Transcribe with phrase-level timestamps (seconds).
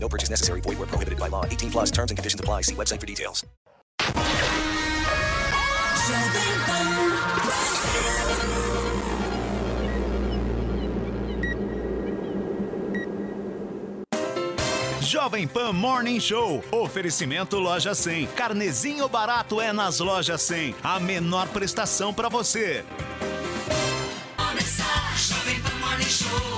[0.00, 0.60] No purchase necessary.
[0.62, 1.44] Void where prohibited by law.
[1.44, 2.62] 18 plus terms and conditions apply.
[2.62, 3.44] See website for details.
[15.00, 16.62] Jovem Pan Morning Show.
[16.70, 18.28] Oferecimento Loja 100.
[18.34, 20.74] Carnezinho barato é nas Lojas 100.
[20.82, 22.84] A menor prestação para você.
[25.16, 26.57] Jovem Pan Morning Show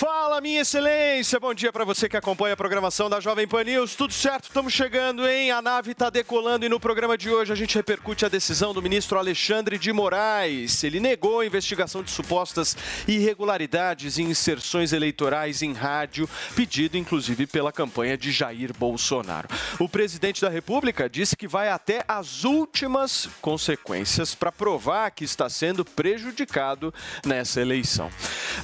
[0.00, 1.38] Fala, minha excelência!
[1.38, 3.94] Bom dia para você que acompanha a programação da Jovem Pan News.
[3.94, 4.44] Tudo certo?
[4.44, 5.50] Estamos chegando, hein?
[5.50, 8.80] A nave está decolando e no programa de hoje a gente repercute a decisão do
[8.80, 10.82] ministro Alexandre de Moraes.
[10.84, 12.74] Ele negou a investigação de supostas
[13.06, 19.50] irregularidades em inserções eleitorais em rádio, pedido inclusive pela campanha de Jair Bolsonaro.
[19.78, 25.50] O presidente da República disse que vai até as últimas consequências para provar que está
[25.50, 26.90] sendo prejudicado
[27.22, 28.10] nessa eleição.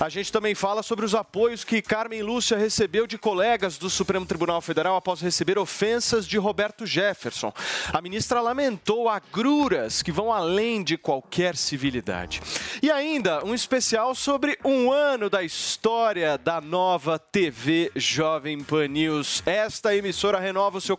[0.01, 4.24] A gente também fala sobre os apoios que Carmen Lúcia recebeu de colegas do Supremo
[4.24, 7.52] Tribunal Federal após receber ofensas de Roberto Jefferson.
[7.92, 12.41] A ministra lamentou agruras que vão além de qualquer civilidade.
[12.80, 19.42] E ainda um especial sobre um ano da história da nova TV Jovem Pan News.
[19.45, 20.96] Esta emissora renova o seu,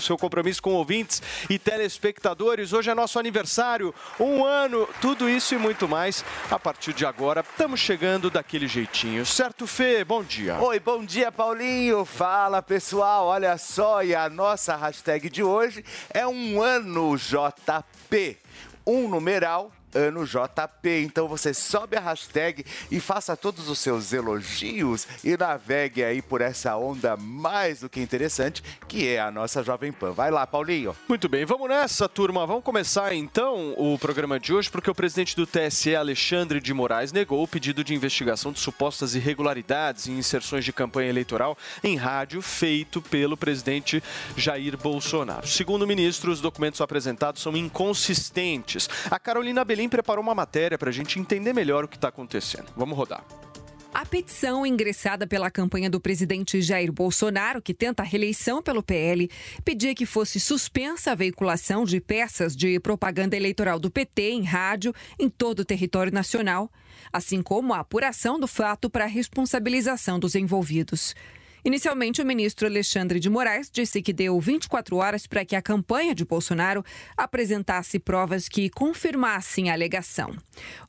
[0.00, 2.72] seu compromisso com ouvintes e telespectadores.
[2.72, 6.24] Hoje é nosso aniversário, um ano, tudo isso e muito mais.
[6.50, 9.26] A partir de agora, estamos chegando daquele jeitinho.
[9.26, 10.04] Certo, Fê?
[10.04, 10.58] Bom dia.
[10.60, 12.04] Oi, bom dia, Paulinho.
[12.04, 13.26] Fala, pessoal.
[13.26, 18.38] Olha só, e a nossa hashtag de hoje é um ano JP.
[18.86, 21.02] Um numeral ano JP.
[21.04, 26.40] Então você sobe a hashtag e faça todos os seus elogios e navegue aí por
[26.40, 30.12] essa onda mais do que interessante que é a nossa Jovem Pan.
[30.12, 30.96] Vai lá, Paulinho.
[31.08, 32.46] Muito bem, vamos nessa, turma.
[32.46, 37.12] Vamos começar então o programa de hoje, porque o presidente do TSE, Alexandre de Moraes,
[37.12, 42.42] negou o pedido de investigação de supostas irregularidades em inserções de campanha eleitoral em rádio
[42.42, 44.02] feito pelo presidente
[44.36, 45.46] Jair Bolsonaro.
[45.46, 48.88] Segundo o ministro, os documentos apresentados são inconsistentes.
[49.10, 52.66] A Carolina Belim preparou uma matéria para a gente entender melhor o que está acontecendo.
[52.76, 53.24] Vamos rodar.
[53.94, 59.28] A petição ingressada pela campanha do presidente Jair Bolsonaro, que tenta a reeleição pelo PL,
[59.64, 64.94] pedia que fosse suspensa a veiculação de peças de propaganda eleitoral do PT em rádio
[65.18, 66.70] em todo o território nacional,
[67.10, 71.14] assim como a apuração do fato para a responsabilização dos envolvidos.
[71.64, 76.14] Inicialmente, o ministro Alexandre de Moraes disse que deu 24 horas para que a campanha
[76.14, 76.82] de Bolsonaro
[77.16, 80.34] apresentasse provas que confirmassem a alegação.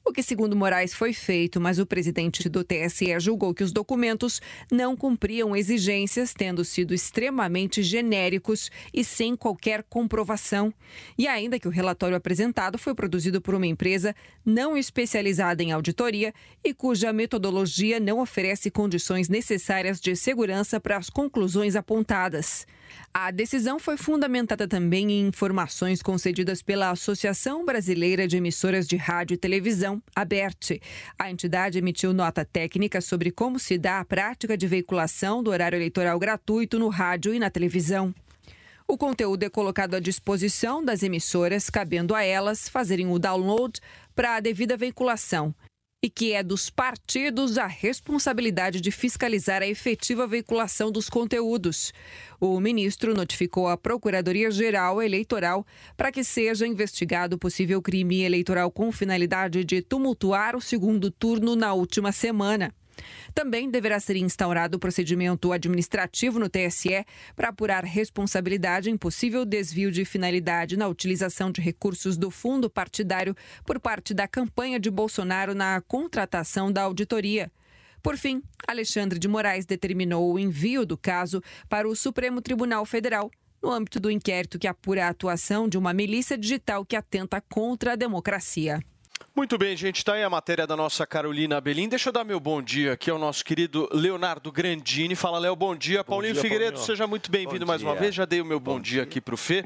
[0.03, 4.41] O que, segundo Moraes, foi feito, mas o presidente do TSE julgou que os documentos
[4.71, 10.73] não cumpriam exigências, tendo sido extremamente genéricos e sem qualquer comprovação.
[11.17, 14.15] E ainda que o relatório apresentado foi produzido por uma empresa
[14.45, 16.33] não especializada em auditoria
[16.63, 22.65] e cuja metodologia não oferece condições necessárias de segurança para as conclusões apontadas.
[23.13, 29.35] A decisão foi fundamentada também em informações concedidas pela Associação Brasileira de Emissoras de Rádio
[29.35, 30.81] e Televisão, ABERT.
[31.17, 35.77] A entidade emitiu nota técnica sobre como se dá a prática de veiculação do horário
[35.77, 38.13] eleitoral gratuito no rádio e na televisão.
[38.87, 43.79] O conteúdo é colocado à disposição das emissoras, cabendo a elas fazerem o download
[44.15, 45.55] para a devida veiculação
[46.03, 51.93] e que é dos partidos a responsabilidade de fiscalizar a efetiva veiculação dos conteúdos.
[52.39, 55.65] O ministro notificou a Procuradoria-Geral Eleitoral
[55.95, 61.73] para que seja investigado possível crime eleitoral com finalidade de tumultuar o segundo turno na
[61.73, 62.73] última semana.
[63.33, 67.05] Também deverá ser instaurado o procedimento administrativo no TSE
[67.35, 73.35] para apurar responsabilidade em possível desvio de finalidade na utilização de recursos do fundo partidário
[73.65, 77.51] por parte da campanha de Bolsonaro na contratação da auditoria.
[78.01, 83.29] Por fim, Alexandre de Moraes determinou o envio do caso para o Supremo Tribunal Federal
[83.61, 87.93] no âmbito do inquérito que apura a atuação de uma milícia digital que atenta contra
[87.93, 88.81] a democracia.
[89.33, 91.87] Muito bem, gente, está aí a matéria da nossa Carolina Abelim.
[91.87, 95.15] Deixa eu dar meu bom dia aqui ao nosso querido Leonardo Grandini.
[95.15, 96.03] Fala, Léo, bom dia.
[96.03, 96.85] Bom Paulinho dia, Figueiredo, Paulinho.
[96.85, 98.13] seja muito bem-vindo mais uma vez.
[98.13, 99.63] Já dei o meu bom, bom dia, dia aqui para o Fê.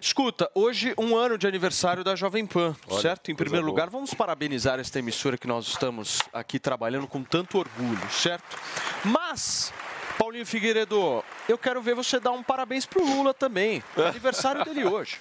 [0.00, 3.30] Escuta, hoje um ano de aniversário da Jovem Pan, Olha, certo?
[3.30, 8.10] Em primeiro lugar, vamos parabenizar esta emissora que nós estamos aqui trabalhando com tanto orgulho,
[8.10, 8.56] certo?
[9.04, 9.72] Mas
[10.22, 13.82] Paulinho Figueiredo, eu quero ver você dar um parabéns pro Lula também.
[13.96, 15.18] É aniversário dele hoje.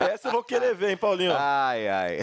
[0.00, 1.34] Essa eu vou querer ver, hein, Paulinho?
[1.36, 2.20] Ai, ai.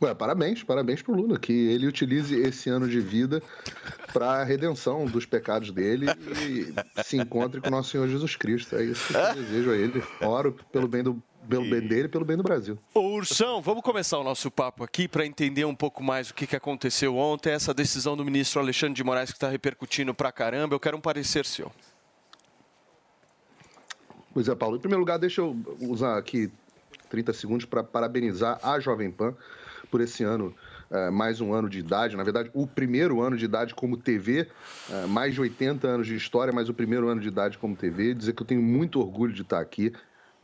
[0.00, 3.42] Ué, parabéns, parabéns pro Lula, que ele utilize esse ano de vida
[4.12, 6.06] para a redenção dos pecados dele
[6.40, 8.76] e se encontre com nosso Senhor Jesus Cristo.
[8.76, 10.00] É isso que eu desejo a ele.
[10.20, 12.78] Oro pelo bem do pelo bem dele e pelo bem do Brasil.
[12.94, 16.46] Ô Ursão, vamos começar o nosso papo aqui para entender um pouco mais o que,
[16.46, 20.74] que aconteceu ontem, essa decisão do ministro Alexandre de Moraes que está repercutindo para caramba.
[20.74, 21.70] Eu quero um parecer seu.
[24.34, 24.76] Pois é, Paulo.
[24.76, 26.50] Em primeiro lugar, deixa eu usar aqui
[27.08, 29.34] 30 segundos para parabenizar a Jovem Pan
[29.90, 30.54] por esse ano,
[30.90, 32.16] é, mais um ano de idade.
[32.16, 34.48] Na verdade, o primeiro ano de idade como TV,
[34.90, 38.12] é, mais de 80 anos de história, mas o primeiro ano de idade como TV.
[38.12, 39.92] Dizer que eu tenho muito orgulho de estar aqui.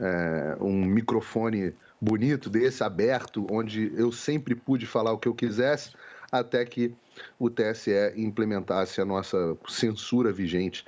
[0.05, 5.93] É, um microfone bonito desse, aberto, onde eu sempre pude falar o que eu quisesse,
[6.31, 6.93] até que
[7.39, 10.85] o TSE implementasse a nossa censura vigente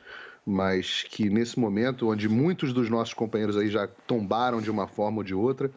[0.47, 5.19] mas que nesse momento, onde muitos dos nossos companheiros aí já tombaram de uma forma
[5.19, 5.71] ou de outra,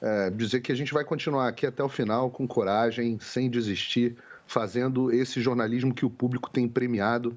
[0.00, 4.16] é, dizer que a gente vai continuar aqui até o final com coragem, sem desistir,
[4.46, 7.36] fazendo esse jornalismo que o público tem premiado.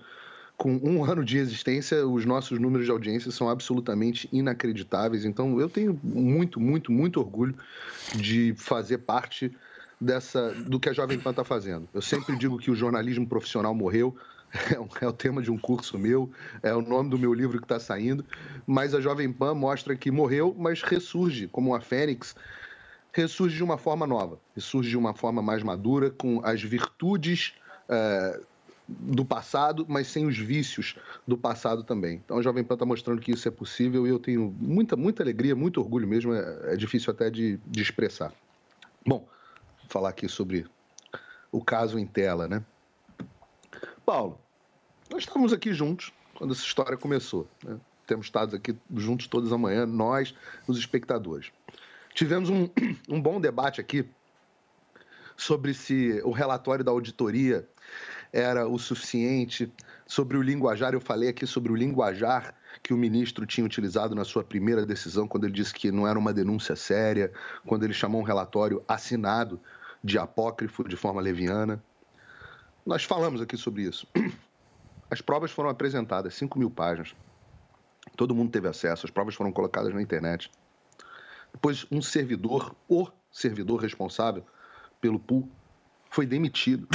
[0.61, 5.25] Com um ano de existência, os nossos números de audiência são absolutamente inacreditáveis.
[5.25, 7.55] Então, eu tenho muito, muito, muito orgulho
[8.15, 9.51] de fazer parte
[9.99, 11.89] dessa do que a Jovem Pan está fazendo.
[11.91, 14.15] Eu sempre digo que o jornalismo profissional morreu.
[14.99, 16.29] É, o tema de um curso meu,
[16.61, 18.25] é o nome do meu livro que está saindo.
[18.67, 22.35] Mas a Jovem Pan mostra que morreu, mas ressurge como uma fênix,
[23.13, 27.53] ressurge de uma forma nova, ressurge de uma forma mais madura, com as virtudes
[27.87, 28.41] é,
[28.99, 30.95] do passado, mas sem os vícios
[31.27, 32.21] do passado também.
[32.23, 35.23] Então a Jovem Pan está mostrando que isso é possível e eu tenho muita, muita
[35.23, 38.33] alegria, muito orgulho mesmo, é, é difícil até de, de expressar.
[39.05, 39.27] Bom,
[39.79, 40.65] vou falar aqui sobre
[41.51, 42.63] o caso em tela, né?
[44.05, 44.39] Paulo,
[45.09, 47.47] nós estávamos aqui juntos quando essa história começou.
[47.63, 47.79] Né?
[48.07, 50.33] Temos estado aqui juntos todas amanhã, nós,
[50.67, 51.51] os espectadores.
[52.13, 52.67] Tivemos um,
[53.09, 54.07] um bom debate aqui
[55.35, 57.67] sobre se o relatório da auditoria
[58.33, 59.71] era o suficiente,
[60.05, 60.93] sobre o linguajar.
[60.93, 65.27] Eu falei aqui sobre o linguajar que o ministro tinha utilizado na sua primeira decisão,
[65.27, 67.31] quando ele disse que não era uma denúncia séria,
[67.65, 69.59] quando ele chamou um relatório assinado
[70.03, 71.83] de apócrifo de forma leviana.
[72.85, 74.07] Nós falamos aqui sobre isso.
[75.09, 77.13] As provas foram apresentadas, 5 mil páginas.
[78.15, 80.49] Todo mundo teve acesso, as provas foram colocadas na internet.
[81.53, 84.45] Depois, um servidor, o servidor responsável
[84.99, 85.49] pelo pool,
[86.09, 86.87] foi demitido.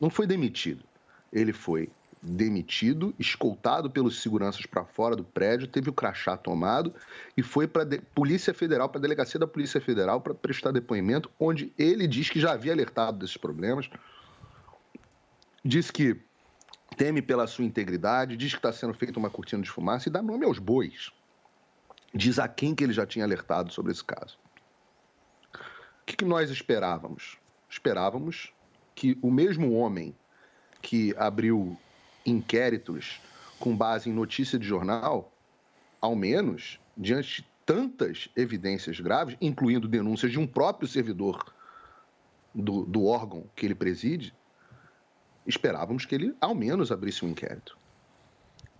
[0.00, 0.84] Não foi demitido.
[1.32, 1.90] Ele foi
[2.22, 6.94] demitido, escoltado pelos seguranças para fora do prédio, teve o crachá tomado
[7.36, 11.28] e foi para a Polícia Federal, para a delegacia da Polícia Federal para prestar depoimento,
[11.38, 13.90] onde ele diz que já havia alertado desses problemas,
[15.64, 16.20] diz que
[16.96, 20.22] teme pela sua integridade, diz que está sendo feita uma cortina de fumaça e dá
[20.22, 21.10] nome aos bois.
[22.14, 24.38] Diz a quem que ele já tinha alertado sobre esse caso.
[25.54, 27.38] O que, que nós esperávamos?
[27.68, 28.52] Esperávamos
[28.94, 30.14] que o mesmo homem
[30.80, 31.76] que abriu
[32.26, 33.20] inquéritos
[33.58, 35.32] com base em notícia de jornal,
[36.00, 41.54] ao menos, diante de tantas evidências graves, incluindo denúncias de um próprio servidor
[42.54, 44.34] do, do órgão que ele preside,
[45.46, 47.78] esperávamos que ele, ao menos, abrisse um inquérito.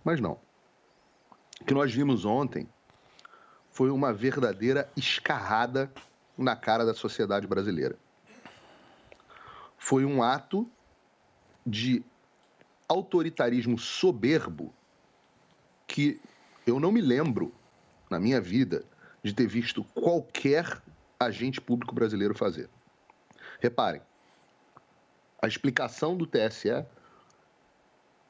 [0.03, 0.37] Mas não.
[1.61, 2.67] O que nós vimos ontem
[3.71, 5.91] foi uma verdadeira escarrada
[6.37, 7.97] na cara da sociedade brasileira.
[9.83, 10.65] Foi um ato
[11.67, 12.01] de
[12.87, 14.73] autoritarismo soberbo
[15.85, 16.21] que
[16.65, 17.53] eu não me lembro,
[18.09, 18.85] na minha vida,
[19.21, 20.81] de ter visto qualquer
[21.19, 22.69] agente público brasileiro fazer.
[23.59, 24.01] Reparem,
[25.41, 26.85] a explicação do TSE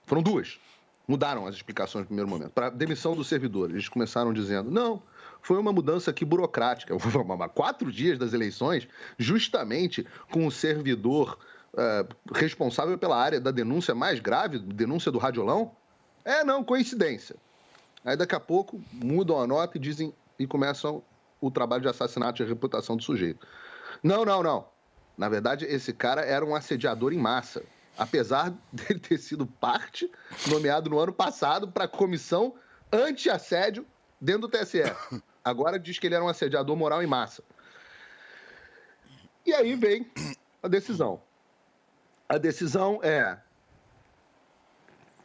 [0.07, 0.59] foram duas.
[1.07, 2.49] Mudaram as explicações no primeiro momento.
[2.49, 5.03] Para demissão do servidor, eles começaram dizendo: não,
[5.43, 6.95] foi uma mudança aqui burocrática.
[7.53, 11.37] Quatro dias das eleições, justamente com o servidor
[11.73, 15.73] uh, responsável pela área da denúncia mais grave, denúncia do radiolão.
[16.25, 17.35] É, não, coincidência.
[18.05, 21.03] Aí daqui a pouco mudam a nota e dizem e começam
[21.39, 23.45] o trabalho de assassinato de reputação do sujeito.
[24.01, 24.65] Não, não, não.
[25.17, 27.61] Na verdade, esse cara era um assediador em massa.
[27.97, 30.09] Apesar dele ter sido parte,
[30.47, 32.55] nomeado no ano passado para a comissão
[32.91, 33.85] anti-assédio
[34.21, 34.83] dentro do TSE.
[35.43, 37.43] Agora diz que ele era um assediador moral em massa.
[39.45, 40.09] E aí vem
[40.61, 41.21] a decisão.
[42.29, 43.37] A decisão é.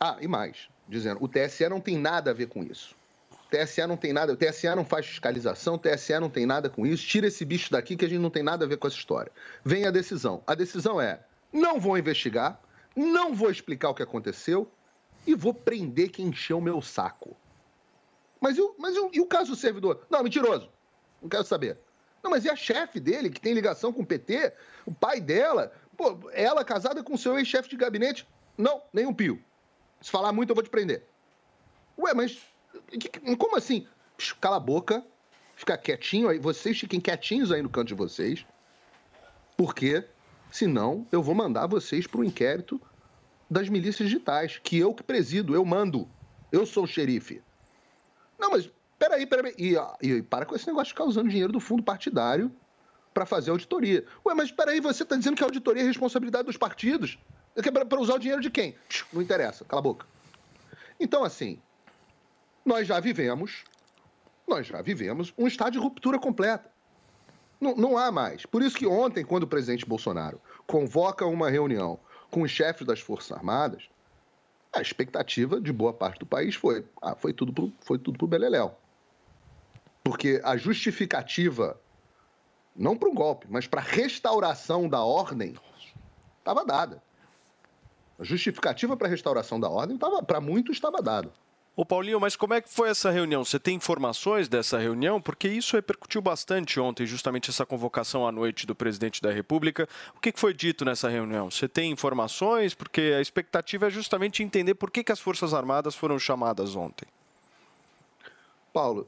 [0.00, 2.96] Ah, e mais, dizendo, o TSE não tem nada a ver com isso.
[3.30, 6.68] O TSE não tem nada, o TSE não faz fiscalização, o TSE não tem nada
[6.68, 7.06] com isso.
[7.06, 9.32] Tira esse bicho daqui que a gente não tem nada a ver com essa história.
[9.64, 10.42] Vem a decisão.
[10.46, 11.20] A decisão é:
[11.52, 12.60] não vou investigar,
[12.94, 14.70] não vou explicar o que aconteceu
[15.26, 17.36] e vou prender quem encheu o meu saco.
[18.40, 20.06] Mas, e o, mas e o, e o caso do servidor?
[20.08, 20.70] Não, mentiroso.
[21.20, 21.78] Não quero saber.
[22.22, 24.52] Não, mas e a chefe dele, que tem ligação com o PT?
[24.86, 25.72] O pai dela?
[25.96, 28.26] Pô, ela casada com o seu ex-chefe de gabinete?
[28.56, 29.42] Não, nem um pio.
[30.00, 31.04] Se falar muito, eu vou te prender.
[31.98, 32.40] Ué, mas
[33.38, 33.86] como assim?
[34.40, 35.04] Cala a boca,
[35.56, 36.38] fica quietinho aí.
[36.38, 38.44] Vocês fiquem quietinhos aí no canto de vocês.
[39.56, 40.04] Porque,
[40.50, 42.80] senão, eu vou mandar vocês para o inquérito
[43.50, 46.08] das milícias digitais, que eu que presido, eu mando.
[46.52, 47.42] Eu sou o xerife.
[48.38, 49.54] Não, mas peraí, peraí.
[49.58, 52.52] E, e para com esse negócio de ficar usando dinheiro do fundo partidário
[53.12, 54.04] para fazer auditoria.
[54.24, 57.18] Ué, mas peraí, você está dizendo que a auditoria é responsabilidade dos partidos?
[57.88, 58.76] Para usar o dinheiro de quem?
[59.12, 60.06] Não interessa, cala a boca.
[61.00, 61.60] Então, assim,
[62.64, 63.64] nós já vivemos,
[64.46, 66.70] nós já vivemos um estado de ruptura completa.
[67.60, 68.46] Não, não há mais.
[68.46, 71.98] Por isso que ontem, quando o presidente Bolsonaro convoca uma reunião
[72.30, 73.88] com os chefes das Forças Armadas,
[74.72, 78.26] a expectativa de boa parte do país foi, ah, foi tudo pro, foi tudo pro
[78.26, 78.74] Beleléu.
[80.04, 81.80] Porque a justificativa,
[82.74, 85.54] não para um golpe, mas para restauração da ordem,
[86.38, 87.02] estava dada.
[88.18, 91.32] A justificativa para a restauração da ordem, para muitos, estava dada.
[91.78, 93.44] Ô Paulinho, mas como é que foi essa reunião?
[93.44, 95.20] Você tem informações dessa reunião?
[95.20, 99.88] Porque isso repercutiu bastante ontem, justamente essa convocação à noite do presidente da República.
[100.16, 101.48] O que foi dito nessa reunião?
[101.48, 102.74] Você tem informações?
[102.74, 107.06] Porque a expectativa é justamente entender por que, que as Forças Armadas foram chamadas ontem.
[108.72, 109.06] Paulo,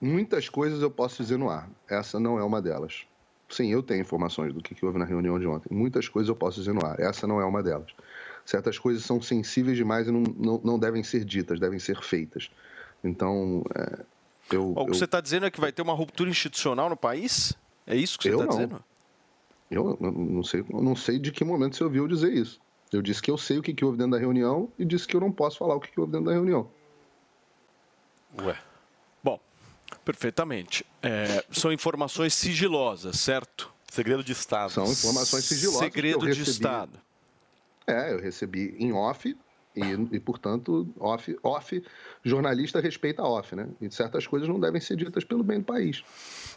[0.00, 1.70] muitas coisas eu posso dizer no ar.
[1.88, 3.06] Essa não é uma delas.
[3.48, 5.72] Sim, eu tenho informações do que houve na reunião de ontem.
[5.72, 6.98] Muitas coisas eu posso dizer no ar.
[6.98, 7.92] Essa não é uma delas.
[8.50, 12.50] Certas coisas são sensíveis demais e não, não, não devem ser ditas, devem ser feitas.
[13.04, 14.04] Então, é,
[14.50, 16.96] eu, O que eu- você está dizendo é que vai ter uma ruptura institucional no
[16.96, 17.52] país?
[17.86, 18.82] É isso que você está dizendo?
[19.70, 22.60] Eu não- sei, eu não sei de que momento você ouviu eu dizer isso.
[22.92, 25.14] Eu disse que eu sei o que, que houve dentro da reunião e disse que
[25.14, 26.68] eu não posso falar o que, que houve dentro da reunião.
[28.42, 28.58] Ué.
[29.22, 29.38] Bom,
[30.04, 30.84] perfeitamente.
[31.00, 33.72] É, são informações sigilosas, certo?
[33.88, 34.72] Segredo de Estado.
[34.72, 35.78] São informações sigilosas.
[35.80, 36.50] que eu Segredo de recebi.
[36.50, 37.09] Estado.
[37.90, 39.36] É, eu recebi em off
[39.76, 39.80] e,
[40.12, 41.82] e, portanto, off, off,
[42.24, 43.68] jornalista respeita off, né?
[43.80, 46.02] E certas coisas não devem ser ditas pelo bem do país.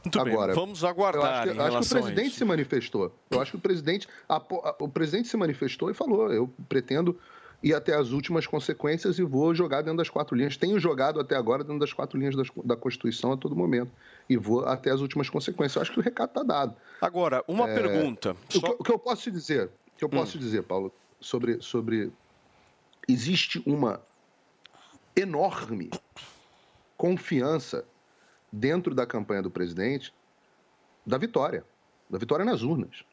[0.03, 2.45] Muito bem, Agora, vamos eu aguardar acho em que, eu acho que o presidente se
[2.45, 3.15] manifestou.
[3.29, 4.41] Eu acho que o presidente, a-
[4.79, 7.17] o presidente se manifestou e falou: eu pretendo
[7.61, 10.57] ir até as últimas consequências e vou jogar dentro das quatro linhas.
[10.57, 13.91] Tenho jogado até agora dentro das quatro linhas das- da Constituição a todo momento.
[14.29, 15.75] E vou até as últimas consequências.
[15.75, 16.75] Eu acho que o recado está dado.
[16.99, 18.31] Agora, uma É, pergunta.
[18.31, 20.63] O, que, Só- o que eu posso te dizer, o que eu posso te dizer,
[20.63, 20.91] Paulo,
[21.23, 22.11] sobre, sobre
[23.07, 24.01] existe uma
[25.15, 25.89] enorme
[26.97, 27.85] confiança
[28.51, 30.13] dentro da campanha do presidente
[31.05, 31.65] da vitória,
[32.09, 33.03] da vitória nas urnas,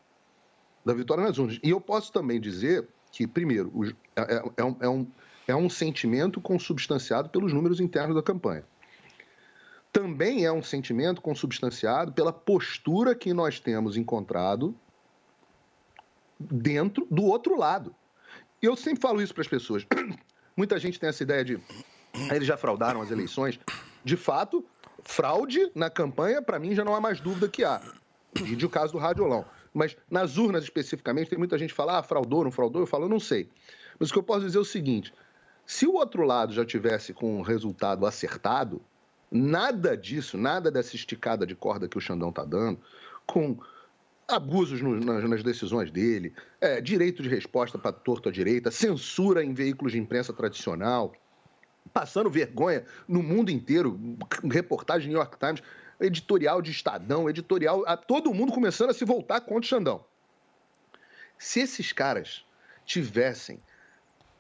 [0.85, 1.59] da vitória nas urnas.
[1.62, 3.73] E eu posso também dizer que, primeiro,
[4.17, 5.07] é, é- é um, é um-
[5.49, 8.64] é um sentimento consubstanciado pelos números internos da campanha.
[9.93, 14.73] Também é um sentimento consubstanciado pela postura que nós temos encontrado
[16.38, 17.93] dentro do outro lado.
[18.62, 19.87] E eu sempre falo isso para as pessoas.
[20.57, 21.61] Muita gente tem essa ideia de
[22.31, 23.59] "Ah, eles já fraudaram as eleições.
[24.05, 24.64] De fato,
[25.02, 27.81] fraude na campanha, para mim, já não há mais dúvida que há.
[28.45, 29.45] E o caso do Radiolão.
[29.73, 32.83] Mas nas urnas especificamente, tem muita gente que fala, ah, fraudou, não fraudou.
[32.83, 33.49] Eu falo, eu não sei.
[33.99, 35.12] Mas o que eu posso dizer é o seguinte:
[35.64, 38.83] se o outro lado já tivesse com um resultado acertado,
[39.31, 42.81] nada disso, nada dessa esticada de corda que o Xandão tá dando,
[43.26, 43.57] com
[44.30, 49.44] abusos no- nas, nas decisões dele, é, direito de resposta para torto à direita, censura
[49.44, 51.12] em veículos de imprensa tradicional,
[51.92, 53.99] passando vergonha no mundo inteiro,
[54.50, 55.62] reportagem New York Times,
[56.00, 60.04] editorial de Estadão, editorial, a todo mundo começando a se voltar contra o Xandão.
[61.38, 62.44] Se esses caras
[62.84, 63.60] tivessem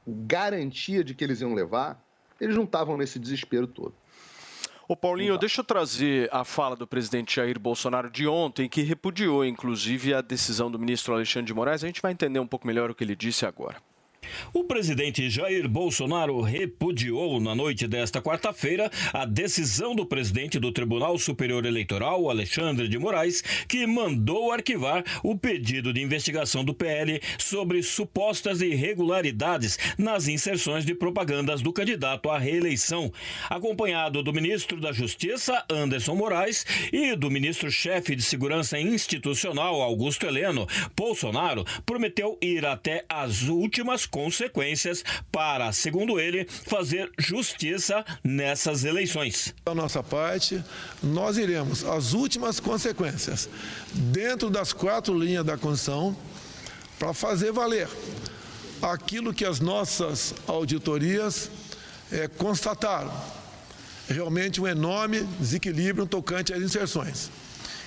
[0.06, 2.02] garantia de que eles iam levar,
[2.40, 3.94] eles não estavam nesse desespero todo.
[4.90, 9.44] Ô Paulinho, deixa eu trazer a fala do presidente Jair Bolsonaro de ontem, que repudiou,
[9.44, 11.84] inclusive, a decisão do ministro Alexandre de Moraes.
[11.84, 13.76] A gente vai entender um pouco melhor o que ele disse agora.
[14.52, 21.16] O presidente Jair Bolsonaro repudiou na noite desta quarta-feira a decisão do presidente do Tribunal
[21.18, 27.80] Superior Eleitoral, Alexandre de Moraes, que mandou arquivar o pedido de investigação do PL sobre
[27.82, 33.12] supostas irregularidades nas inserções de propagandas do candidato à reeleição,
[33.48, 40.66] acompanhado do ministro da Justiça, Anderson Moraes, e do ministro-chefe de Segurança Institucional, Augusto Heleno.
[40.96, 49.54] Bolsonaro prometeu ir até as últimas consequências para, segundo ele, fazer justiça nessas eleições.
[49.64, 50.62] Da nossa parte,
[51.02, 53.48] nós iremos às últimas consequências,
[53.94, 56.14] dentro das quatro linhas da Constituição,
[56.98, 57.88] para fazer valer
[58.82, 61.50] aquilo que as nossas auditorias
[62.12, 63.12] eh, constataram.
[64.06, 67.30] Realmente um enorme desequilíbrio tocante às inserções.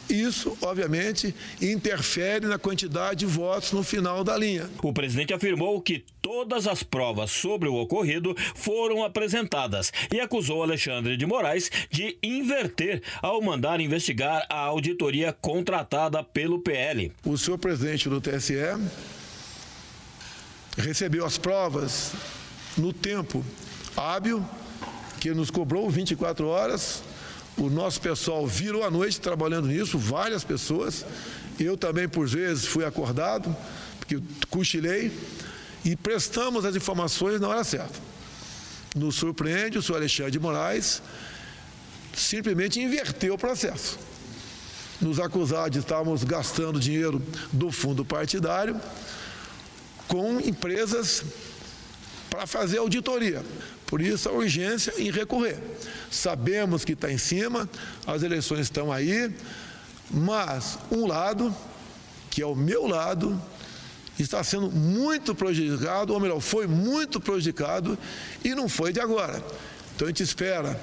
[0.10, 4.70] Isso, obviamente, interfere na quantidade de votos no final da linha.
[4.82, 11.18] O presidente afirmou que todas as provas sobre o ocorrido foram apresentadas e acusou Alexandre
[11.18, 17.12] de Moraes de inverter ao mandar investigar a auditoria contratada pelo PL.
[17.26, 18.56] O senhor presidente do TSE
[20.78, 22.14] recebeu as provas
[22.78, 23.44] no tempo
[23.96, 24.44] hábil,
[25.20, 27.04] que nos cobrou 24 horas.
[27.58, 31.06] O nosso pessoal virou a noite trabalhando nisso, várias pessoas.
[31.60, 33.56] Eu também, por vezes, fui acordado,
[34.00, 34.20] porque
[34.50, 35.12] cochilei,
[35.86, 38.00] e prestamos as informações na hora certa.
[38.96, 41.02] Nos surpreende o senhor Alexandre de Moraes
[42.16, 43.98] simplesmente inverteu o processo.
[45.02, 48.80] Nos acusar de estarmos gastando dinheiro do fundo partidário
[50.08, 51.24] com empresas
[52.30, 53.44] para fazer auditoria.
[53.94, 55.56] Por isso a urgência em recorrer.
[56.10, 57.70] Sabemos que está em cima,
[58.08, 59.32] as eleições estão aí,
[60.10, 61.56] mas um lado,
[62.32, 63.40] que é o meu lado,
[64.18, 67.96] está sendo muito prejudicado, ou melhor, foi muito prejudicado
[68.44, 69.44] e não foi de agora.
[69.96, 70.76] Então a gente espera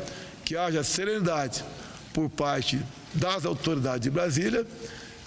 [0.45, 1.65] que haja serenidade
[2.15, 2.81] por parte
[3.13, 4.65] das autoridades de Brasília,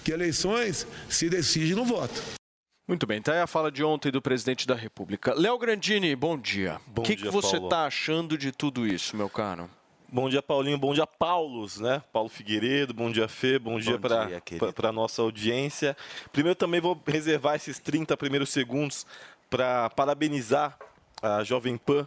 [0.02, 2.43] que eleições se decidem no voto.
[2.86, 5.32] Muito bem, tá aí a fala de ontem do presidente da República.
[5.32, 6.78] Léo Grandini, bom dia.
[6.86, 9.70] Bom O que, dia, que você está achando de tudo isso, meu caro?
[10.12, 10.76] Bom dia, Paulinho.
[10.76, 12.02] Bom dia, Paulos, né?
[12.12, 13.58] Paulo Figueiredo, bom dia, Fê.
[13.58, 15.96] Bom, dia dia, para a nossa audiência.
[16.30, 19.06] Primeiro, também vou reservar esses 30 primeiros segundos
[19.48, 20.78] para parabenizar
[21.22, 22.06] a Jovem Pan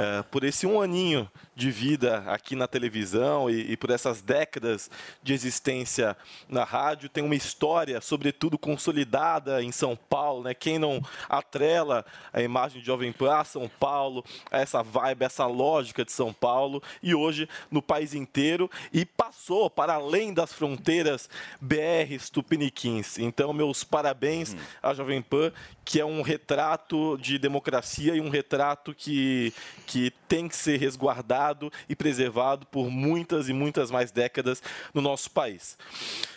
[0.00, 4.88] eh, por esse um aninho de vida aqui na televisão e, e por essas décadas
[5.24, 6.16] de existência
[6.48, 7.08] na rádio.
[7.08, 10.54] Tem uma história, sobretudo, consolidada em São Paulo, né?
[10.54, 15.46] Quem não atrela a imagem de Jovem Pan a São Paulo, a essa vibe, essa
[15.46, 21.28] lógica de São Paulo, e hoje no país inteiro, e passou para além das fronteiras
[21.60, 23.18] BRs tupiniquins.
[23.18, 25.52] Então, meus parabéns à Jovem Pan,
[25.88, 29.54] que é um retrato de democracia e um retrato que,
[29.86, 35.30] que tem que ser resguardado e preservado por muitas e muitas mais décadas no nosso
[35.30, 35.78] país.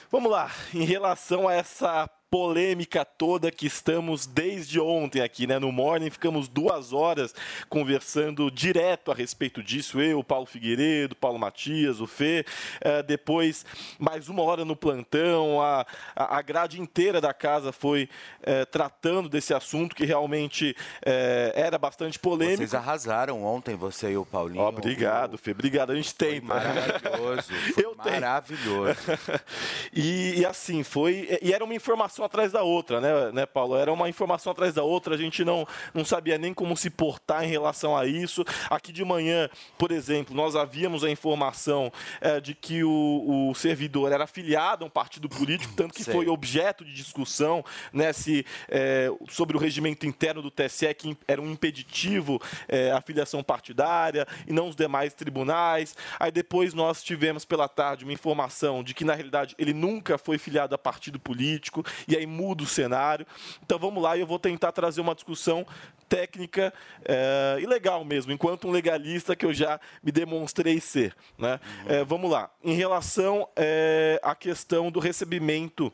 [0.10, 5.60] Vamos lá, em relação a essa polêmica toda que estamos desde ontem aqui, né?
[5.60, 7.36] No Morning, ficamos duas horas
[7.68, 10.00] conversando direto a respeito disso.
[10.00, 12.46] Eu, o Paulo Figueiredo, Paulo Matias, o Fê.
[12.80, 13.66] Eh, depois,
[14.00, 15.62] mais uma hora no plantão.
[15.62, 18.08] A, a grade inteira da casa foi
[18.44, 20.74] eh, tratando desse assunto que realmente
[21.06, 22.60] eh, era bastante polêmico.
[22.60, 24.64] Vocês arrasaram ontem, você e o Paulinho.
[24.64, 25.52] Obrigado, Fê.
[25.52, 25.92] Obrigado.
[25.92, 26.40] A gente tem.
[26.40, 27.52] Maravilhoso.
[27.76, 28.22] Foi Eu tenho.
[28.22, 29.00] maravilhoso.
[29.94, 31.38] e, e assim, foi.
[31.42, 33.76] E era uma informação atrás da outra, né, né, Paulo?
[33.76, 37.44] Era uma informação atrás da outra, a gente não, não sabia nem como se portar
[37.44, 38.44] em relação a isso.
[38.70, 44.12] Aqui de manhã, por exemplo, nós havíamos a informação eh, de que o, o servidor
[44.12, 46.14] era afiliado a um partido político, tanto que Sei.
[46.14, 51.42] foi objeto de discussão né, se, eh, sobre o regimento interno do TSE, que era
[51.42, 55.96] um impeditivo eh, à filiação partidária e não os demais tribunais.
[56.20, 60.38] Aí depois nós tivemos pela tarde uma informação de que, na realidade, ele nunca foi
[60.38, 63.26] filiado a partido político, e aí muda o cenário.
[63.64, 65.66] Então vamos lá, e eu vou tentar trazer uma discussão
[66.08, 66.74] técnica
[67.06, 71.16] eh, e legal mesmo, enquanto um legalista que eu já me demonstrei ser.
[71.38, 71.60] Né?
[71.88, 72.50] Eh, vamos lá.
[72.64, 75.92] Em relação eh, à questão do recebimento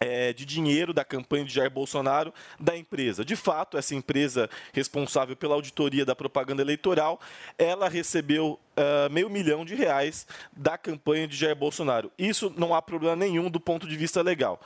[0.00, 3.24] é, de dinheiro da campanha de Jair Bolsonaro da empresa.
[3.24, 7.20] De fato, essa empresa responsável pela auditoria da propaganda eleitoral,
[7.58, 12.10] ela recebeu ah, meio milhão de reais da campanha de Jair Bolsonaro.
[12.18, 14.58] Isso não há problema nenhum do ponto de vista legal.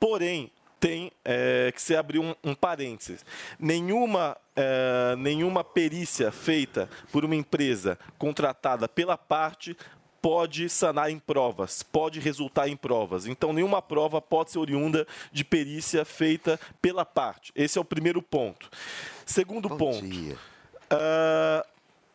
[0.00, 3.24] Porém, tem é, que se abrir um, um parênteses.
[3.58, 9.76] Nenhuma, é, nenhuma perícia feita por uma empresa contratada pela parte
[10.20, 13.26] pode sanar em provas, pode resultar em provas.
[13.26, 17.52] Então, nenhuma prova pode ser oriunda de perícia feita pela parte.
[17.54, 18.68] Esse é o primeiro ponto.
[19.24, 20.04] Segundo ponto.
[20.90, 21.64] ah,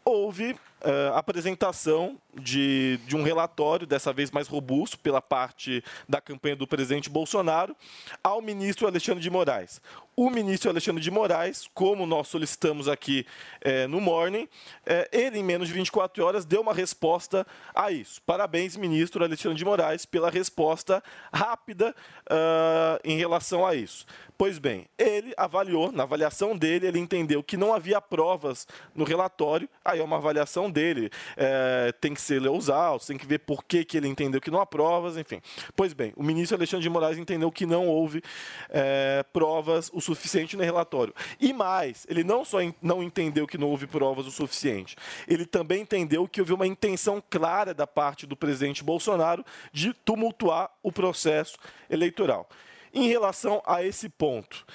[0.03, 6.55] houve ah, apresentação de, de um relatório, dessa vez mais robusto, pela parte da campanha
[6.55, 7.75] do presidente Bolsonaro,
[8.23, 9.81] ao ministro Alexandre de Moraes.
[10.15, 13.25] O ministro Alexandre de Moraes, como nós solicitamos aqui
[13.61, 14.47] eh, no Morning,
[14.85, 18.21] eh, ele, em menos de 24 horas, deu uma resposta a isso.
[18.21, 21.95] Parabéns, ministro Alexandre de Moraes, pela resposta rápida
[22.29, 24.05] ah, em relação a isso.
[24.37, 29.69] Pois bem, ele avaliou, na avaliação dele, ele entendeu que não havia provas no relatório,
[29.85, 33.85] aí é uma avaliação dele, eh, tem que ser autos, tem que ver por que,
[33.85, 35.39] que ele entendeu que não há provas, enfim.
[35.75, 38.21] Pois bem, o ministro Alexandre de Moraes entendeu que não houve
[38.69, 41.13] eh, provas o suficiente no relatório.
[41.39, 44.95] E mais, ele não só não entendeu que não houve provas o suficiente,
[45.27, 50.71] ele também entendeu que houve uma intenção clara da parte do presidente Bolsonaro de tumultuar
[50.81, 51.57] o processo
[51.89, 52.49] eleitoral.
[52.93, 54.65] Em relação a esse ponto,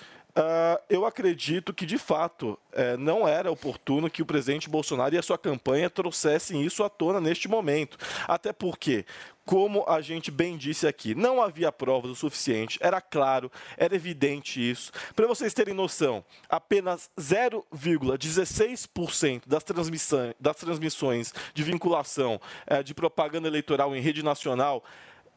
[0.41, 5.19] ah, eu acredito que, de fato, eh, não era oportuno que o presidente Bolsonaro e
[5.19, 7.99] a sua campanha trouxessem isso à tona neste momento.
[8.29, 9.05] Até porque,
[9.45, 14.61] como a gente bem disse aqui, não havia provas o suficiente, era claro, era evidente
[14.61, 14.93] isso.
[15.17, 23.49] Para vocês terem noção, apenas 0,16% das, transmissões- das transmissões de vinculação eh, de propaganda
[23.49, 24.85] eleitoral em rede nacional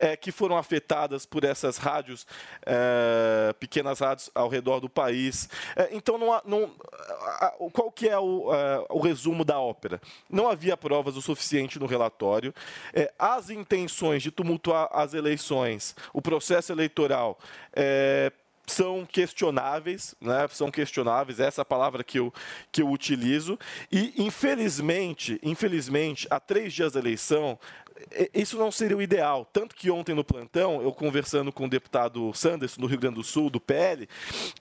[0.01, 2.25] é, que foram afetadas por essas rádios,
[2.65, 5.47] é, pequenas rádios ao redor do país.
[5.75, 6.71] É, então, não há- não-
[7.39, 10.01] a- a- qual que é o, é, o resumo da ópera?
[10.27, 12.51] Não havia provas o suficiente no relatório.
[12.93, 17.37] É, as intenções de tumultuar as eleições, o processo eleitoral,
[17.71, 18.31] é,
[18.65, 20.47] são questionáveis, né?
[20.49, 22.33] São questionáveis, essa é a palavra que eu,
[22.71, 23.59] que eu utilizo.
[23.91, 27.59] E, infelizmente, infelizmente, há três dias da eleição,
[28.33, 29.47] isso não seria o ideal.
[29.51, 33.23] Tanto que ontem no plantão, eu conversando com o deputado Sanderson, do Rio Grande do
[33.23, 34.07] Sul, do PL,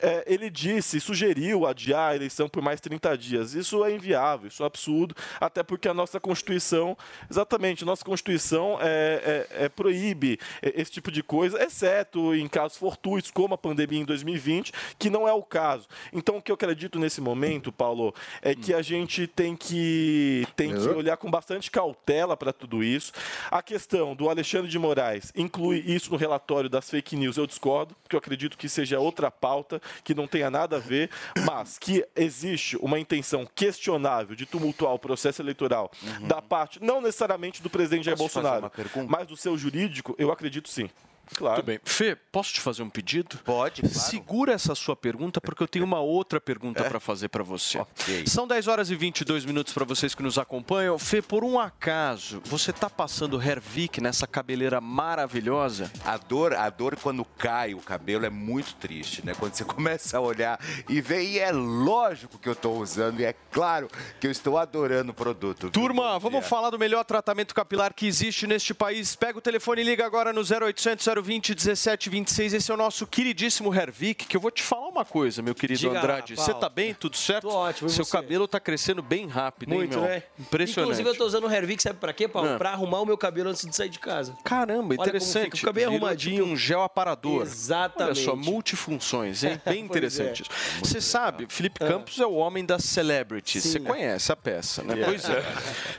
[0.01, 3.55] eh, ele disse, sugeriu adiar a eleição por mais 30 dias.
[3.55, 6.97] Isso é inviável, isso é absurdo, até porque a nossa Constituição,
[7.31, 12.77] exatamente, a nossa Constituição é, é- é proíbe esse tipo de coisa, exceto em casos
[12.79, 15.87] fortuitos, como a pandemia em 2020, que não é o caso.
[16.13, 20.71] Então, o que eu acredito nesse momento, Paulo, é que a gente tem que, tem
[20.73, 23.13] que olhar com bastante cautela para tudo isso.
[23.51, 27.97] A questão do Alexandre de Moraes inclui isso no relatório das fake news, eu discordo,
[28.03, 31.11] porque eu acredito que seja outra pauta, que não tenha nada a ver,
[31.45, 35.91] mas que existe uma intenção questionável de tumultuar o processo eleitoral
[36.23, 38.29] da parte, não necessariamente do presidente Jair Uhum.
[38.29, 38.71] Posso Bolsonaro,
[39.09, 40.89] mas do seu jurídico, eu acredito sim.
[41.35, 41.57] Claro.
[41.57, 41.81] Tudo bem.
[41.85, 43.39] Fê, posso te fazer um pedido?
[43.45, 43.99] Pode, claro.
[43.99, 47.79] Segura essa sua pergunta, porque eu tenho uma outra pergunta para fazer para você.
[47.79, 48.27] Ok.
[48.27, 50.99] São 10 horas e 22 minutos para vocês que nos acompanham.
[50.99, 55.91] Fê, por um acaso, você tá passando Hervik nessa cabeleira maravilhosa?
[56.05, 59.35] A dor, a dor quando cai o cabelo é muito triste, né?
[59.39, 63.25] Quando você começa a olhar e ver, e é lógico que eu estou usando, e
[63.25, 63.89] é claro
[64.21, 65.71] que eu estou adorando o produto.
[65.71, 69.15] Turma, vamos falar do melhor tratamento capilar que existe neste país.
[69.15, 72.55] Pega o telefone e liga agora no 0800 020 1726.
[72.55, 75.81] Esse é o nosso queridíssimo Hervik, que eu vou te falar uma coisa, meu querido
[75.81, 76.37] Diga Andrade.
[76.37, 76.95] Você tá bem?
[76.95, 77.43] Tudo certo?
[77.49, 78.13] Tô ótimo, Seu você?
[78.13, 80.09] cabelo tá crescendo bem rápido, Muito, hein, meu?
[80.11, 80.23] né?
[80.39, 80.93] Impressionante.
[80.93, 82.51] Inclusive, eu tô usando o Hervik, sabe pra quê, Paulo?
[82.55, 82.59] Ah.
[82.59, 84.37] Pra arrumar o meu cabelo antes de sair de casa.
[84.45, 85.45] Caramba, Olha interessante.
[85.45, 86.43] fica, fica bem Virou arrumadinho.
[86.45, 87.43] tipo um gel aparador.
[87.43, 88.19] Exatamente.
[88.19, 89.61] Olha só, multifunções, hein?
[89.65, 90.43] Bem Pois interessante é.
[90.43, 90.51] isso.
[90.85, 93.65] Você sabe, Felipe Campos é o homem das celebrities.
[93.65, 94.95] Você conhece a peça, né?
[95.05, 95.43] Pois é.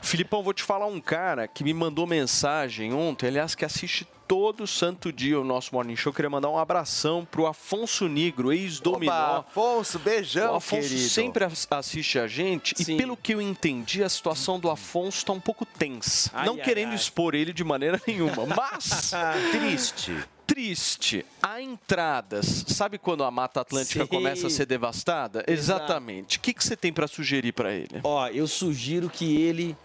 [0.02, 4.66] Filipão, vou te falar um cara que me mandou mensagem ontem, aliás, que assiste todo
[4.66, 6.12] santo dia o nosso Morning Show.
[6.12, 9.38] Queria mandar um abração pro Afonso Negro, ex-dominó.
[9.40, 11.08] Afonso, beijão, O Afonso querido.
[11.08, 12.94] sempre as- assiste a gente Sim.
[12.94, 16.30] e pelo que eu entendi, a situação do Afonso está um pouco tensa.
[16.32, 16.94] Ai, Não ai, querendo ai.
[16.96, 19.12] expor ele de maneira nenhuma, mas
[19.52, 20.14] Triste.
[20.46, 21.24] triste.
[21.42, 22.64] Há entradas.
[22.68, 24.06] Sabe quando a Mata Atlântica Sim.
[24.06, 25.44] começa a ser devastada?
[25.46, 26.36] Exatamente.
[26.36, 28.00] O que, que você tem para sugerir para ele?
[28.04, 29.76] Ó, eu sugiro que ele.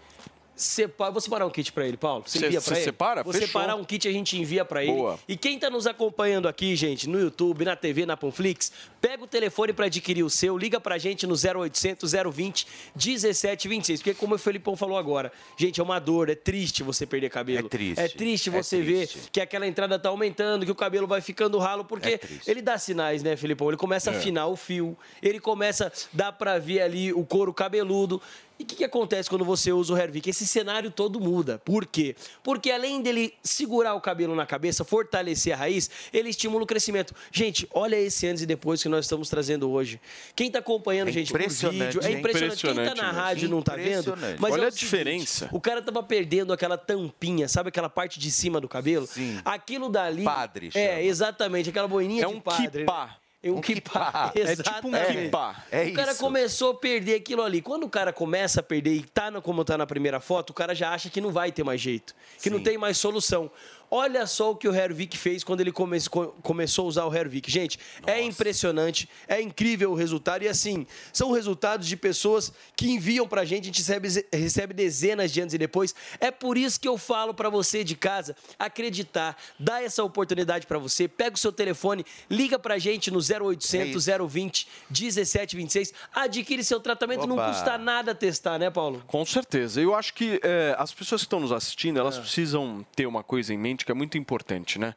[0.60, 2.24] Separa, vou separar um kit pra ele, Paulo.
[2.26, 2.84] Você Cê- envia pra ele?
[2.84, 3.22] separa?
[3.22, 3.46] Vou Fechou.
[3.46, 4.92] separar um kit e a gente envia pra ele.
[4.92, 5.18] Boa.
[5.28, 9.26] E quem tá nos acompanhando aqui, gente, no YouTube, na TV, na Panflix, pega o
[9.26, 12.66] telefone pra adquirir o seu, liga pra gente no 0800 020
[12.96, 14.00] 1726.
[14.00, 17.66] Porque como o Felipão falou agora, gente, é uma dor, é triste você perder cabelo.
[17.66, 19.18] É triste, É triste é você triste.
[19.18, 22.60] ver que aquela entrada tá aumentando, que o cabelo vai ficando ralo, porque É ele
[22.62, 23.68] dá sinais, né, Felipão?
[23.68, 28.20] Ele começa a afinar o fio, ele começa, dá pra ver ali o couro cabeludo.
[28.58, 30.28] E o que, que acontece quando você usa o Hervik?
[30.28, 31.58] Esse cenário todo muda.
[31.64, 32.16] Por quê?
[32.42, 37.14] Porque além dele segurar o cabelo na cabeça, fortalecer a raiz, ele estimula o crescimento.
[37.30, 40.00] Gente, olha esse antes e depois que nós estamos trazendo hoje.
[40.34, 42.18] Quem está acompanhando, É gente, por impressionante, vídeo, é hein?
[42.18, 42.60] impressionante.
[42.60, 44.40] Quem está na Impressionante rádio não está vendo, Impressionante.
[44.40, 45.34] mas Olha é a diferença.
[45.46, 49.06] seguinte, o cara tava perdendo aquela tampinha, sabe aquela parte de cima do cabelo?
[49.06, 49.38] Sim.
[49.44, 50.24] Aquilo dali.
[50.24, 51.00] Padre É, chama.
[51.02, 52.80] exatamente, aquela boininha É de um padre.
[52.80, 53.06] kipá.
[53.06, 53.12] né?
[53.40, 54.32] É um, kipá.
[54.34, 55.24] É tipo um Exatamente.
[55.26, 55.64] kipá.
[55.70, 56.20] É o cara isso.
[56.20, 57.62] começou a perder aquilo ali.
[57.62, 60.54] Quando o cara começa a perder e tá no- como tá na primeira foto, o
[60.54, 62.64] cara já acha que não vai ter mais jeito, que não Sim.
[62.64, 63.48] tem mais solução.
[63.90, 67.14] Olha só o que o Hervik fez quando ele come- co- começou a usar o
[67.14, 67.50] Hervik.
[67.50, 70.42] Gente, é impressionante, é incrível o resultado.
[70.44, 75.32] E assim, são resultados de pessoas que enviam pra gente, a gente recebe, recebe dezenas
[75.32, 75.94] de anos e depois.
[76.20, 80.78] É por isso que eu falo pra você de casa acreditar, dá essa oportunidade pra
[80.78, 87.26] você, pega o seu telefone, liga pra gente no 0800 020 1726, adquire seu tratamento,
[87.26, 87.48] não Oba.
[87.48, 89.02] custa nada testar, né, Paulo?
[89.06, 89.80] Com certeza.
[89.80, 92.00] Eu acho que é, as pessoas que estão nos assistindo, É.
[92.00, 94.94] elas precisam ter uma coisa em mente que é muito importante, né?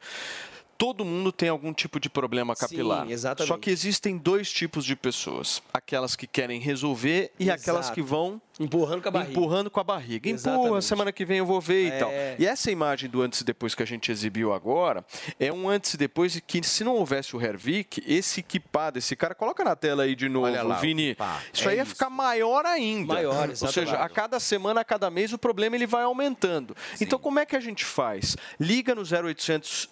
[0.78, 3.08] Todo mundo tem algum tipo de problema Sim, capilar.
[3.08, 3.48] exatamente.
[3.48, 7.94] Só que existem dois tipos de pessoas: aquelas que querem resolver e aquelas Exato.
[7.94, 9.30] que vão Empurrando com a barriga.
[9.32, 10.28] empurrando com a barriga.
[10.28, 10.84] Empurra, Exatamente.
[10.84, 11.98] semana que vem eu vou ver e É.
[11.98, 12.10] tal.
[12.38, 15.04] E essa imagem do antes e depois que a gente exibiu agora
[15.40, 19.34] é um antes e depois que, se não houvesse o Hervik, esse equipado, esse cara,
[19.34, 21.16] coloca na tela aí de novo, Olha lá, Vini.
[21.52, 21.92] Isso É aí ia isso.
[21.92, 23.14] ficar maior ainda.
[23.14, 23.94] Maior, Ou seja, exatamente.
[24.04, 26.76] a cada semana, a cada mês, o problema ele vai aumentando.
[27.00, 28.36] Então, como é que a gente faz?
[28.60, 29.88] Liga no 0800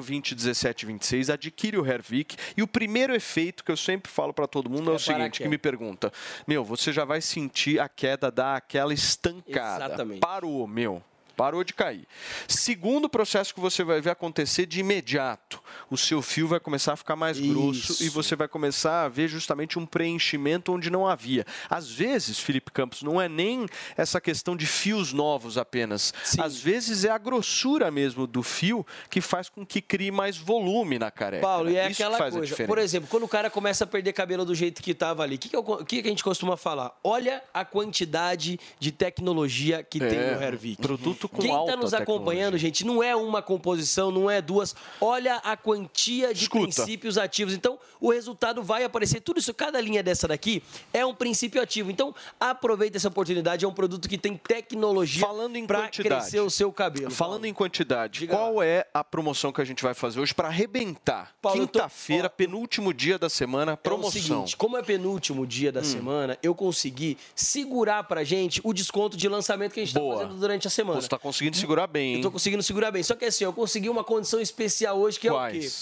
[0.00, 4.68] 020 1726, adquire o Hervik e o primeiro efeito que eu sempre falo para todo
[4.68, 6.12] mundo é, É o seguinte, que me pergunta,
[6.46, 9.86] meu, você já vai sentir a queda dar aquela estancada.
[9.86, 10.20] Exatamente.
[10.20, 11.02] Parou, meu.
[11.36, 12.06] Parou de cair.
[12.46, 16.96] Segundo processo que você vai ver acontecer de imediato, o seu fio vai começar a
[16.96, 18.04] ficar mais grosso Isso.
[18.04, 21.44] e você vai começar a ver justamente um preenchimento onde não havia.
[21.68, 26.12] Às vezes, Felipe Campos, não é nem essa questão de fios novos apenas.
[26.24, 26.40] Sim.
[26.40, 30.98] Às vezes é a grossura mesmo do fio que faz com que crie mais volume
[30.98, 31.42] na careca.
[31.42, 31.80] Paulo, e né?
[31.80, 32.66] é Isso que aquela coisa.
[32.66, 35.38] Por exemplo, quando o cara começa a perder cabelo do jeito que estava ali, o
[35.38, 36.96] que, que, que que a gente costuma falar?
[37.02, 40.80] Olha a quantidade de tecnologia que tem É, no Hervik.
[40.82, 42.58] produto com Quem está nos acompanhando, tecnologia.
[42.58, 44.74] gente, não é uma composição, não é duas.
[45.00, 46.62] Olha a quantia de Escuta.
[46.64, 47.54] princípios ativos.
[47.54, 49.20] Então, o resultado vai aparecer.
[49.20, 51.90] Tudo isso, cada linha dessa daqui é um princípio ativo.
[51.90, 53.64] Então, aproveita essa oportunidade.
[53.64, 55.24] É um produto que tem tecnologia
[55.66, 57.10] para crescer o seu cabelo.
[57.10, 60.48] Falando em quantidade, Diga qual é a promoção que a gente vai fazer hoje para
[60.48, 61.32] arrebentar?
[61.40, 64.10] Paulo, eu tô- Quinta-feira, penúltimo dia da semana, É o promoção.
[64.22, 69.28] seguinte, como é penúltimo dia da semana, eu consegui segurar pra gente o desconto de
[69.28, 70.14] lançamento que a gente Boa.
[70.16, 71.00] tá fazendo durante a semana.
[71.00, 72.22] Você está conseguindo segurar bem, Eu hein?
[72.22, 73.02] tô conseguindo segurar bem.
[73.02, 75.51] Só que assim, eu consegui uma condição especial hoje, que é Quais?
[75.56, 75.76] O quê?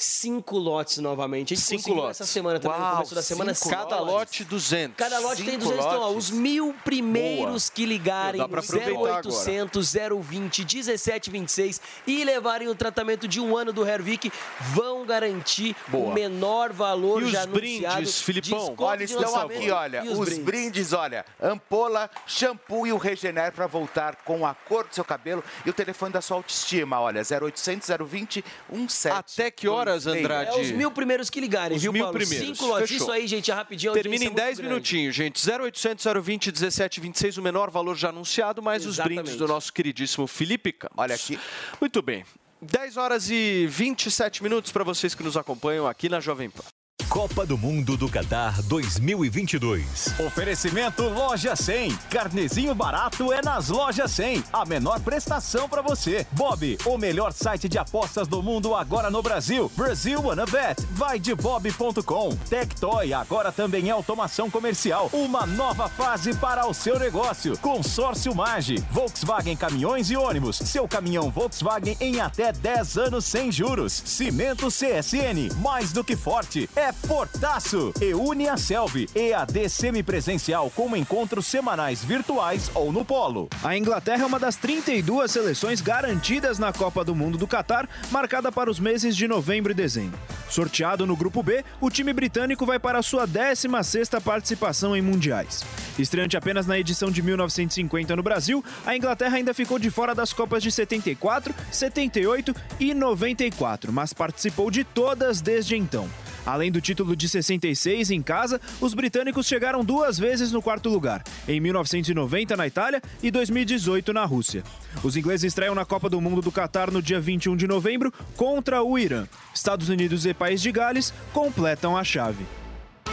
[0.00, 1.54] Cinco lotes novamente.
[1.54, 2.20] A gente Cinco lotes.
[2.20, 3.52] essa semana também, no Uau, começo da semana.
[3.52, 4.12] cinco Cada lotes.
[4.14, 4.96] lote 200.
[4.96, 6.16] Cada lote tem Cinco 200 então, ó, lotes.
[6.24, 12.76] Os mil primeiros que ligarem Dá pra no aproveitar 0800 020 1726 e levarem o
[12.76, 14.30] tratamento de um ano do Hervik
[14.72, 16.10] vão garantir Boa.
[16.10, 17.58] o menor valor E os já anunciado.
[17.96, 18.74] brindes, Filipão?
[18.78, 20.44] Olha, de estão aqui, olha, E os, brindes?
[20.44, 25.42] brindes, olha, ampola, shampoo e o Regener para voltar com a cor do seu cabelo
[25.66, 29.16] e o telefone da sua autoestima, olha, 0800 020 17.
[29.16, 30.50] Até que horas, Andrade?
[30.50, 32.18] É os mil primeiros que ligarem, Os viu, mil Paulo?
[32.18, 32.46] primeiros.
[32.46, 32.90] Cinco lotes.
[32.90, 33.92] Isso aí, gente, é rapidinho.
[33.92, 34.68] Termina em é muito 10 grande.
[34.72, 35.50] minutinhos, gente.
[35.50, 39.22] 0800 020 1726, o menor valor já anunciado, mais os Exatamente.
[39.22, 40.96] brindes do nosso queridíssimo Felipe Campos.
[40.98, 41.38] Olha aqui.
[41.80, 42.24] Muito bem.
[42.60, 46.64] 10 horas e 27 minutos para vocês que nos acompanham aqui na Jovem Pan.
[47.08, 50.20] Copa do Mundo do Catar 2022.
[50.26, 51.96] Oferecimento Loja 100.
[52.10, 54.44] Carnezinho barato é nas Lojas 100.
[54.52, 56.26] A menor prestação para você.
[56.32, 59.72] Bob, o melhor site de apostas do mundo agora no Brasil.
[59.74, 60.86] Brasil Wanna Bet.
[60.90, 62.36] Vai de bob.com.
[62.50, 65.08] Tectoy agora também é automação comercial.
[65.10, 67.56] Uma nova fase para o seu negócio.
[67.56, 68.84] Consórcio Mage.
[68.90, 70.56] Volkswagen Caminhões e Ônibus.
[70.56, 73.94] Seu caminhão Volkswagen em até 10 anos sem juros.
[74.04, 75.54] Cimento CSN.
[75.62, 76.68] Mais do que forte.
[76.76, 77.92] É fortaço.
[78.00, 79.08] E a Selvi.
[79.14, 83.48] EAD semipresencial com encontros semanais virtuais ou no polo.
[83.62, 88.50] A Inglaterra é uma das 32 seleções garantidas na Copa do Mundo do Catar, marcada
[88.50, 90.18] para os meses de novembro e dezembro.
[90.48, 95.64] Sorteado no grupo B, o time britânico vai para a sua 16ª participação em mundiais.
[95.98, 100.32] Estreante apenas na edição de 1950 no Brasil, a Inglaterra ainda ficou de fora das
[100.32, 106.08] Copas de 74, 78 e 94, mas participou de todas desde então.
[106.48, 111.22] Além do título de 66 em casa, os britânicos chegaram duas vezes no quarto lugar,
[111.46, 114.64] em 1990 na Itália e 2018 na Rússia.
[115.04, 118.82] Os ingleses estreiam na Copa do Mundo do Catar no dia 21 de novembro contra
[118.82, 119.26] o Irã.
[119.54, 122.46] Estados Unidos e País de Gales completam a chave.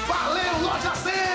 [0.08, 1.35] Valeu, Loja 100!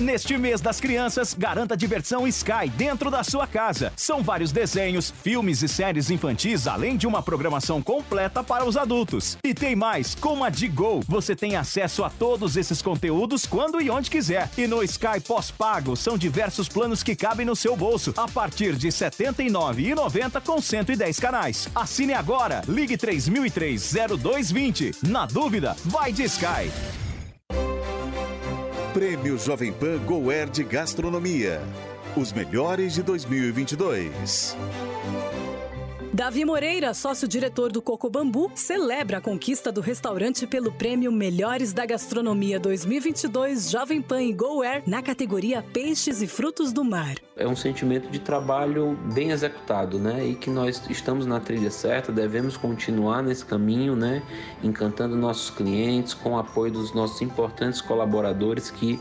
[0.00, 3.92] Neste mês das crianças, garanta diversão Sky dentro da sua casa.
[3.94, 9.36] São vários desenhos, filmes e séries infantis, além de uma programação completa para os adultos.
[9.44, 13.90] E tem mais, com a Digo, você tem acesso a todos esses conteúdos quando e
[13.90, 14.50] onde quiser.
[14.56, 18.88] E no Sky pós-pago, são diversos planos que cabem no seu bolso, a partir de
[18.88, 21.68] R$ 79,90 com 110 canais.
[21.74, 25.08] Assine agora, ligue 3003-0220.
[25.08, 27.01] Na dúvida, vai de Sky.
[28.92, 31.62] Prêmio Jovem Pan Goer de Gastronomia.
[32.14, 34.54] Os melhores de 2022.
[36.14, 41.86] Davi Moreira, sócio-diretor do Coco Bambu, celebra a conquista do restaurante pelo prêmio Melhores da
[41.86, 47.14] Gastronomia 2022 Jovem Pan e GoAir na categoria Peixes e Frutos do Mar.
[47.34, 50.22] É um sentimento de trabalho bem executado, né?
[50.26, 54.22] E que nós estamos na trilha certa, devemos continuar nesse caminho, né?
[54.62, 59.00] Encantando nossos clientes, com o apoio dos nossos importantes colaboradores que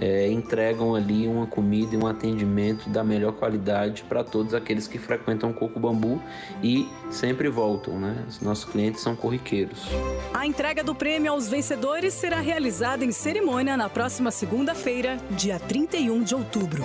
[0.00, 4.98] é, entregam ali uma comida e um atendimento da melhor qualidade para todos aqueles que
[4.98, 6.20] frequentam Coco Bambu
[6.62, 8.24] e sempre voltam, né?
[8.28, 9.86] Os nossos clientes são corriqueiros.
[10.34, 16.22] A entrega do prêmio aos vencedores será realizada em cerimônia na próxima segunda-feira, dia 31
[16.22, 16.84] de outubro.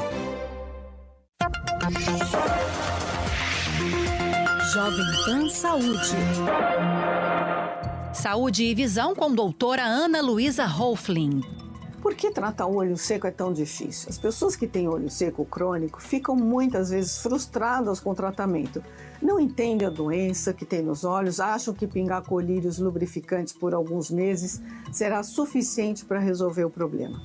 [4.73, 6.15] Jovem Pan Saúde.
[8.13, 11.41] Saúde e visão com doutora Ana Luísa Hofling.
[12.01, 14.09] Por que tratar o olho seco é tão difícil?
[14.09, 18.83] As pessoas que têm olho seco crônico ficam muitas vezes frustradas com o tratamento.
[19.21, 24.09] Não entendem a doença que tem nos olhos, acham que pingar colírios lubrificantes por alguns
[24.09, 24.59] meses
[24.91, 27.21] será suficiente para resolver o problema.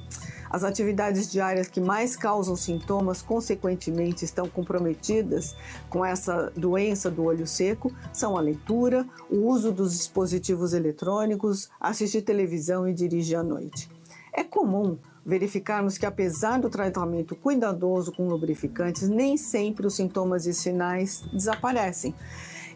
[0.51, 5.57] As atividades diárias que mais causam sintomas, consequentemente, estão comprometidas
[5.89, 12.21] com essa doença do olho seco são a leitura, o uso dos dispositivos eletrônicos, assistir
[12.21, 13.96] televisão e dirigir à noite.
[14.37, 20.53] É comum verificarmos que, apesar do tratamento cuidadoso com lubrificantes, nem sempre os sintomas e
[20.53, 22.15] sinais desaparecem.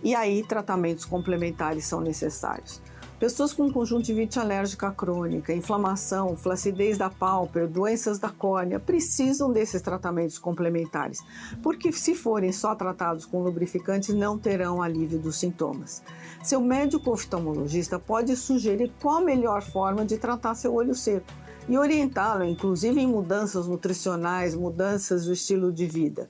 [0.03, 2.81] E aí, tratamentos complementares são necessários.
[3.21, 10.39] Pessoas com conjuntivite alérgica crônica, inflamação, flacidez da pálpebra, doenças da córnea precisam desses tratamentos
[10.39, 11.19] complementares,
[11.63, 16.03] porque se forem só tratados com lubrificantes não terão alívio dos sintomas.
[16.43, 21.27] Seu médico oftalmologista pode sugerir qual a melhor forma de tratar seu olho seco
[21.69, 26.29] e orientá-lo, inclusive em mudanças nutricionais, mudanças do estilo de vida.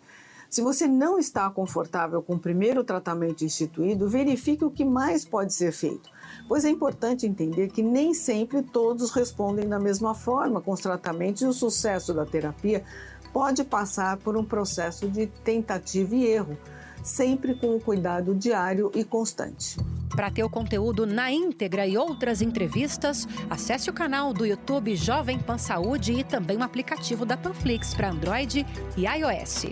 [0.51, 5.55] Se você não está confortável com o primeiro tratamento instituído, verifique o que mais pode
[5.55, 6.11] ser feito,
[6.49, 11.43] pois é importante entender que nem sempre todos respondem da mesma forma com os tratamentos
[11.43, 12.85] e o sucesso da terapia
[13.33, 16.59] pode passar por um processo de tentativa e erro,
[17.03, 19.77] sempre com o cuidado diário e constante.
[20.11, 25.39] Para ter o conteúdo na íntegra e outras entrevistas, acesse o canal do YouTube Jovem
[25.39, 29.67] Pan Saúde e também o aplicativo da Panflix para Android e iOS.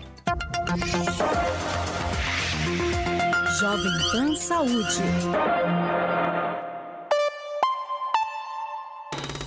[3.58, 5.02] Jovem Pan Saúde.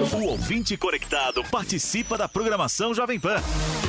[0.00, 3.36] O ouvinte conectado participa da programação Jovem Pan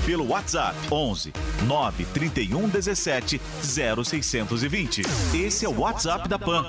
[0.06, 1.32] pelo WhatsApp 11
[1.65, 5.04] 931 17 0620.
[5.34, 6.67] Esse é o WhatsApp da Pan.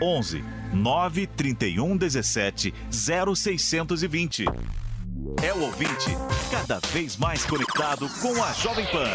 [0.00, 4.44] 11 931 17 0620.
[5.42, 6.16] É o ouvinte
[6.48, 9.10] cada vez mais conectado com a Jovem Pan.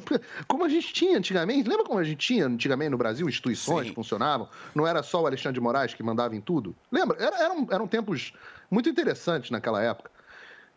[0.48, 3.94] Como a gente tinha antigamente, lembra como a gente tinha antigamente no Brasil instituições que
[3.94, 4.48] funcionavam?
[4.74, 6.74] Não era só o Alexandre de Moraes que mandava em tudo?
[6.90, 7.16] Lembra?
[7.22, 8.32] Era- eram, eram tempos
[8.70, 10.10] muito interessantes naquela época.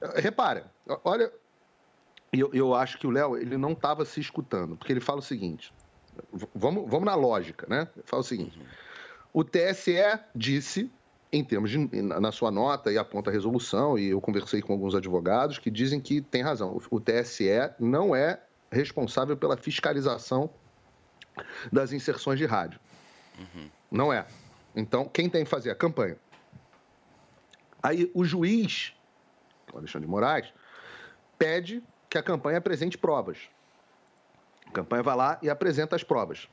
[0.01, 0.71] Eh, Repara,
[1.03, 1.31] olha,
[2.31, 5.23] eu, eu acho que o Léo ele não estava se escutando, porque ele fala o
[5.23, 5.71] seguinte:
[6.53, 7.87] vamos, vamos na lógica, né?
[7.95, 8.59] Ele fala o seguinte:
[9.33, 10.91] o TSE disse
[11.31, 14.95] em termos de, na sua nota e aponta a resolução, e eu conversei com alguns
[14.95, 16.79] advogados que dizem que tem razão.
[16.89, 18.41] O TSE não é
[18.75, 20.49] responsável pela fiscalização
[21.71, 22.79] das inserções de rádio.
[23.89, 24.25] Não é.
[24.75, 26.17] Então, quem tem que fazer a campanha?
[27.81, 28.93] Aí o juiz,
[29.71, 30.53] o Alexandre de Moraes,
[31.37, 33.37] pede que a campanha apresente provas.
[34.67, 36.47] A campanha vai lá e apresenta as provas.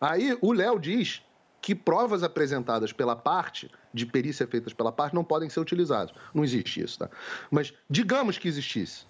[0.00, 1.22] Aí o Léo diz
[1.60, 6.14] que provas apresentadas pela parte, de perícia feitas pela parte, não podem ser utilizadas.
[6.32, 7.10] Não existe isso, tá?
[7.50, 9.04] Mas digamos que existisse.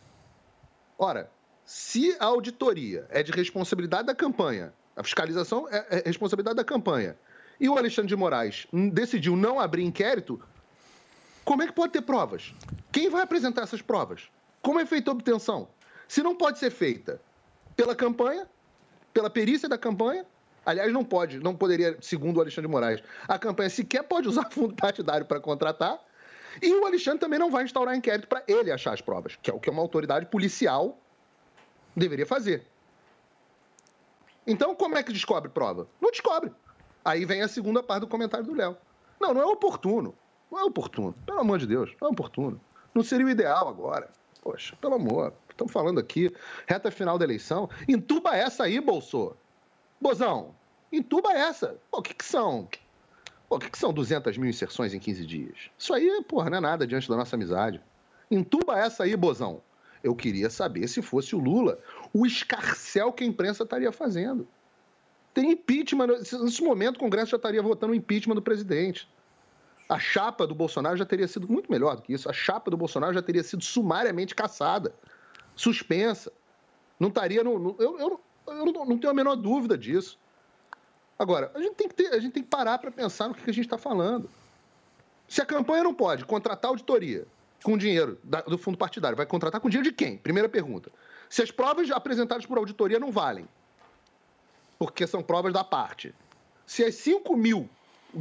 [0.98, 1.30] Ora,
[1.70, 7.16] se a auditoria é de responsabilidade da campanha, a fiscalização é, é responsabilidade da campanha,
[7.60, 10.42] e o Alexandre de Moraes decidiu não abrir inquérito,
[11.44, 12.52] como é que pode ter provas?
[12.90, 14.22] Quem vai apresentar essas provas?
[14.60, 15.68] Como é feita a obtenção?
[16.08, 17.20] Se não pode ser feita
[17.76, 18.48] pela campanha,
[19.14, 20.26] pela perícia da campanha,
[20.66, 24.50] aliás, não pode, não poderia, segundo o Alexandre de Moraes, a campanha sequer pode usar
[24.50, 26.00] fundo partidário para contratar,
[26.60, 29.54] e o Alexandre também não vai instaurar inquérito para ele achar as provas, que é
[29.54, 30.99] o que uma autoridade policial
[31.96, 32.66] deveria fazer.
[34.46, 35.86] Então, como é que descobre prova?
[36.00, 36.52] Não descobre.
[37.04, 38.76] Aí vem a segunda parte do comentário do Léo.
[39.20, 40.14] Não, não é oportuno.
[40.50, 41.14] Não é oportuno.
[41.24, 42.60] Pelo amor de Deus, não é oportuno.
[42.94, 44.10] Não seria o ideal agora.
[44.42, 45.32] Poxa, pelo amor.
[45.50, 46.34] Estamos falando aqui,
[46.66, 47.68] reta final da eleição.
[47.86, 49.34] Entuba essa aí, Bolsô.
[50.00, 50.54] Bozão,
[50.90, 51.76] entuba essa.
[51.92, 52.66] O que, que são?
[53.48, 55.70] O que, que são 200 mil inserções em 15 dias?
[55.76, 57.80] Isso aí, porra, não é nada diante da nossa amizade.
[58.30, 59.60] Entuba essa aí, Bozão.
[60.02, 61.78] Eu queria saber se fosse o Lula,
[62.12, 64.48] o escarcel que a imprensa estaria fazendo.
[65.34, 66.06] Tem impeachment.
[66.08, 69.08] Nesse momento, o Congresso já estaria votando o impeachment do presidente.
[69.88, 72.28] A chapa do Bolsonaro já teria sido muito melhor do que isso.
[72.28, 74.94] A chapa do Bolsonaro já teria sido sumariamente caçada,
[75.54, 76.32] suspensa.
[76.98, 77.58] Não estaria no.
[77.58, 80.18] no- eu eu, eu não, tenho a menor dúvida disso.
[81.18, 83.42] Agora, a gente tem que, ter, a gente tem que parar para pensar no que,
[83.42, 84.30] que a gente está falando.
[85.28, 87.26] Se a campanha não pode contratar auditoria
[87.62, 90.16] com dinheiro da- do fundo partidário, vai contratar com dinheiro de quem?
[90.16, 90.90] Primeira pergunta.
[91.28, 93.46] Se as provas apresentadas por auditoria não valem,
[94.78, 96.14] porque são provas da parte.
[96.66, 97.68] Se as 5 mil,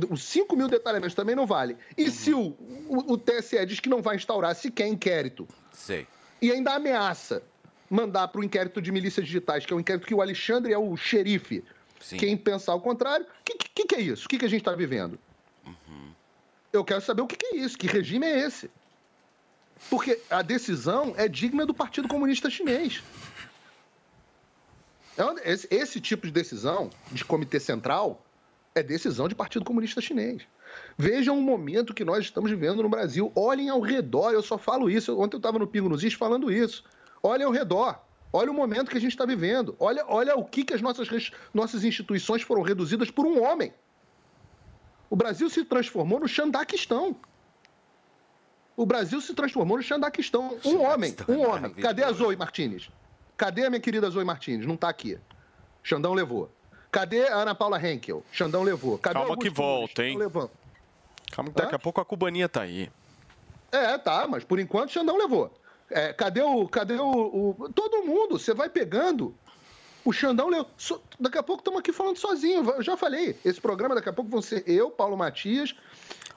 [0.09, 2.55] os 5 mil detalhamentos também não valem, e se o,
[2.87, 6.05] o, o TSE diz que não vai instaurar sequer inquérito Sei.
[6.41, 7.41] e ainda ameaça
[7.89, 10.77] mandar para o inquérito de milícias digitais, que é um inquérito que o Alexandre é
[10.77, 11.63] o xerife,
[11.99, 12.17] Sim.
[12.17, 14.25] quem pensar o contrário, o que, que, que é isso?
[14.25, 15.17] O que, que a gente está vivendo?
[16.71, 18.69] Eu quero saber o que, que é isso, que regime é esse?
[19.89, 23.03] Porque a decisão é digna do Partido Comunista Chinês.
[25.17, 28.25] É Esse, esse tipo de decisão de comitê central
[28.73, 30.43] é decisão de Partido Comunista Chinês.
[30.97, 33.31] Vejam o momento que nós estamos vivendo no Brasil.
[33.35, 35.19] Olhem ao redor, eu só falo isso.
[35.19, 36.83] Ontem eu estava no Pingo nos Is falando isso.
[37.21, 37.99] Olhem ao redor.
[38.31, 39.75] Olha o momento que a gente está vivendo.
[39.79, 43.73] Olha, olha o que, que as nossas, nossas instituições foram reduzidas por um homem.
[45.09, 47.15] O Brasil se transformou no Xandaquistão.
[48.79, 50.57] O Brasil se transformou no Xandaquistão.
[50.63, 51.73] Um homem, um homem.
[51.73, 52.89] Cadê a Zoe Martinez?
[53.35, 54.65] Cadê a minha querida Zoe Martinez?
[54.65, 55.19] Não está aqui.
[55.83, 56.49] Xandão levou.
[56.89, 58.23] Cadê a Ana Paula Henkel?
[58.31, 58.97] Xandão levou.
[58.97, 60.17] Cadê Calma Augusto que volta, hein?
[61.29, 62.89] Calma que daqui a pouco a cubaninha tá aí.
[63.69, 65.53] É, tá, mas por enquanto Xandão levou.
[65.91, 66.65] É, cadê o.
[66.69, 69.35] Cadê o, o- Todo mundo, você vai pegando.
[70.05, 70.69] O Xandão levou.
[70.77, 72.63] So- Daqui a pouco estamos aqui falando sozinho.
[72.71, 73.37] Eu já falei.
[73.43, 75.75] Esse programa daqui a pouco vão ser eu, Paulo Matias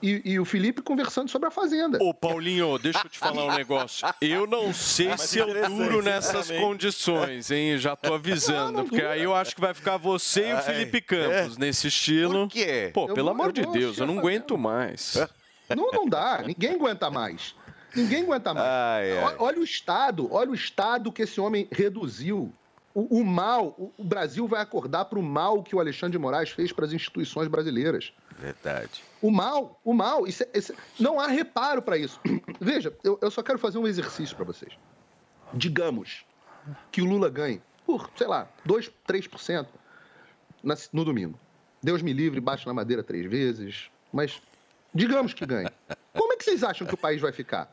[0.02, 1.98] e, e o Felipe conversando sobre a Fazenda.
[2.02, 4.06] Ô, Paulinho, deixa eu te falar um negócio.
[4.20, 7.78] Eu não sei Mas se eu duro nessas condições, hein?
[7.78, 8.84] Já tô avisando.
[8.84, 12.48] porque aí eu acho que vai ficar você e o Ai, Felipe Campos nesse estilo.
[12.48, 12.90] Por quê?
[12.92, 15.16] Pô, Eu pelo vou- amor de Deus, eu não aguento mais.
[15.74, 16.42] Não, não dá.
[16.44, 17.54] Ninguém aguenta mais.
[17.96, 19.38] Ninguém aguenta mais.
[19.38, 22.52] O- Olha o Estado, olha o Estado que esse homem reduziu.
[22.94, 26.18] O, o mal, o, o Brasil vai acordar para o mal que o Alexandre de
[26.18, 28.12] Moraes fez para as instituições brasileiras.
[28.38, 29.02] Verdade.
[29.22, 32.20] O mal, o mal, isso é- isso é- não há reparo para isso.
[32.60, 34.72] Veja, eu, eu só quero fazer um exercício para vocês.
[35.54, 36.24] Digamos
[36.90, 39.66] que o Lula ganhe por, sei lá, 2, 3%
[40.62, 41.38] na- no domingo.
[41.82, 44.40] Deus me livre, bate na madeira três vezes, mas
[44.94, 45.68] digamos que ganhe.
[46.12, 47.72] Como é que vocês acham que o país vai ficar?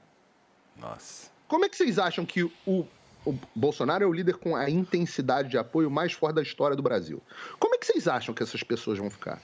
[0.77, 1.29] Nossa.
[1.47, 2.85] Como é que vocês acham que o,
[3.25, 6.81] o Bolsonaro é o líder com a intensidade de apoio mais forte da história do
[6.83, 7.21] Brasil?
[7.59, 9.41] Como é que vocês acham que essas pessoas vão ficar?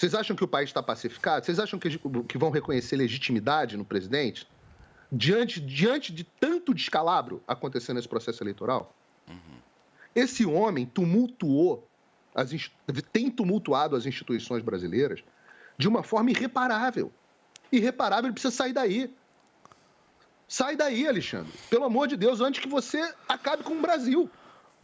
[0.00, 1.44] Vocês acham que o país está pacificado?
[1.44, 4.48] Vocês acham que, que vão reconhecer legitimidade no presidente?
[5.12, 8.94] Diante, diante de tanto descalabro acontecendo nesse processo eleitoral?
[10.14, 11.86] Esse homem tumultuou,
[12.34, 12.50] as,
[13.12, 15.22] tem tumultuado as instituições brasileiras
[15.76, 17.12] de uma forma irreparável.
[17.70, 19.14] Irreparável, ele precisa sair daí.
[20.48, 21.52] Sai daí, Alexandre.
[21.68, 24.30] Pelo amor de Deus, antes que você acabe com o Brasil.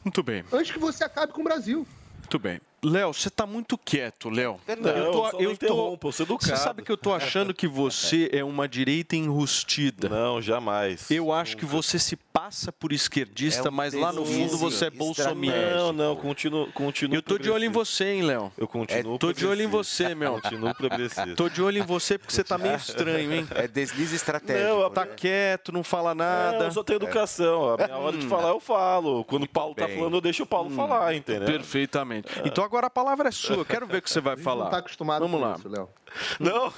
[0.05, 1.87] Muito bem, Antes que você acabe com o Brasil.
[2.19, 2.61] muito bem.
[2.85, 4.61] Léo, você tá muito quieto, Léo.
[4.81, 6.57] Não, eu não interrompo, eu sou educado.
[6.57, 10.09] Você sabe que eu tô achando que você é uma direita enrustida.
[10.09, 11.11] Não, jamais.
[11.11, 14.87] Eu acho que você se passa por esquerdista, É um mas lá no fundo você
[14.87, 15.75] é bolsominion.
[15.75, 18.53] Não, não, continuo, continuo Eu tô de olho em você, hein, Léo?
[18.59, 20.37] Eu continuo Tô de olho em você, meu.
[20.47, 21.35] Continuo progressista.
[21.35, 23.49] Tô de olho em você porque você tá meio estranho, hein?
[23.55, 24.81] É deslize estratégico.
[24.81, 26.59] Não, Tá quieto, não fala nada.
[26.59, 27.75] Não, eu só tenho educação.
[27.75, 29.25] A minha hora de falar, eu falo.
[29.25, 31.47] Quando o Paulo tá falando, eu deixo o Paulo falar, entendeu?
[31.47, 32.29] Perfeitamente.
[32.45, 33.57] Então agora a palavra é sua.
[33.57, 34.65] Eu quero ver o que você vai falar.
[34.65, 35.57] Não tá acostumado Vamos com lá.
[35.59, 35.89] isso, Léo.
[36.39, 36.73] Não,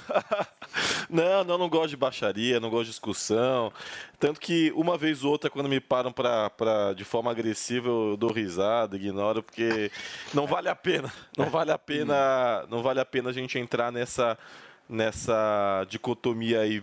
[1.09, 3.73] não, não, não gosto de baixaria, não gosto de discussão.
[4.19, 8.17] Tanto que uma vez ou outra, quando me param pra, pra, de forma agressiva, eu
[8.17, 9.91] dou risada, ignoro, porque
[10.35, 11.13] não vale a pena.
[11.37, 14.39] Não vale a pena, não vale a pena a gente entrar nessa,
[14.89, 16.83] nessa dicotomia aí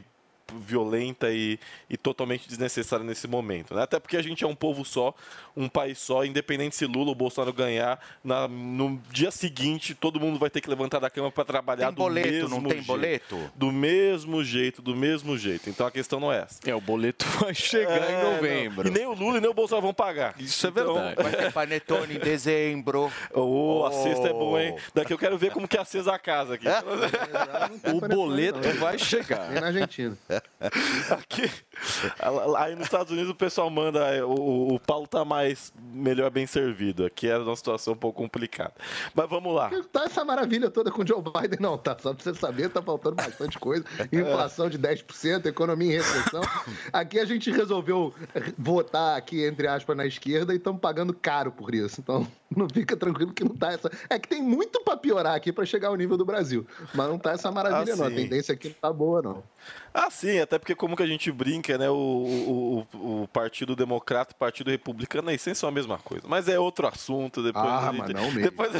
[0.53, 3.73] violenta e, e totalmente desnecessária nesse momento.
[3.73, 3.83] Né?
[3.83, 5.13] Até porque a gente é um povo só,
[5.55, 10.37] um país só, independente se Lula ou Bolsonaro ganhar, na- no dia seguinte todo mundo
[10.37, 12.85] vai ter que levantar da cama para trabalhar Tem do boleto, mesmo não tem jeito.
[12.87, 13.51] boleto?
[13.55, 15.69] Do mesmo jeito, do mesmo jeito.
[15.69, 16.59] Então a questão não é essa.
[16.69, 18.83] É, o boleto vai chegar em novembro.
[18.89, 18.91] não.
[18.91, 20.35] E nem o Lula e nem o Bolsonaro vão pagar.
[20.39, 21.23] Isso é Então- verdade.
[21.23, 23.11] Vai ter panetone em dezembro.
[23.33, 24.75] Ô, a cesta é boa, hein?
[24.93, 26.65] Daqui eu quero ver como que é a cesta a casa aqui.
[27.93, 29.49] O boleto vai chegar.
[29.51, 30.17] Nem na Argentina.
[31.11, 31.49] Aqui,
[32.57, 36.45] aí nos Estados Unidos o pessoal manda é, o, o Paulo tá mais melhor bem
[36.47, 37.05] servido.
[37.05, 38.73] Aqui era uma situação um pouco complicada.
[39.13, 39.69] Mas vamos lá.
[39.91, 41.95] Tá essa maravilha toda com o Joe Biden, não, tá?
[41.99, 43.85] Só pra você saber, tá faltando bastante coisa.
[44.11, 46.41] Inflação de 10%, economia em recessão.
[46.91, 48.13] Aqui a gente resolveu
[48.57, 52.01] votar aqui, entre aspas, na esquerda e estamos pagando caro por isso.
[52.01, 53.91] Então, não fica tranquilo que não tá essa.
[54.09, 56.65] É que tem muito pra piorar aqui pra chegar ao nível do Brasil.
[56.93, 58.05] Mas não tá essa maravilha, Ah, não.
[58.05, 59.43] A tendência aqui não tá boa, não.
[59.93, 61.89] Ah, sim, até porque como que a gente brinca, né?
[61.89, 65.97] O, o, o- o Partido Democrata e o Partido Republicano, na essência, são a mesma
[65.97, 66.23] coisa.
[66.27, 68.41] Mas é outro assunto, depois Ah, a gente, mas não mesmo.
[68.41, 68.71] Depois,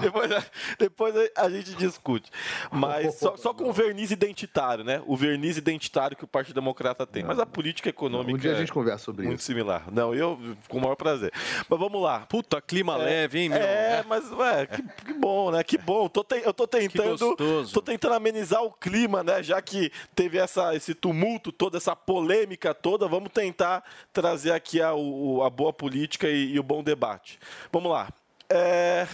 [0.00, 0.44] depois,
[0.78, 2.30] depois a gente discute.
[2.70, 5.02] Mas só, só com o verniz identitário, né?
[5.06, 7.22] O verniz identitário que o Partido Democrata tem.
[7.24, 9.46] Mas a política econômica Um dia a é gente conversa sobre muito isso.
[9.46, 9.84] similar.
[9.90, 10.38] Não, eu
[10.68, 11.32] com o maior prazer.
[11.68, 12.20] Mas vamos lá.
[12.20, 13.58] Puta, clima leve, hein, meu?
[13.58, 15.62] É, mas, ué, que, que bom, né?
[15.62, 16.08] Que bom.
[16.08, 17.18] Tô te- eu tô tentando.
[17.18, 17.72] gostoso.
[17.72, 19.42] Tô tentando amenizar o clima, né?
[19.42, 23.82] Já que teve essa, esse tumulto, toda essa polêmica toda, vamos tentar
[24.12, 25.93] trazer aqui a, a boa política
[26.28, 27.38] e, e o bom debate.
[27.72, 28.08] Vamos lá.
[28.48, 29.06] É,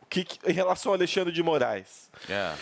[0.00, 2.10] o que, em relação ao Alexandre de Moraes.
[2.28, 2.52] É.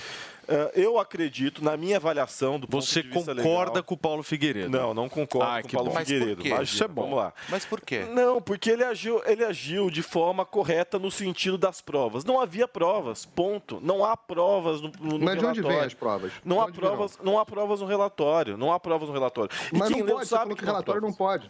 [0.49, 3.97] é, eu acredito, na minha avaliação do ponto Você de vista concorda legal- com o
[3.97, 4.69] Paulo Figueiredo?
[4.69, 5.95] Não, não concordo Ah, com o Paulo bom.
[5.95, 6.43] Mas por Figueiredo.
[6.43, 6.49] quê?
[6.49, 7.03] Imagina, Isso é bom.
[7.03, 7.33] Vamos lá.
[7.49, 8.01] Mas por quê?
[8.12, 12.25] Não, porque ele agiu, ele agiu de forma correta no sentido das provas.
[12.25, 13.79] Não havia provas, ponto.
[13.83, 15.69] Não há provas no, no Mas de onde relatório.
[15.69, 16.33] vem as provas?
[16.45, 16.79] Não há virão?
[16.91, 18.57] provas, não há provas no relatório.
[18.57, 19.51] Não há provas no relatório.
[19.73, 21.49] E Mas quem não leu pode, sabe que o relatório não pode.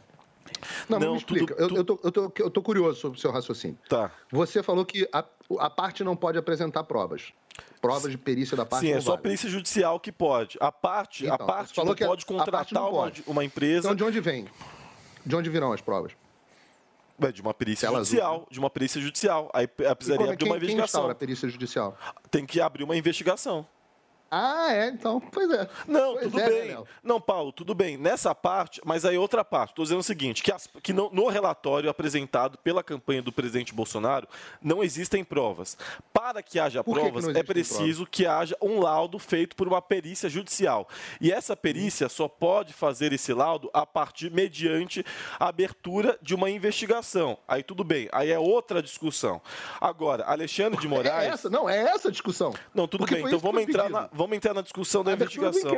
[0.88, 1.54] Não, Não, mas me explica.
[1.54, 3.78] tudo- Eu, eu, tô, eu, tô, eu tô curioso sobre o seu raciocínio.
[3.88, 4.10] Tá.
[4.30, 5.24] Você falou que a,
[5.58, 7.32] a parte não pode apresentar provas.
[7.80, 9.22] Provas de perícia da parte Sim, é só vale.
[9.22, 10.56] perícia judicial que pode.
[10.60, 13.24] A parte, Então, a parte falou que pode contratar não uma, pode.
[13.26, 14.46] uma empresa Então de onde vem?
[15.26, 16.12] De onde virão as provas?
[17.20, 18.22] Ué, de uma perícia Tela azul, né?
[18.22, 18.46] judicial.
[18.50, 19.50] De uma perícia judicial.
[19.52, 20.84] Aí ela E precisaria como é- de uma quem, quem investigação.
[21.00, 21.98] instaura a perícia judicial?
[22.30, 23.66] Tem que abrir uma investigação.
[24.30, 25.68] Ah, é, então, pois é.
[25.86, 26.68] Não, Pois tudo é, né, bem.
[26.68, 26.86] Léo?
[27.02, 27.96] não, Paulo, tudo bem.
[27.96, 29.70] Nessa parte, mas aí outra parte.
[29.70, 33.72] Estou dizendo o seguinte: que, as- que no, no relatório apresentado pela campanha do presidente
[33.74, 34.28] Bolsonaro,
[34.62, 35.76] não existem provas.
[36.12, 39.66] Para que haja que que provas, não é preciso que haja um laudo feito por
[39.68, 40.88] uma perícia judicial.
[41.20, 45.04] E essa perícia só pode fazer esse laudo a partir mediante
[45.38, 47.38] a abertura de uma investigação.
[47.46, 49.40] Aí tudo bem, aí é outra discussão.
[49.80, 51.24] Agora, Alexandre de Moraes.
[51.28, 52.54] É essa, não, é essa a discussão.
[52.74, 53.24] Não, tudo Porque bem.
[53.24, 54.00] Então que vamos entrar, pedido.
[54.00, 55.70] na, vamos entrar na discussão da investigação.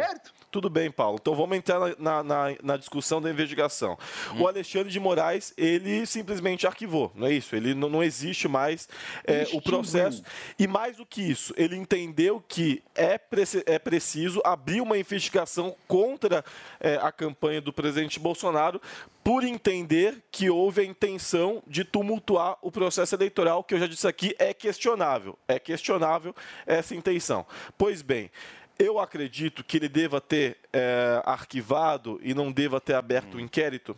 [0.50, 1.18] Tudo bem, Paulo.
[1.20, 3.96] Então vamos entrar na, na, na- na discussão da investigação.
[4.38, 7.54] O Alexandre de Moraes, ele simplesmente arquivou, não é isso?
[7.54, 8.88] Ele não, não existe mais
[9.24, 10.22] é, o processo.
[10.58, 13.20] E mais do que isso, ele entendeu que é,
[13.66, 16.44] é preciso abrir uma investigação contra
[16.80, 18.80] é, a campanha do presidente Bolsonaro
[19.22, 24.06] por entender que houve a intenção de tumultuar o processo eleitoral, que eu já disse
[24.06, 25.38] aqui é questionável.
[25.46, 26.34] É questionável
[26.66, 27.46] essa intenção.
[27.76, 28.30] Pois bem,
[28.78, 33.96] eu acredito que ele deva ter é, arquivado e não deva ter aberto o inquérito.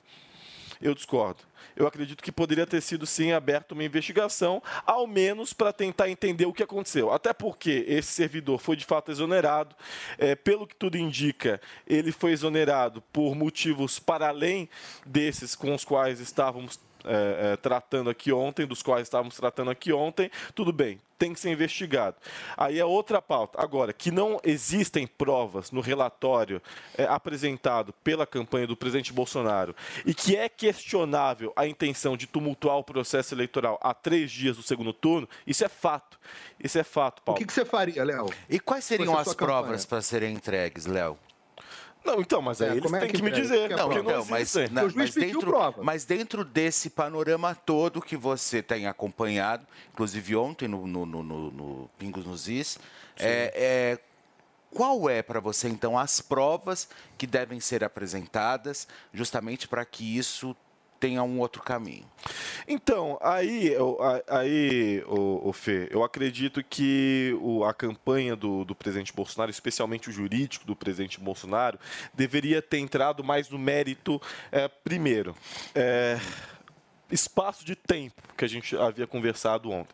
[0.80, 1.40] Eu discordo.
[1.76, 6.46] Eu acredito que poderia ter sido sim aberta uma investigação, ao menos para tentar entender
[6.46, 7.12] o que aconteceu.
[7.12, 9.74] Até porque esse servidor foi de fato exonerado.
[10.18, 14.68] É, pelo que tudo indica, ele foi exonerado por motivos para além
[15.06, 19.92] desses com os quais estávamos é, é, tratando aqui ontem, dos quais estávamos tratando aqui
[19.92, 20.30] ontem.
[20.54, 21.00] Tudo bem.
[21.22, 22.16] Tem que ser investigado.
[22.56, 23.62] Aí é outra pauta.
[23.62, 26.60] Agora, que não existem provas no relatório
[26.98, 29.72] é, apresentado pela campanha do presidente Bolsonaro
[30.04, 34.64] e que é questionável a intenção de tumultuar o processo eleitoral a três dias do
[34.64, 36.18] segundo turno, isso é fato.
[36.58, 37.38] Isso é fato, O Paulo.
[37.38, 38.28] que, que você faria, Léo?
[38.50, 41.16] E quais seriam as provas para serem entregues, Léo?
[42.04, 43.48] Não, então, mas aí É, eles como é têm que que me entrega?
[43.48, 43.94] dizer, Que é prova?
[44.02, 45.52] não Não, mas, mas dentro,
[45.84, 51.50] mas dentro desse panorama todo que você tem acompanhado, inclusive ontem no, no, no, no-
[51.50, 52.78] no Pingos nos Is,
[53.18, 53.98] é, é,
[54.70, 56.88] qual é para você então as provas
[57.18, 60.56] que devem ser apresentadas justamente para que isso
[61.02, 62.04] tenha um outro caminho?
[62.68, 63.74] Então, aí,
[64.28, 70.08] aí o, o Fê, eu acredito que o- a campanha do, do presidente Bolsonaro, especialmente
[70.08, 71.76] o jurídico do presidente Bolsonaro,
[72.14, 74.22] deveria ter entrado mais no mérito
[74.52, 75.34] eh, primeiro.
[75.74, 76.20] eh,
[77.10, 79.92] espaço de tempo que a gente havia conversado ontem.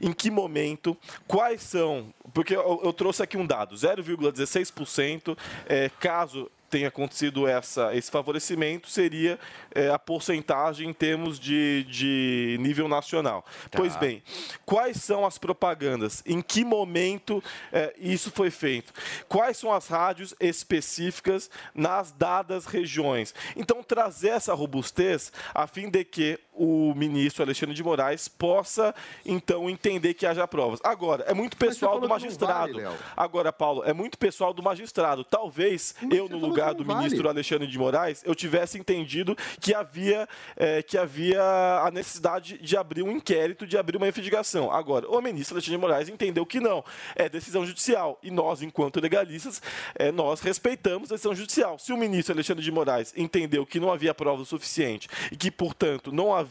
[0.00, 0.94] Em que momento,
[1.26, 2.12] quais são.
[2.34, 8.88] Porque eu, eu trouxe aqui um dado: 0,16%, é, caso tenha acontecido essa, esse favorecimento,
[8.88, 9.38] seria
[9.74, 13.44] é, a porcentagem em termos de, de nível nacional.
[13.70, 14.22] Pois bem,
[14.64, 16.22] quais são as propagandas?
[16.24, 17.42] Em que momento
[17.72, 18.92] é, isso foi feito?
[19.28, 23.34] Quais são as rádios específicas nas dadas regiões?
[23.56, 28.94] Então, trazer essa robustez a fim de que o ministro Alexandre de Moraes possa,
[29.24, 30.78] então, entender que haja provas.
[30.84, 32.74] Agora, é muito pessoal do magistrado.
[32.74, 32.96] vale.
[33.16, 35.24] Agora, Paulo, é muito pessoal do magistrado.
[35.24, 36.98] Talvez eu, no lugar do vale.
[36.98, 41.42] ministro Alexandre de Moraes, eu tivesse entendido que havia, eh, que havia
[41.82, 44.70] a necessidade de abrir um inquérito, de abrir uma investigação.
[44.70, 46.84] Agora, o ministro Alexandre de Moraes entendeu que não.
[47.16, 48.18] É decisão judicial.
[48.22, 49.62] E nós, enquanto legalistas,
[49.94, 51.78] eh, nós respeitamos a decisão judicial.
[51.78, 56.12] Se o ministro Alexandre de Moraes entendeu que não havia prova suficiente e que, portanto,
[56.12, 56.49] não havia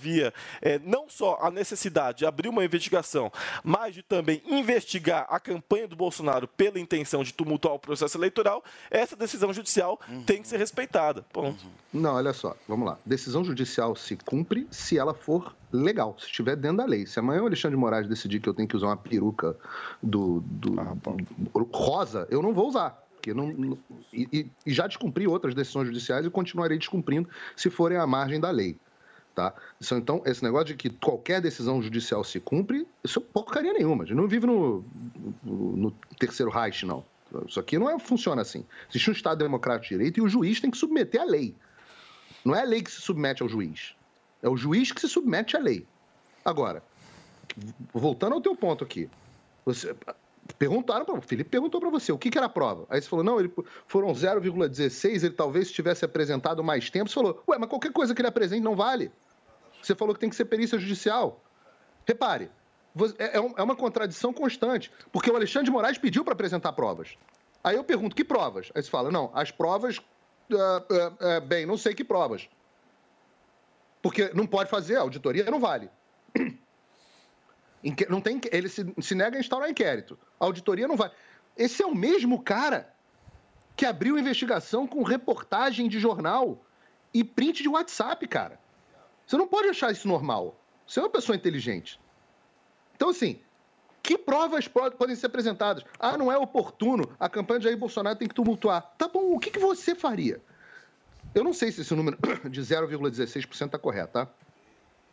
[0.61, 3.31] eh, não só a necessidade de abrir uma investigação,
[3.63, 8.63] mas de também investigar a campanha do Bolsonaro pela intenção de tumultuar o processo eleitoral,
[8.89, 11.23] essa decisão judicial tem que ser respeitada.
[11.33, 11.65] Ponto.
[11.93, 12.97] Não, olha só, vamos lá.
[13.05, 17.05] Decisão judicial se cumpre se ela for legal, se estiver dentro da lei.
[17.05, 19.55] Se amanhã o Alexandre de Moraes decidir que eu tenho que usar uma peruca
[20.01, 23.03] do, do- do- rosa, eu não vou usar.
[23.15, 23.77] Porque não, não-
[24.13, 28.39] e, e- e já descumpri outras decisões judiciais e continuarei descumprindo se forem à margem
[28.39, 28.77] da lei.
[29.39, 29.53] Tá?
[29.93, 34.03] Então, esse negócio de que qualquer decisão judicial se cumpre, isso é porcaria nenhuma.
[34.03, 34.83] A gente não vive no,
[35.41, 37.05] no, terceiro Reich, não.
[37.47, 38.65] Isso aqui não é, funciona assim.
[38.89, 41.55] Existe um Estado democrático de direito e o juiz tem que submeter a lei.
[42.43, 43.95] Não é a lei que se submete ao juiz.
[44.43, 45.87] É o juiz que se submete à lei.
[46.43, 46.83] Agora,
[47.93, 49.09] voltando ao teu ponto aqui.
[49.63, 49.95] Você,
[50.57, 52.85] perguntaram para o Felipe perguntou para você o que, que era a prova.
[52.89, 53.49] Aí você falou, não, ele,
[53.87, 57.07] foram 0,16, ele talvez tivesse apresentado mais tempo.
[57.07, 59.09] Você falou, ué, mas qualquer coisa que ele apresente não vale.
[59.81, 61.43] Você falou que tem que ser perícia judicial.
[62.05, 62.51] Repare,
[63.17, 67.17] é é é uma contradição constante, porque o Alexandre de Moraes pediu para apresentar provas.
[67.63, 68.71] Aí eu pergunto, que provas?
[68.73, 69.99] Aí você fala, não, as provas,
[70.51, 72.49] ah, ah, ah, bem, não sei que provas.
[74.01, 75.89] Porque não pode fazer, a auditoria não vale.
[78.09, 80.17] Não tem, ele se, se nega a instaurar inquérito.
[80.39, 81.11] A auditoria não vai.
[81.55, 82.93] Esse é o mesmo cara
[83.75, 86.61] que abriu investigação com reportagem de jornal
[87.13, 88.59] e print de WhatsApp, cara.
[89.29, 90.59] Você não pode achar isso normal.
[90.87, 91.99] Você é uma pessoa inteligente.
[92.95, 93.39] Então, assim,
[94.01, 95.83] que provas po- podem ser apresentadas?
[95.99, 98.81] Ah, não é oportuno, a campanha de Jair Bolsonaro tem que tumultuar.
[98.97, 100.41] Tá bom, o que, que você faria?
[101.35, 102.17] Eu não sei se esse número
[102.49, 104.27] de 0,16% está correto, tá?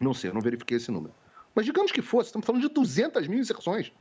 [0.00, 1.12] Não sei, eu não verifiquei esse número.
[1.54, 3.92] Mas digamos que fosse, estamos falando de 200 mil inserções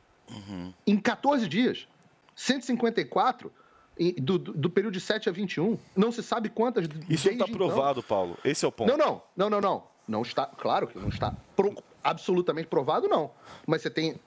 [0.86, 1.86] em 14 dias.
[2.34, 3.52] 154
[3.98, 5.78] em- do, do, do período de 7 a 21.
[5.94, 6.86] Não se sabe quantas.
[7.08, 7.48] Isso está então.
[7.54, 8.38] provado, Paulo.
[8.42, 8.88] Esse é o ponto.
[8.88, 9.95] Não, não, não, não, não.
[10.06, 13.30] Não está, claro que não está pro- absolutamente provado, não.
[13.66, 14.20] Mas você tem.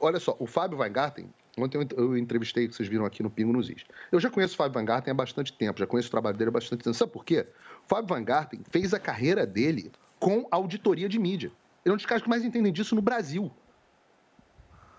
[0.00, 1.28] Olha só, o Fábio Weingarten,
[1.58, 3.84] ontem eu ent- eu entrevistei, que vocês viram aqui no Pingo nos Is.
[4.12, 6.52] Eu já conheço o Fábio Weingarten há bastante tempo, já conheço o trabalho dele há
[6.52, 6.94] bastante tempo.
[6.96, 7.46] Sabe por quê?
[7.84, 11.50] O Fábio Weingarten fez a carreira dele com auditoria de mídia.
[11.84, 13.50] Ele é um dos caras que mais entendem disso no Brasil.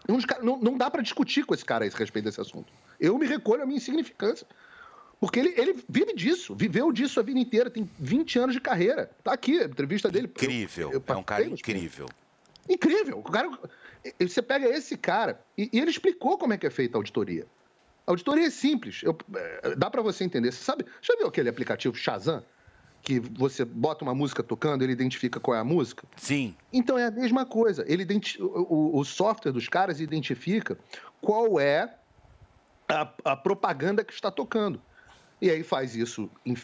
[0.07, 2.71] É não, não dá para discutir com esse cara a respeito desse assunto.
[2.99, 4.45] Eu me recolho à minha insignificância.
[5.20, 9.09] Porque ele, ele vive disso, viveu disso a vida inteira, tem 20 anos de carreira.
[9.24, 10.28] Tá aqui a entrevista dele.
[10.28, 10.91] Incrível.
[10.91, 12.07] Eu- eu é um cara incrível.
[12.70, 13.20] Incrível.
[13.20, 13.49] O cara,
[14.20, 17.45] você pega esse cara e, e ele explicou como é que é feita a auditoria.
[18.05, 19.01] A auditoria é simples.
[19.03, 20.51] Eu- é, dá para você entender.
[20.51, 20.86] Você sabe?
[21.01, 22.43] Já viu aquele aplicativo Shazam?
[23.01, 26.07] Que você bota uma música tocando, ele identifica qual é a música?
[26.18, 26.55] Sim.
[26.74, 27.86] Então é a mesma coisa.
[27.88, 30.76] Ele identi- o, o- o software dos caras identifica
[31.22, 31.95] qual é
[32.89, 34.82] a, a propaganda que está tocando.
[35.45, 36.55] E aí faz isso in-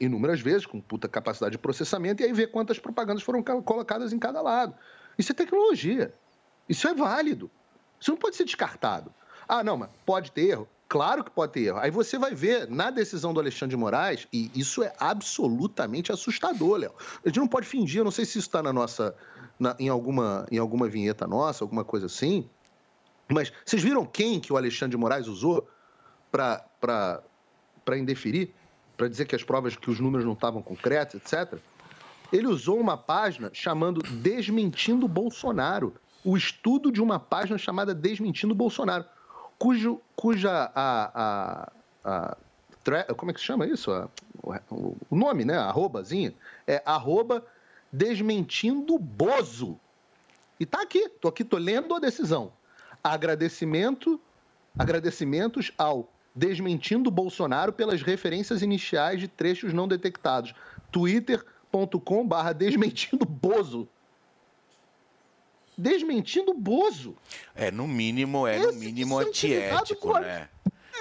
[0.00, 4.12] inúmeras vezes, com puta capacidade de processamento, e aí vê quantas propagandas foram ca- colocadas
[4.12, 4.74] em cada lado.
[5.18, 6.14] Isso é tecnologia.
[6.68, 7.50] Isso é válido.
[8.00, 9.12] Isso não pode ser descartado.
[9.48, 10.68] Ah, não, mas pode ter erro?
[10.88, 11.78] Claro que pode ter erro.
[11.78, 16.76] Aí você vai ver na decisão do Alexandre de Moraes, e isso é absolutamente assustador,
[16.78, 16.92] Léo.
[17.24, 19.14] A gente não pode fingir, eu não sei se isso está na nossa.
[19.58, 22.48] na- em, alguma, em alguma vinheta nossa, alguma coisa assim.
[23.28, 25.68] Mas vocês viram quem que o Alexandre de Moraes usou
[26.30, 27.20] para
[27.96, 28.52] indeferir?
[28.96, 31.58] Para dizer que as provas, que os números não estavam concretos, etc.
[32.32, 35.94] Ele usou uma página chamando Desmentindo Bolsonaro.
[36.24, 39.04] O estudo de uma página chamada Desmentindo Bolsonaro,
[39.56, 41.72] cujo, cuja a, a,
[42.04, 42.36] a
[43.16, 43.90] como é que se chama isso?
[44.70, 45.56] O, nome, né?
[45.56, 46.34] Arrobazinha
[46.66, 47.44] é arroba
[47.92, 49.78] Desmentindo Bozo.
[50.58, 52.52] E tá aqui, tô aqui, tô lendo a decisão.
[53.02, 54.20] Agradecimento,
[54.78, 56.08] agradecimentos ao
[56.38, 60.54] Desmentindo Bolsonaro pelas referências iniciais de trechos não detectados.
[60.92, 63.88] twitter.com barra Desmentindo Bozo.
[65.76, 67.16] Desmentindo Bozo.
[67.54, 70.48] É, no mínimo, é no mínimo antiético, né?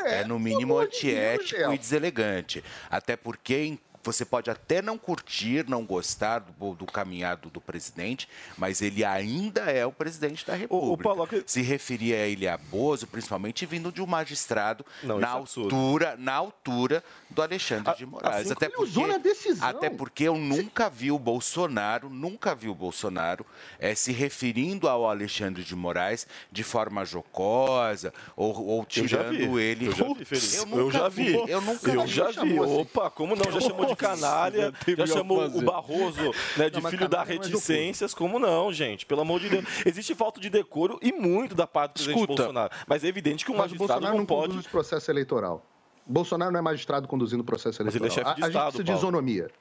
[0.05, 2.63] É, no mínimo antiético e deselegante.
[2.89, 8.27] Até porque em- você pode até não curtir, não gostar do, do caminhado do presidente,
[8.57, 11.03] mas ele ainda é o presidente da República.
[11.45, 16.15] Se referir a ele a Bozo, principalmente vindo de um magistrado Não, na é altura,
[16.17, 18.41] na altura do Alexandre de Moraes.
[18.45, 19.67] assim até como ele usou porque, decisão.
[19.67, 23.45] até porque eu nunca vi o Bolsonaro, nunca vi o Bolsonaro
[23.79, 29.87] eh, se referindo ao Alexandre de Moraes de forma jocosa ou, ou tirando ele.
[29.87, 30.77] Eu já vi.
[30.77, 31.33] Eu já vi.
[31.49, 32.07] Eu nunca Eu vi.
[32.07, 32.59] já vi.
[32.59, 32.79] Assim.
[32.79, 33.51] Opa, como não?
[33.51, 38.13] Já chamou de canalha, já chamou o Barroso né, de Não, filho da é reticências.
[38.13, 39.05] Como não, gente?
[39.05, 39.65] Pelo amor de Deus.
[39.85, 42.43] Existe falta de decoro e muito da parte do presidente Escuta.
[42.43, 42.73] Bolsonaro.
[42.87, 44.69] Mas é evidente que o magistrado Bolsonaro não não pode.
[44.69, 45.65] processo eleitoral.
[46.07, 48.05] Bolsonaro não é magistrado conduzindo processo Mas eleitoral.
[48.05, 49.51] ele é chefe de a, a gente Estado, precisa de isonomia.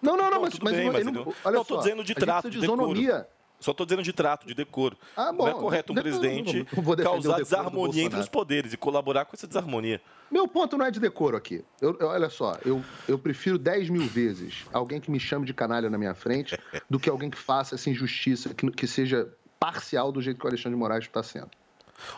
[0.00, 1.80] Não, não, não, mas, tudo mas, bem, ele mas não, ele- olha não, tô só,
[1.80, 3.28] dizendo de trato, de isonomia.
[3.60, 4.96] Só tô dizendo de trato, de decoro.
[5.16, 8.72] Ah, não é bom, correto um não- presidente não o causar desarmonia entre os poderes
[8.72, 10.00] e colaborar com essa desarmonia.
[10.28, 11.64] Meu ponto não é de decoro aqui.
[11.80, 15.54] Eu- eu- olha só, eu, eu prefiro 10 mil vezes alguém que me chame de
[15.54, 16.58] canalha na minha frente
[16.90, 20.48] do que alguém que faça essa injustiça, que, que seja parcial do jeito que o
[20.48, 21.50] Alexandre de Moraes está sendo.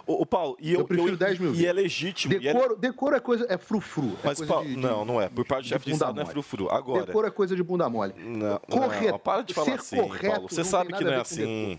[0.07, 1.67] Ô, ô, Paulo, e eu, Eu prefiro eu- 10 mil E vezes.
[1.67, 2.35] é legítimo.
[2.35, 4.13] é- Decoro, decoro é coisa, é frufru.
[4.23, 5.29] é Mas, coisa Paulo, de- de- não, não é.
[5.29, 6.69] Por parte do chefe de Estado não é frufru.
[6.71, 7.07] Agora.
[7.07, 8.13] Decoro é coisa de bunda mole.
[8.17, 9.13] Não, Correto.
[9.13, 10.49] não, para de falar Ser assim, correto Paulo.
[10.49, 11.79] Você sabe que não é assim.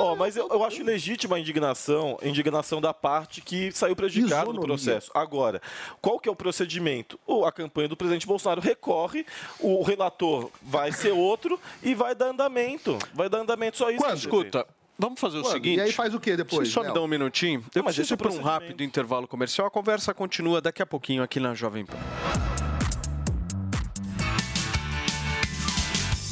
[0.00, 4.44] Ó, mas eu, eu acho legítima a indignação, a indignação da parte que saiu prejudicada
[4.46, 4.66] no Isonomia.
[4.66, 5.10] processo.
[5.14, 5.62] Agora,
[6.00, 7.18] qual que é o procedimento?
[7.26, 9.24] O- A campanha do presidente Bolsonaro recorre,
[9.60, 12.98] o relator vai ser outro e vai dar andamento.
[13.14, 14.02] Vai dar andamento só isso.
[14.04, 14.16] Quando?
[14.18, 14.66] Escuta,
[14.98, 15.78] vamos fazer o seguinte.
[15.78, 17.64] E aí faz o quê depois, Você só me dá um minutinho.
[17.74, 19.66] Eu Não, preciso é ir para um rápido intervalo comercial.
[19.66, 21.96] A conversa continua daqui a pouquinho aqui na Jovem Pan.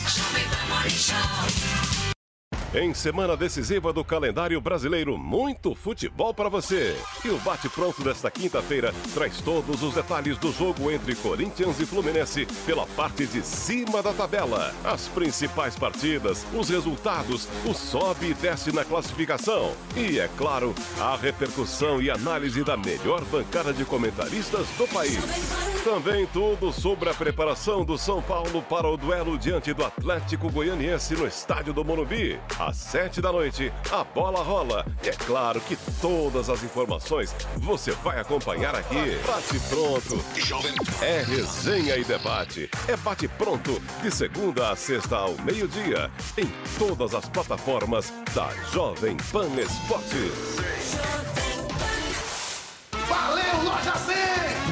[0.07, 1.70] Jovem Pan Morning Show.
[2.73, 6.97] Em semana decisiva do calendário brasileiro, muito futebol para você.
[7.25, 12.47] E o bate-pronto desta quinta-feira traz todos os detalhes do jogo entre Corinthians e Fluminense
[12.65, 14.73] pela parte de cima da tabela.
[14.85, 19.73] As principais partidas, os resultados, o sobe e desce na classificação.
[19.97, 25.19] E, é claro, a repercussão e análise da melhor bancada de comentaristas do país.
[25.83, 31.15] Também tudo sobre a preparação do São Paulo para o duelo diante do Atlético Goianiense
[31.15, 32.39] no estádio do Morumbi.
[32.61, 34.85] Às sete da noite, a bola rola.
[35.03, 39.19] E é claro que todas as informações você vai acompanhar aqui.
[39.27, 40.23] Bate pronto.
[41.01, 42.69] É resenha e debate.
[42.87, 46.11] É bate pronto de segunda a sexta ao meio-dia.
[46.37, 50.59] Em todas as plataformas da Jovem Pan Esportes.
[53.09, 54.20] Valeu, Loja 100!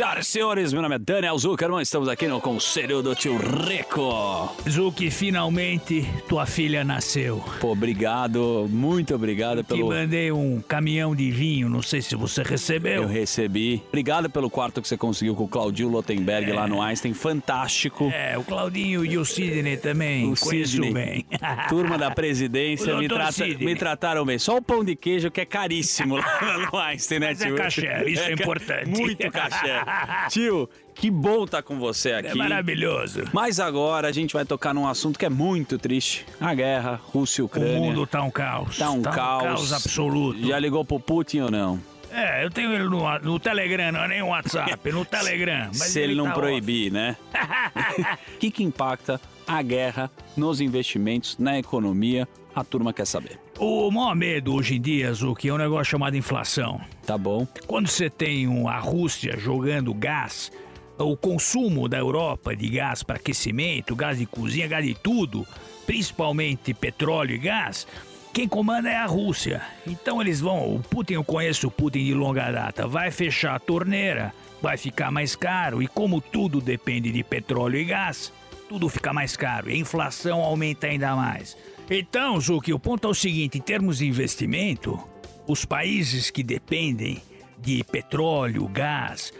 [0.00, 4.50] Senhoras e senhores, meu nome é Daniel Zuckerman, estamos aqui no Conselho do Tio Rico.
[4.66, 7.44] Zuki, finalmente tua filha nasceu.
[7.60, 9.88] Pô, obrigado, muito obrigado Te pelo...
[9.88, 13.02] mandei um caminhão de vinho, não sei se você recebeu.
[13.02, 13.82] Eu recebi.
[13.88, 18.10] Obrigado pelo quarto que você conseguiu com o Claudio Lotenberg lá no Einstein, fantástico.
[18.10, 20.94] É, o Claudinho e o Sidney também, O conheço Sidney.
[20.94, 21.26] bem.
[21.68, 23.66] Turma da presidência me, trata- Sidney.
[23.66, 24.38] me trataram bem.
[24.38, 27.54] Só o pão de queijo que é caríssimo lá no Einstein, né, Mas é tio?
[27.56, 28.98] caché, isso é ca- importante.
[28.98, 29.89] Muito caché.
[30.30, 32.28] tio, que bom estar com você aqui.
[32.28, 33.24] É maravilhoso.
[33.32, 36.26] Mas agora a gente vai tocar num assunto que é muito triste.
[36.40, 37.78] A guerra, Rússia e O Ucrânia.
[37.78, 38.78] mundo tá um caos.
[38.78, 39.42] Tá um Tá um caos.
[39.42, 40.46] caos absoluto.
[40.46, 41.80] Já ligou pro Putin ou não?
[42.12, 45.66] É, eu tenho ele no, no Telegram, não é nem no WhatsApp, no Telegram.
[45.68, 47.16] Mas Se ele, não tá proibir, né?
[48.34, 52.26] O que, que impacta a guerra nos investimentos, na economia?
[52.54, 53.38] A turma quer saber.
[53.62, 56.80] O maior medo hoje em dia, Zuki, é um negócio chamado inflação.
[57.04, 57.46] Tá bom.
[57.66, 60.50] Quando você tem a Rússia jogando gás,
[60.96, 65.46] o consumo da Europa de gás para aquecimento, gás de cozinha, gás de tudo,
[65.84, 67.86] principalmente petróleo e gás,
[68.32, 69.60] quem comanda é a Rússia.
[69.86, 73.60] Então eles vão, o Putin, eu conheço o Putin de longa data, vai fechar a
[73.60, 74.32] torneira,
[74.62, 78.32] vai ficar mais caro, e como tudo depende de petróleo e gás,
[78.70, 81.58] tudo fica mais caro e a inflação aumenta ainda mais.
[81.90, 84.98] Então, Zuki, o ponto é o seguinte: em termos de investimento,
[85.46, 87.20] os países que dependem
[87.58, 89.32] de petróleo, gás,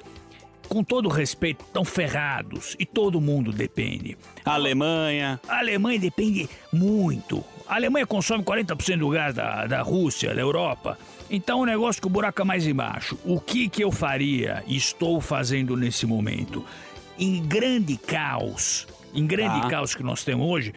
[0.69, 4.17] com todo respeito, estão ferrados e todo mundo depende.
[4.45, 5.41] A Alemanha.
[5.49, 7.45] A Alemanha depende muito.
[7.69, 10.99] A Alemanha consome 40% do gás da, da Rússia, da Europa.
[11.31, 13.17] Então o negócio que o buraco é mais embaixo.
[13.25, 16.65] O que, que eu faria e estou fazendo nesse momento?
[17.17, 19.69] Em grande caos, em grande Tá.
[19.69, 20.75] caos que nós temos hoje,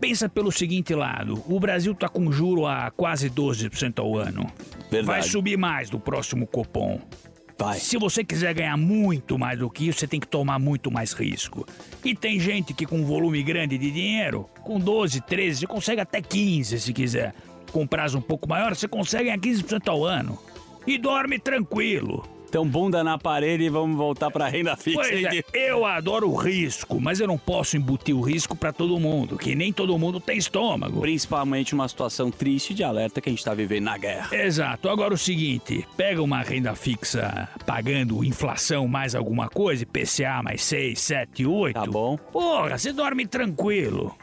[0.00, 4.46] pensa pelo seguinte lado: o Brasil está com juro a quase 12% ao ano.
[4.90, 5.06] Verdade.
[5.06, 7.00] Vai subir mais do próximo Copom.
[7.58, 7.78] Vai.
[7.78, 11.12] Se você quiser ganhar muito mais do que isso, você tem que tomar muito mais
[11.12, 11.66] risco.
[12.04, 16.00] E tem gente que com um volume grande de dinheiro, com 12, 13, você consegue
[16.00, 17.32] até 15 se quiser.
[17.70, 20.38] Com prazo um pouco maior, você consegue ganhar 15% ao ano.
[20.86, 22.33] E dorme tranquilo.
[22.54, 25.00] Então, bunda na parede e vamos voltar pra renda fixa.
[25.00, 28.96] Pois é, eu adoro o risco, mas eu não posso embutir o risco pra todo
[29.00, 31.00] mundo, que nem todo mundo tem estômago.
[31.00, 34.28] Principalmente uma situação triste de alerta que a gente tá vivendo na guerra.
[34.32, 34.88] Exato.
[34.88, 41.00] Agora o seguinte, pega uma renda fixa pagando inflação mais alguma coisa, IPCA mais 6,
[41.00, 41.74] 7, 8.
[41.74, 42.16] Tá bom.
[42.16, 44.16] Porra, você dorme tranquilo.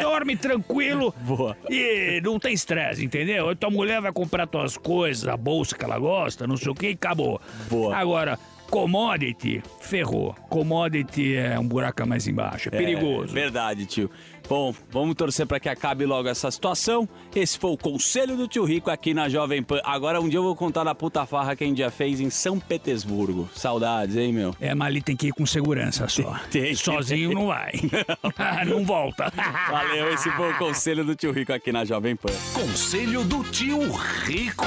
[0.00, 1.56] Dorme tranquilo Boa.
[1.68, 3.54] e não tem estresse, entendeu?
[3.56, 6.88] Tua mulher vai comprar tuas coisas, a bolsa que ela gosta, não sei o que,
[6.88, 7.40] e acabou.
[7.70, 7.96] Boa.
[7.96, 8.38] Agora,
[8.70, 10.34] commodity, ferrou.
[10.48, 13.36] Commodity é um buraco mais embaixo, é perigoso.
[13.36, 14.10] É, verdade, tio.
[14.48, 17.06] Bom, vamos torcer pra que acabe logo essa situação.
[17.36, 19.78] Esse foi o conselho do tio Rico aqui na Jovem Pan.
[19.84, 22.30] Agora um dia eu vou contar da puta farra que a gente já fez em
[22.30, 23.48] São Petersburgo.
[23.54, 24.56] Saudades, hein, meu?
[24.58, 26.34] É, mas ali tem que ir com segurança só.
[26.50, 26.74] Tem.
[26.74, 27.72] Sozinho não vai.
[28.66, 29.30] não volta.
[29.70, 32.32] Valeu, esse foi o conselho do tio Rico aqui na Jovem Pan.
[32.54, 33.80] Conselho do Tio
[34.24, 34.64] Rico.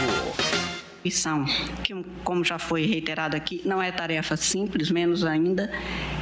[1.04, 1.46] Missão,
[1.84, 1.94] que,
[2.24, 5.72] como já foi reiterado aqui, não é tarefa simples, menos ainda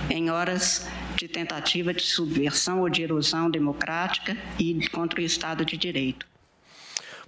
[0.09, 5.75] em horas de tentativa de subversão ou de erosão democrática e contra o Estado de
[5.75, 6.29] Direito.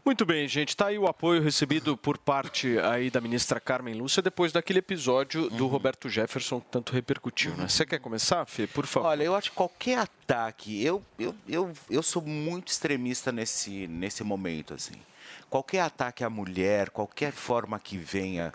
[0.04, 0.76] Muito bem, gente.
[0.76, 5.48] Tá aí o apoio recebido por parte aí da ministra Carmen Lúcia depois daquele episódio
[5.50, 7.68] do Roberto Jefferson que tanto repercutiu, né?
[7.68, 8.66] Você quer começar, Fê?
[8.66, 9.10] Por favor.
[9.10, 14.24] Olha, eu acho que qualquer ataque, eu, eu, eu, eu sou muito extremista nesse, nesse
[14.24, 14.96] momento, assim.
[15.52, 18.54] Qualquer ataque à mulher, qualquer forma que venha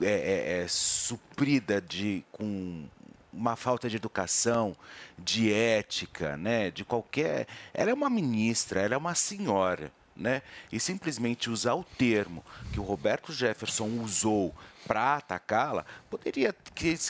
[0.00, 2.86] é, é, é, suprida de, com
[3.30, 4.74] uma falta de educação,
[5.18, 6.70] de ética, né?
[6.70, 7.46] De qualquer.
[7.74, 9.92] Ela é uma ministra, ela é uma senhora.
[10.16, 10.42] né,
[10.72, 12.42] e simplesmente usar o termo
[12.72, 14.52] que o Roberto Jefferson usou
[14.88, 16.56] para atacá-la, poderia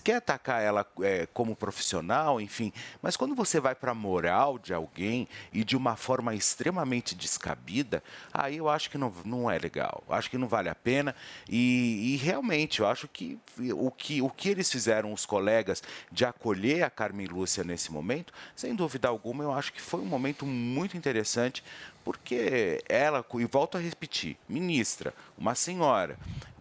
[0.03, 4.75] quer atacar ela é, como profissional, enfim, mas quando você vai para a moral de
[4.75, 8.03] alguém e de uma forma extremamente descabida,
[8.35, 11.15] aí eu acho que não, não é legal, acho que não vale a pena.
[11.49, 13.39] E, e realmente eu acho que
[13.73, 18.33] o, que o que eles fizeram, os colegas, de acolher a Carmen Lúcia nesse momento,
[18.57, 21.63] sem dúvida alguma, eu acho que foi um momento muito interessante,
[22.05, 26.19] porque ela, e volto a repetir, ministra, uma senhora,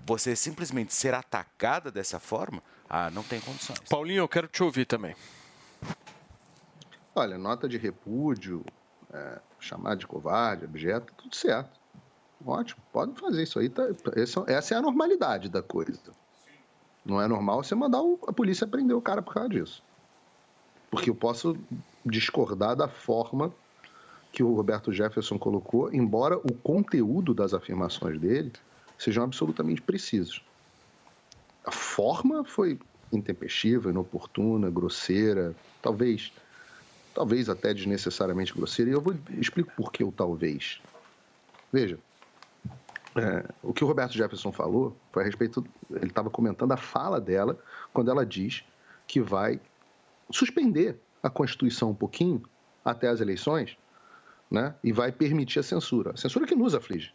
[0.08, 3.80] você simplesmente ser atacada dessa forma, ah, não tem condições.
[3.90, 5.14] Paulinho, eu quero te ouvir também.
[7.14, 8.64] Olha, nota de repúdio,
[9.12, 11.78] é, chamar de covarde, objeto, tudo certo.
[12.46, 13.68] Ótimo, pode fazer isso aí.
[13.68, 13.84] Tá,
[14.16, 16.00] essa, essa é a normalidade da coisa.
[17.04, 19.84] Não é normal você mandar o- a polícia prender o cara por causa disso.
[20.90, 21.58] Porque eu posso
[22.06, 23.52] discordar da forma
[24.32, 28.54] que o Roberto Jefferson colocou, embora o conteúdo das afirmações dele
[28.98, 30.44] sejam absolutamente precisos.
[31.64, 32.80] A forma foi
[33.12, 36.32] intempestiva, inoportuna, grosseira, talvez,
[37.14, 38.92] talvez até desnecessariamente grosseira.
[38.92, 40.82] E eu vou explico por que o talvez.
[41.72, 42.00] Veja,
[43.16, 45.66] é, o que o Roberto Jefferson falou foi a respeito.
[45.90, 47.58] Ele estava comentando a fala dela
[47.94, 48.64] quando ela diz
[49.08, 49.60] que vai
[50.30, 52.44] suspender a Constituição um pouquinho
[52.84, 53.78] até as eleições,
[54.50, 54.76] né?
[54.84, 56.12] E vai permitir a censura.
[56.12, 57.14] A censura que nos aflige.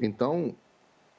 [0.00, 0.54] Então,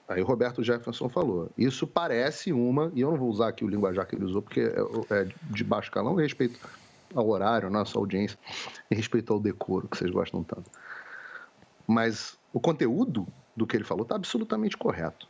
[0.07, 1.49] aí o Roberto Jefferson falou.
[1.57, 4.61] Isso parece uma, e eu não vou usar aqui o linguajar que ele usou, porque
[4.61, 6.59] é, é de baixo calão, respeito
[7.13, 8.37] ao horário, à nossa audiência,
[8.91, 10.69] em respeito ao decoro, que vocês gostam tanto.
[11.87, 15.27] Mas o conteúdo do que ele falou está absolutamente correto.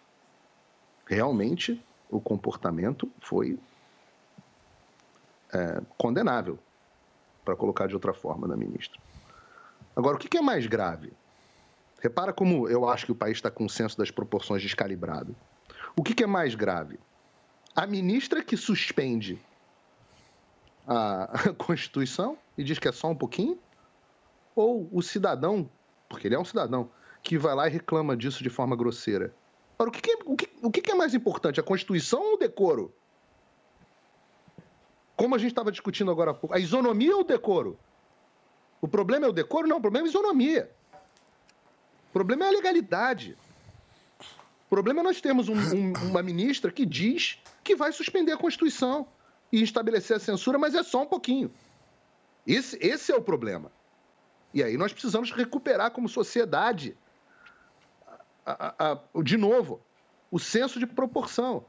[1.06, 3.60] Realmente, o comportamento foi
[5.54, 6.58] é, condenável,
[7.44, 9.00] para colocar de outra forma, da ministra.
[9.96, 11.14] Agora, o que é mais grave?
[12.06, 15.36] Repara como eu acho que o país está com o senso das proporções descalibrado.
[15.98, 17.00] O que, que é mais grave?
[17.76, 19.40] A ministra que suspende
[20.88, 23.58] a Constituição e diz que é só um pouquinho?
[24.56, 25.68] Ou o cidadão,
[26.08, 26.92] porque ele é um cidadão,
[27.24, 29.34] que vai lá e reclama disso de forma grosseira?
[29.74, 32.34] Agora, o que, que, é- o que, o que é mais importante, a Constituição ou
[32.36, 32.94] o decoro?
[35.16, 37.80] Como a gente estava discutindo agora há pouco, a isonomia ou o decoro?
[38.80, 39.68] O problema é o decoro?
[39.68, 40.75] Não, o problema é a isonomia.
[42.16, 43.38] Problema é a legalidade.
[44.22, 48.38] O problema é nós termos um- um- uma ministra que diz que vai suspender a
[48.38, 49.06] Constituição
[49.52, 51.52] e estabelecer a censura, mas é só um pouquinho.
[52.48, 53.70] Esse, esse é o problema.
[54.54, 56.98] E aí nós precisamos recuperar como sociedade,
[58.46, 59.82] a- a- a- de novo,
[60.32, 61.66] o senso de proporção.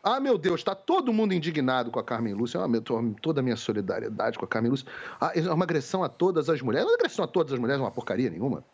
[0.00, 2.60] Ah, meu Deus, está todo mundo indignado com a Carmen Lúcia.
[2.60, 4.86] Ah, meu, to- toda a minha solidariedade com a Carmen Lúcia.
[5.20, 6.88] Ah, é uma agressão a todas as mulheres.
[6.88, 8.64] É agressão a todas as mulheres, é uma porcaria nenhuma.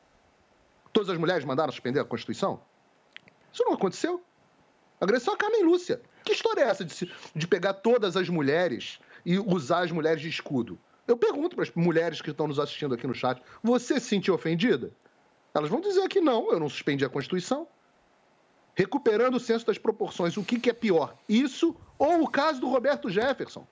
[0.94, 2.62] Todas as mulheres mandaram suspender a Constituição?
[3.52, 4.22] Isso não aconteceu.
[5.00, 6.00] Agressão a Carmen Lúcia.
[6.24, 10.22] Que história é essa de, se- de pegar todas as mulheres e usar as mulheres
[10.22, 10.78] de escudo?
[11.06, 14.34] Eu pergunto para as mulheres que estão nos assistindo aqui no chat: você se sentiu
[14.34, 14.92] ofendida?
[15.52, 17.66] Elas vão dizer que não, eu não suspendi a Constituição.
[18.76, 21.16] Recuperando o senso das proporções, o que, que é pior?
[21.28, 23.66] Isso ou o caso do Roberto Jefferson?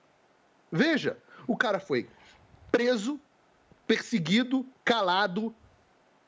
[0.71, 1.17] Veja,
[1.47, 2.07] o cara foi
[2.71, 3.19] preso,
[3.87, 5.53] perseguido, calado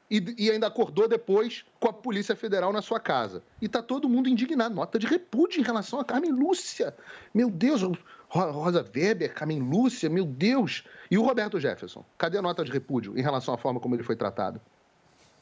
[0.10, 3.41] e, e ainda acordou depois com a Polícia Federal na sua casa.
[3.62, 4.76] E tá todo mundo indignado.
[4.76, 6.95] Nota de repúdio em relação a Carmen Lúcia.
[7.34, 7.97] Meu Deus, Ro-
[8.30, 10.84] Rosa Weber, Carmen Lúcia, meu Deus.
[11.10, 12.06] E o Roberto Jefferson?
[12.18, 14.62] Cadê a nota de repúdio em relação à forma como ele foi tratado?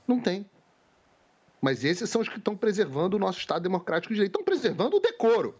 [0.08, 0.46] Não tem.
[1.62, 4.32] Mas esses são os que estão preservando o nosso Estado democrático de direito.
[4.32, 5.56] Estão preservando o decoro.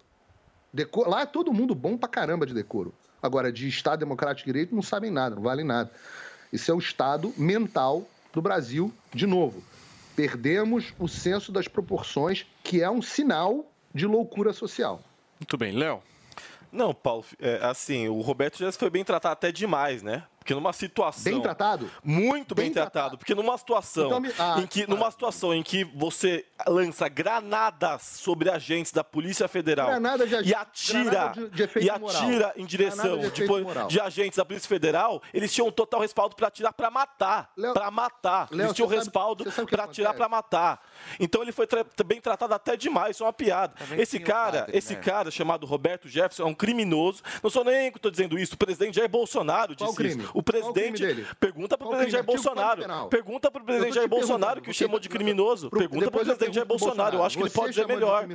[0.74, 2.94] Deco- Lá é todo mundo bom pra caramba de decoro.
[3.22, 5.90] Agora, de Estado democrático de direito, não sabem nada, não valem nada.
[6.52, 9.64] Isso é o estado mental do Brasil, de novo.
[10.16, 15.02] Perdemos o senso das proporções, que é um sinal de loucura social.
[15.40, 16.02] Muito bem, Léo.
[16.72, 20.24] Não, Paulo, é, assim, o Roberto já foi bem tratado até demais, né?
[20.44, 21.32] Porque numa situação.
[21.32, 21.90] Bem tratado?
[22.04, 23.18] Muito bem, tratado.
[23.18, 28.02] Porque numa situação, Então me- ah, em que, numa situação em que você lança granadas
[28.04, 32.52] sobre agentes da Polícia Federal Granada de e atira, granada de- de e atira moral.
[32.58, 33.32] em direção de
[33.88, 37.50] de, agentes da Polícia Federal, eles tinham total respaldo para atirar para matar.
[37.74, 38.48] Para matar.
[38.52, 40.82] Léo, eles tinham respaldo para atirar para matar.
[41.20, 43.74] Então ele foi tra- bem tratado até demais, isso é uma piada.
[43.98, 45.00] Esse tinha o cara, padre, esse né?
[45.02, 47.24] cara chamado Roberto Jefferson é um criminoso.
[47.42, 50.28] Não sou nem que estou dizendo isso, o presidente Jair Bolsonaro Qual disse crime?
[50.34, 51.26] O presidente.
[51.40, 53.08] Pergunta pro presidente Jair Bolsonaro.
[53.10, 55.70] Pergunta pro presidente Jair Bolsonaro, que o chamou de criminoso.
[55.70, 57.18] Pergunta pro presidente Jair Bolsonaro.
[57.18, 58.28] Eu acho que ele pode dizer melhor.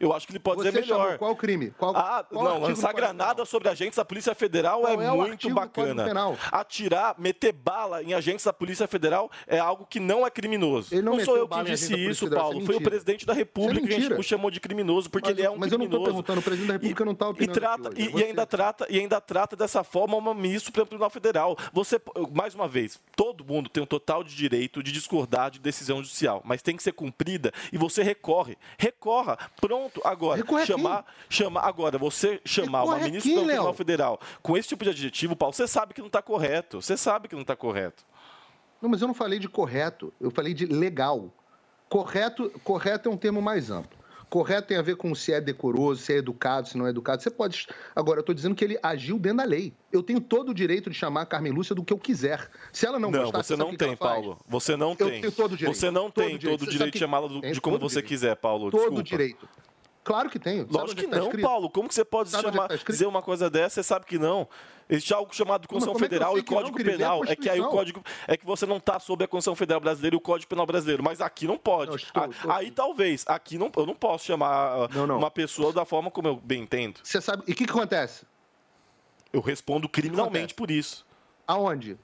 [0.00, 1.18] Eu acho que ele pode dizer melhor.
[1.18, 1.70] qual crime?
[1.78, 5.48] Qual, Ah, qual não, lançar granada sobre agentes da Polícia Federal é, é o muito
[5.50, 6.06] bacana.
[6.50, 10.94] Atirar, meter bala em agentes da Polícia Federal é algo que não é criminoso.
[11.02, 12.62] Não não sou eu que disse isso, Paulo.
[12.62, 14.20] é Foi o presidente da República é que a gente mentira.
[14.20, 16.22] o chamou de criminoso, porque Mas, ele é um mas eu não estou criminoso.
[16.24, 18.28] perguntando, o presidente da República não está E opinando trata, aqui hoje, e, é e
[18.28, 21.31] ainda trata, e ainda trata dessa forma uma ministra do Tribunal Federal.
[21.72, 22.00] Você,
[22.32, 26.42] mais uma vez, todo mundo tem um total de direito de discordar de decisão judicial,
[26.44, 28.56] mas tem que ser cumprida e você recorre.
[28.78, 29.38] Recorra.
[29.60, 30.36] Pronto, agora.
[30.36, 33.74] Recorre chamar, chamar, agora, você chamar Recorre uma ministra quem, do Tribunal Léo?
[33.74, 36.80] Federal com esse tipo de adjetivo, Paulo, você sabe que não está correto.
[36.80, 38.04] Você sabe que não está correto.
[38.80, 41.30] Não, mas eu não falei de correto, eu falei de legal.
[41.88, 44.01] Correto, correto é um termo mais amplo.
[44.32, 47.22] Correto tem a ver com se é decoroso, se é educado, se não é educado.
[47.22, 47.66] Você pode.
[47.94, 49.74] Agora, eu estou dizendo que ele agiu dentro da lei.
[49.92, 52.48] Eu tenho todo o direito de chamar a Carmen Lúcia do que eu quiser.
[52.72, 53.98] Se ela não, Não, gostar, você não o que tem, faz?
[53.98, 54.38] Paulo.
[54.48, 55.20] Você não Eu tem.
[55.20, 55.76] tenho todo o direito.
[55.76, 56.58] Você não Todo tem direito.
[56.60, 58.08] todo o direito de que- chamá-la Tem de como você direito.
[58.08, 58.70] quiser, Paulo.
[58.70, 59.02] Todo Desculpa.
[59.02, 59.46] direito.
[60.02, 60.66] Claro que tenho.
[60.70, 61.44] Lógico que está não, escrito?
[61.44, 61.68] Paulo.
[61.68, 62.86] Como que você pode chamar, escrito?
[62.90, 63.82] dizer uma coisa dessa?
[63.82, 64.48] Você sabe que não.
[64.88, 66.78] Existe algo chamado Constituição é Federal sei e não, Código?
[66.78, 67.24] É a Penal.
[67.26, 70.16] É que aí o código é que você não está sob a Constituição Federal Brasileira
[70.16, 72.06] e o Código Penal Brasileiro, mas aqui não pode.
[72.14, 76.28] A- aí talvez, aqui não, eu não posso chamar ah, uma pessoa da forma como
[76.28, 77.00] eu bem entendo.
[77.02, 77.42] Você sabe.
[77.46, 78.26] E o que, que acontece?
[79.32, 81.06] Eu respondo criminalmente por isso.
[81.46, 81.96] Aonde?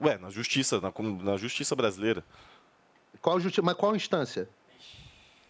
[0.00, 0.92] Ué, na justiça, na,
[1.22, 2.24] na justiça brasileira.
[3.20, 3.62] Qual justi...
[3.62, 4.48] Mas qual instância?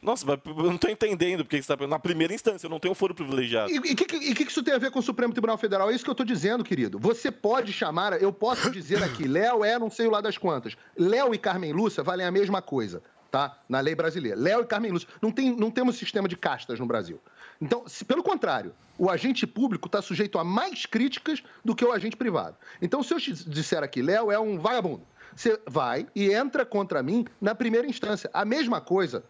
[0.04, 2.94] Nossa, mas eu não estou entendendo porque você está Na primeira instância, eu não tenho
[2.94, 3.70] foro privilegiado.
[3.72, 5.90] E o que, que- que isso tem a ver com o Supremo Tribunal Federal?
[5.90, 6.98] É isso que eu estou dizendo, querido.
[6.98, 10.76] Você pode chamar, eu posso dizer aqui, Léo é não sei lá das quantas.
[10.96, 13.58] Léo e Carmen Lúcia valem a mesma coisa, tá?
[13.68, 14.38] Na lei brasileira.
[14.38, 15.08] Léo e Carmen Lúcia.
[15.22, 17.18] Não, tem, não temos sistema de castas no Brasil.
[17.60, 21.92] Então, se- pelo contrário, o agente público está sujeito a mais críticas do que o
[21.92, 22.56] agente privado.
[22.82, 25.02] Então, se eu te disser aqui, Léo é um vagabundo,
[25.34, 28.28] você vai e entra contra mim na primeira instância.
[28.34, 29.24] A mesma coisa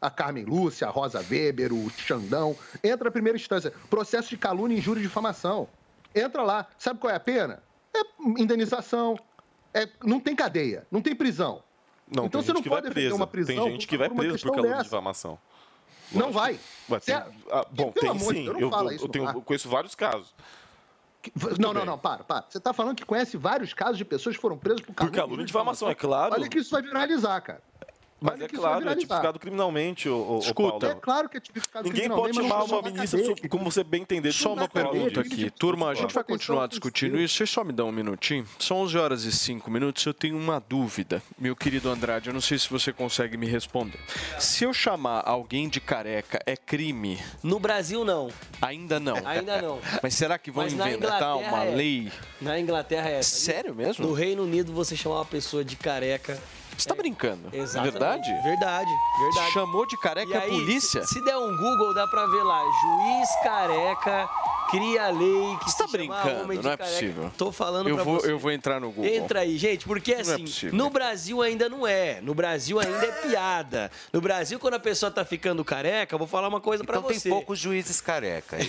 [0.00, 3.72] a Carmen Lúcia, a Rosa Weber, o Xandão, entra na primeira instância.
[3.90, 5.68] Processo de calúnia, injúria e difamação.
[6.14, 6.66] Entra lá.
[6.78, 7.62] Sabe qual é a pena?
[7.94, 8.00] É
[8.40, 9.18] indenização.
[9.74, 11.62] É, não tem cadeia, não tem prisão.
[12.08, 14.16] Não, então tem você não pode vai defender uma prisão Tem gente que vai por
[14.16, 14.84] preso por calúnia dessa.
[14.84, 15.38] difamação.
[16.10, 16.58] Não vai.
[16.90, 17.22] Ué, tem- Cê-
[17.52, 18.46] ah, bom, tem de sim.
[18.46, 19.34] Eu, eu- tenho- ar.
[19.36, 20.34] eu conheço vários casos.
[21.58, 22.46] Não, não, não, para, para.
[22.48, 25.42] Você está falando que conhece vários casos de pessoas que foram presas por calúnia, calúnia
[25.42, 26.32] e difamação, é claro.
[26.34, 27.62] Olha que isso vai viralizar, cara.
[28.20, 30.88] Mas Olha é claro, é tipificado criminalmente, o, Escuta.
[30.88, 34.02] É claro que é tipificado Ninguém criminalmente, pode chamar uma ministra, cadeia, como você bem
[34.02, 34.32] entender.
[34.32, 35.50] Só uma pergunta aqui.
[35.50, 37.36] Turma, a gente vai continuar discutindo isso.
[37.36, 38.46] Vocês só me dão um minutinho?
[38.58, 40.04] São 11 horas e 5 minutos.
[40.04, 42.28] Eu tenho uma dúvida, meu querido Andrade.
[42.28, 43.98] Eu não sei se você consegue me responder.
[44.38, 47.18] Se eu chamar alguém de careca, é crime?
[47.42, 48.28] No Brasil, não.
[48.60, 49.16] Ainda não.
[49.26, 49.78] Ainda não.
[50.02, 51.74] Mas será que vão Mas inventar uma é.
[51.74, 52.12] lei?
[52.40, 53.22] Na Inglaterra é.
[53.22, 54.06] Sério mesmo?
[54.06, 56.38] No Reino Unido, você chamar uma pessoa de careca.
[56.80, 57.48] Você tá brincando?
[57.52, 57.92] Exatamente.
[57.92, 58.32] Verdade?
[58.42, 59.52] Verdade, verdade.
[59.52, 61.04] Chamou de careca E a aí, polícia?
[61.06, 62.62] Se, se der um Google, dá pra ver lá.
[62.82, 64.28] Juiz careca
[64.70, 66.46] cria a lei que tá chama brincando?
[66.46, 66.84] Não é careca.
[66.84, 67.32] possível.
[67.36, 68.30] Tô falando eu pra vou, você.
[68.32, 69.10] Eu vou entrar no Google.
[69.12, 70.76] Entra aí, gente, porque é assim, possível.
[70.76, 72.20] no Brasil ainda não é.
[72.20, 73.90] No Brasil ainda é piada.
[74.12, 77.20] No Brasil, quando a pessoa tá ficando careca, vou falar uma coisa pra Então você.
[77.20, 78.56] tem poucos juízes careca.
[78.56, 78.60] é.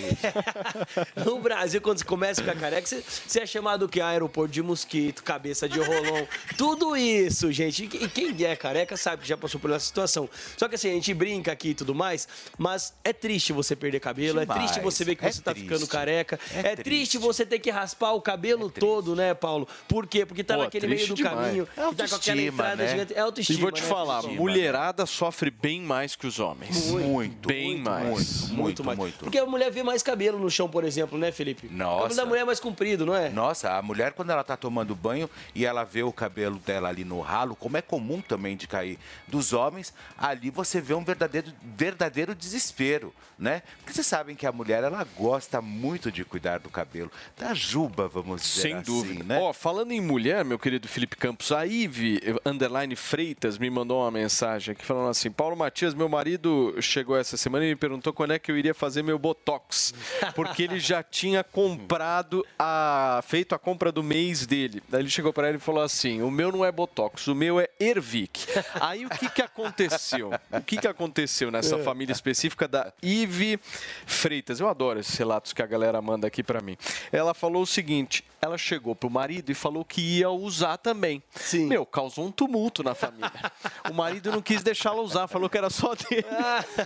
[1.24, 4.00] No Brasil, quando você começa a ficar careca, você, você é chamado o quê?
[4.00, 6.26] Aeroporto de mosquito, cabeça de rolão.
[6.56, 7.84] tudo isso, gente.
[7.84, 10.28] E quem é careca sabe que já passou por essa situação.
[10.56, 12.26] Só que assim, a gente brinca aqui e tudo mais,
[12.58, 14.62] mas é triste você perder cabelo, é Demais.
[14.70, 15.68] triste você ver que É você tá triste.
[15.68, 16.40] ficando careca.
[16.54, 17.18] É, É triste.
[17.18, 19.66] você ter que raspar o cabelo todo, né, Paulo?
[19.88, 20.24] Por quê?
[20.26, 21.36] Porque tá Pô, naquele meio triste do demais.
[21.46, 23.06] caminho, É tá autoestima, entrada né?
[23.14, 23.88] É autoestima, E vou te né?
[23.88, 24.40] falar, Autoestima.
[24.40, 26.86] mulherada sofre bem mais que os homens.
[26.86, 27.46] Muito.
[27.48, 28.48] Bem mais.
[28.50, 28.98] Muito, mais.
[29.16, 31.66] Porque a mulher vê mais cabelo no chão, por exemplo, né, Felipe?
[31.66, 32.16] O cabelo Nossa.
[32.16, 33.28] da mulher é mais comprido, não é?
[33.30, 37.04] Nossa, a mulher, quando ela tá tomando banho e ela vê o cabelo dela ali
[37.04, 41.52] no ralo, como é comum também de cair dos homens, ali você vê um verdadeiro,
[41.76, 43.62] verdadeiro desespero, né?
[43.78, 45.81] Porque vocês sabem que a mulher, ela gosta muito
[46.12, 47.10] de cuidar do cabelo.
[47.36, 49.24] Da juba, vamos dizer Sem assim, dúvida.
[49.24, 49.38] né?
[49.40, 54.10] Ó, falando em mulher, meu querido Felipe Campos, a Ive Underline Freitas me mandou uma
[54.10, 58.32] mensagem aqui falando assim: Paulo Matias, meu marido chegou essa semana e me perguntou quando
[58.32, 59.92] é que eu iria fazer meu Botox.
[60.34, 63.20] Porque ele já tinha comprado a.
[63.26, 64.82] feito a compra do mês dele.
[64.88, 67.58] Daí ele chegou para ela e falou assim: o meu não é Botox, o meu
[67.60, 68.46] é Ervic.
[68.80, 70.30] Aí o que, que aconteceu?
[70.50, 71.82] O que, que aconteceu nessa É.
[71.82, 73.58] família específica da Ive
[74.06, 74.60] Freitas?
[74.60, 76.76] Eu adoro esses relatos que a galera manda aqui pra mim.
[77.10, 81.22] Ela falou o seguinte: ela chegou pro marido e falou que ia usar também.
[81.34, 81.66] Sim.
[81.66, 83.32] Meu, causou um tumulto na família.
[83.90, 86.24] o marido não quis deixá-la usar, falou que era só dele.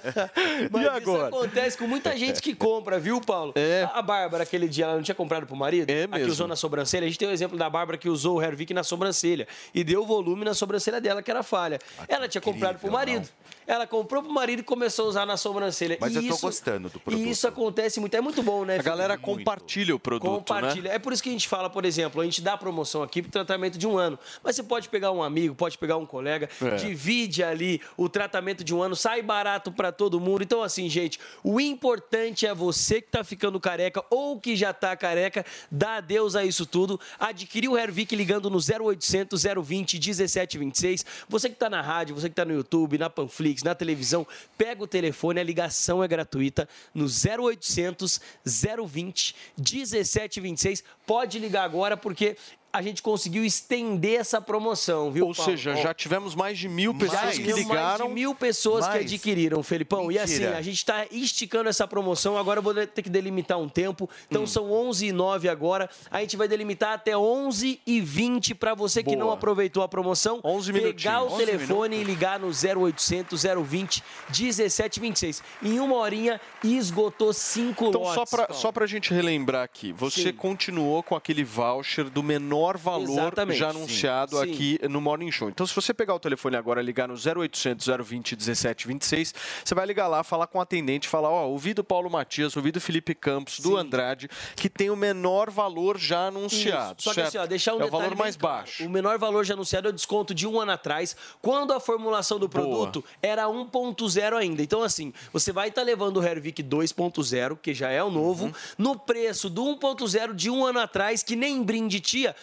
[0.71, 1.29] Mas e agora?
[1.29, 3.53] isso acontece com muita gente que compra, viu, Paulo?
[3.57, 3.89] É.
[3.93, 5.91] A Bárbara, aquele dia, ela não tinha comprado pro marido?
[5.91, 6.33] É A que mesmo.
[6.33, 7.05] usou na sobrancelha.
[7.05, 10.07] A gente tem o exemplo da Bárbara que usou o Hervik na sobrancelha e deu
[10.07, 11.79] volume na sobrancelha dela, que era falha.
[12.09, 13.29] ela tinha comprado pro marido.
[13.67, 15.99] Ela comprou pro marido e começou a usar na sobrancelha.
[16.01, 17.25] Mas e eu tô isso- gostando do produto.
[17.27, 18.15] E isso acontece muito.
[18.15, 18.79] É muito bom, né?
[18.79, 20.91] A galera compartilha o produto, Compartilha.
[20.91, 20.95] né?
[20.97, 23.31] É por isso que a gente fala, por exemplo, a gente dá promoção aqui pro
[23.31, 24.19] tratamento de um ano.
[24.43, 26.77] Mas você pode pegar um amigo, pode pegar um colega, É.
[26.77, 30.43] divide ali o tratamento de um ano, sai barato para todo mundo.
[30.43, 34.97] Então, assim, gente, o importante é você que tá ficando careca ou que já tá
[34.97, 37.01] careca, dá adeus a isso tudo.
[37.19, 41.05] Adquirir o Hervik ligando no 0800 020 1726.
[41.29, 44.27] Você que tá na rádio, você que tá no YouTube, na Panflix, na televisão,
[44.57, 50.85] pega o telefone, a ligação é gratuita no 0800 020 1726.
[51.07, 52.37] Pode ligar agora porque
[52.77, 55.27] a gente conseguiu estender essa promoção, viu?
[55.29, 55.51] Ou Paulo?
[55.51, 57.75] seja, já tivemos mais de mil pessoas já que ligaram.
[57.99, 59.05] mais de mil pessoas que Mais?
[59.05, 60.11] adquiriram, Felipão.
[60.13, 60.59] E assim, Mentira.
[60.59, 62.37] a gente está esticando essa promoção.
[62.37, 64.09] Agora eu vou ter que delimitar um tempo.
[64.29, 64.47] Então Hum.
[64.47, 65.89] são 11 e 9 agora.
[66.11, 69.19] A gente vai delimitar até 11 e 20 para você que Boa.
[69.25, 70.41] não aproveitou a promoção.
[70.45, 71.23] 11 pegar minutinhos.
[71.23, 75.43] o 11 telefone e ligar no 0800 020 1726.
[75.63, 78.31] Em uma horinha, esgotou cinco Então, lotes.
[78.31, 80.33] só para pra gente relembrar aqui, você Sim.
[80.33, 83.59] continuou com aquele voucher do menor valor Exatamente.
[83.59, 84.43] já anunciado Sim.
[84.43, 85.49] aqui no Morning Show.
[85.49, 89.35] Então, se você pegar o telefone agora e ligar no 0800 020 1726,
[89.65, 92.73] você vai ligar lá, falar com o atendente, falar, ó, ouvi do Paulo Matias, ouvi
[92.73, 97.05] do Felipe Campos, do Andrade, que tem o menor valor já anunciado, Isso.
[97.05, 97.29] Só que certo?
[97.29, 98.57] assim, ó, deixar um é o valor mais claro.
[98.65, 98.85] baixo.
[98.87, 102.39] O menor valor já anunciado é o desconto de um ano atrás, quando a formulação
[102.39, 104.63] do produto era 1.0 ainda.
[104.63, 108.53] Então, assim, você vai estar levando o Hervik 2.0, que já é o novo, Uhum.
[108.79, 112.35] no preço do 1.0 de um ano atrás, que nem brinde tinha,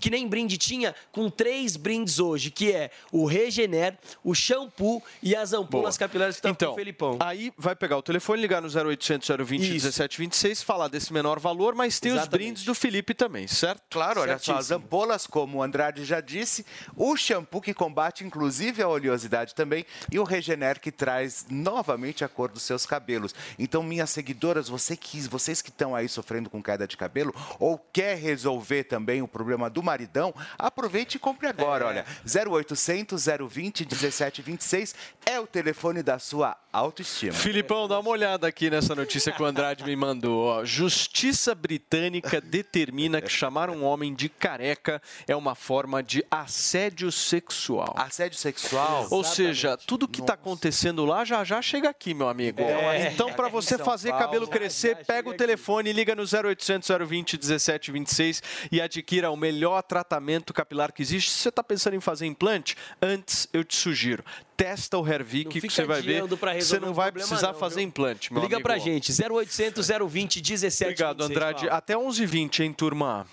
[0.00, 5.34] que nem brinde tinha, com três brindes hoje, que é o Regener, o shampoo e
[5.34, 7.16] as ampolas capilares que estão Então, com o Felipão.
[7.20, 11.98] Aí vai pegar o telefone, ligar no 0800 020 1726, falar desse menor valor, mas
[12.00, 12.38] tem os Exatamente.
[12.38, 13.82] brindes do Felipe também, certo?
[13.90, 16.64] Claro, olha só, as ampolas, como o Andrade já disse,
[16.96, 22.28] o shampoo que combate inclusive a oleosidade também e o Regener que traz novamente a
[22.28, 23.34] cor dos seus cabelos.
[23.58, 27.78] Então, minhas seguidoras, você que, vocês que estão aí sofrendo com queda de cabelo ou
[27.92, 34.94] quer resolver também o problema do maridão, aproveite e compre agora, olha, 0800 020 1726
[35.26, 37.32] é o telefone da sua autoestima.
[37.32, 40.46] Filipão, dá uma olhada aqui nessa notícia que o Andrade me mandou.
[40.46, 40.64] ó.
[40.64, 47.94] Justiça britânica determina que chamar um homem de careca é uma forma de assédio sexual.
[47.96, 49.06] Assédio sexual?
[49.10, 52.60] Ou seja, tudo que está acontecendo lá já já chega aqui, meu amigo.
[52.62, 53.12] É.
[53.12, 54.24] Então, para você fazer Paulo.
[54.24, 60.54] cabelo crescer, pega o telefone, liga no 0800 020 1726 e adquira o melhor tratamento
[60.54, 61.30] capilar que existe.
[61.30, 64.24] Se você está pensando em fazer implante, antes eu te sugiro.
[64.56, 66.22] Testa o Hervik que você vai ver.
[66.60, 67.88] Você não vai precisar não, fazer viu?
[67.88, 68.68] implante, meu Liga amigo.
[68.68, 70.90] pra gente, 0800 020 1726.
[70.90, 71.66] Obrigado, Andrade.
[71.66, 71.76] Paulo.
[71.76, 73.26] Até 11h20, hein, turma?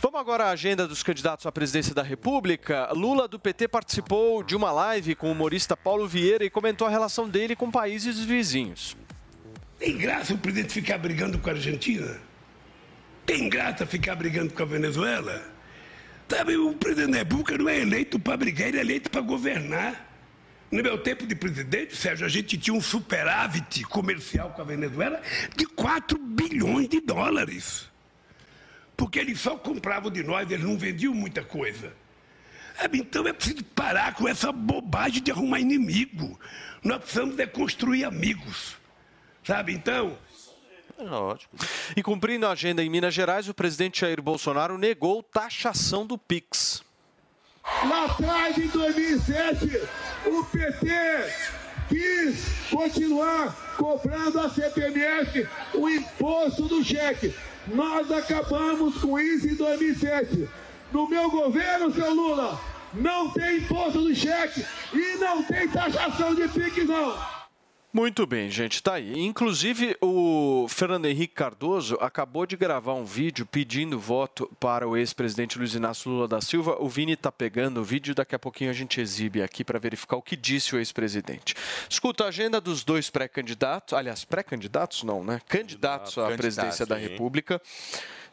[0.00, 2.90] Vamos agora à agenda dos candidatos à presidência da República.
[2.92, 6.90] Lula, do PT, participou de uma live com o humorista Paulo Vieira e comentou a
[6.90, 8.96] relação dele com países vizinhos.
[9.78, 12.18] Tem graça o presidente ficar brigando com a Argentina?
[13.26, 15.42] Tem graça ficar brigando com a Venezuela?
[16.28, 20.06] Sabe, o presidente da não é eleito para brigar, ele é eleito para governar.
[20.70, 25.20] No meu tempo de presidente, Sérgio, a gente tinha um superávit comercial com a Venezuela
[25.56, 27.88] de 4 bilhões de dólares.
[28.96, 31.92] Porque eles só compravam de nós, eles não vendiam muita coisa.
[32.92, 36.38] Então é preciso parar com essa bobagem de arrumar inimigo.
[36.82, 38.76] Nós precisamos é construir amigos.
[39.44, 40.18] Sabe, então,
[40.98, 41.54] Lógico.
[41.96, 46.82] E cumprindo a agenda em Minas Gerais, o presidente Jair Bolsonaro negou taxação do Pix.
[47.88, 49.82] Lá atrás, em 2007,
[50.26, 50.88] o PT
[51.88, 57.34] quis continuar cobrando a CPMF o imposto do cheque.
[57.66, 60.48] Nós acabamos com isso em 2007.
[60.92, 62.58] No meu governo, seu Lula,
[62.94, 64.64] não tem imposto do cheque
[64.94, 67.35] e não tem taxação de PIX, não.
[67.96, 69.18] Muito bem, gente, tá aí.
[69.18, 75.56] Inclusive, o Fernando Henrique Cardoso acabou de gravar um vídeo pedindo voto para o ex-presidente
[75.56, 76.76] Luiz Inácio Lula da Silva.
[76.78, 80.16] O Vini tá pegando o vídeo, daqui a pouquinho a gente exibe aqui para verificar
[80.16, 81.54] o que disse o ex-presidente.
[81.88, 85.40] Escuta a agenda dos dois pré-candidatos, aliás, pré-candidatos não, né?
[85.48, 86.96] Candidatos à presidência da.
[86.96, 87.62] República.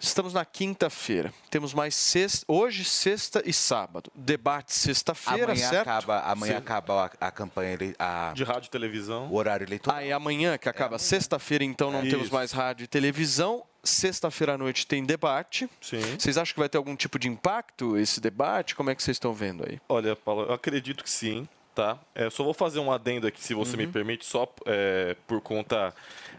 [0.04, 1.34] Estamos na quinta-feira.
[1.50, 4.12] Temos mais sexta, hoje, sexta e sábado.
[4.14, 5.88] Debate sexta-feira, Amanhã certo?
[5.88, 6.58] acaba, amanhã Sim.
[6.58, 9.30] acaba a, a campanha a, de rádio e televisão.
[9.32, 9.98] O horário eleitoral.
[9.98, 11.00] Ah, é amanhã que acaba.
[11.00, 12.34] Sexta-feira, então, não temos Isso.
[12.34, 13.64] mais rádio e televisão.
[13.82, 15.70] Sexta-feira à noite tem debate.
[15.80, 16.02] Sim.
[16.20, 18.76] Vocês acham que vai ter algum tipo de impacto esse debate?
[18.76, 19.80] Como é que vocês estão vendo aí?
[19.88, 21.98] Olha, Paulo, eu acredito que sim, tá?
[22.14, 25.94] É, só vou fazer um adendo aqui, se você me permite, só é, por conta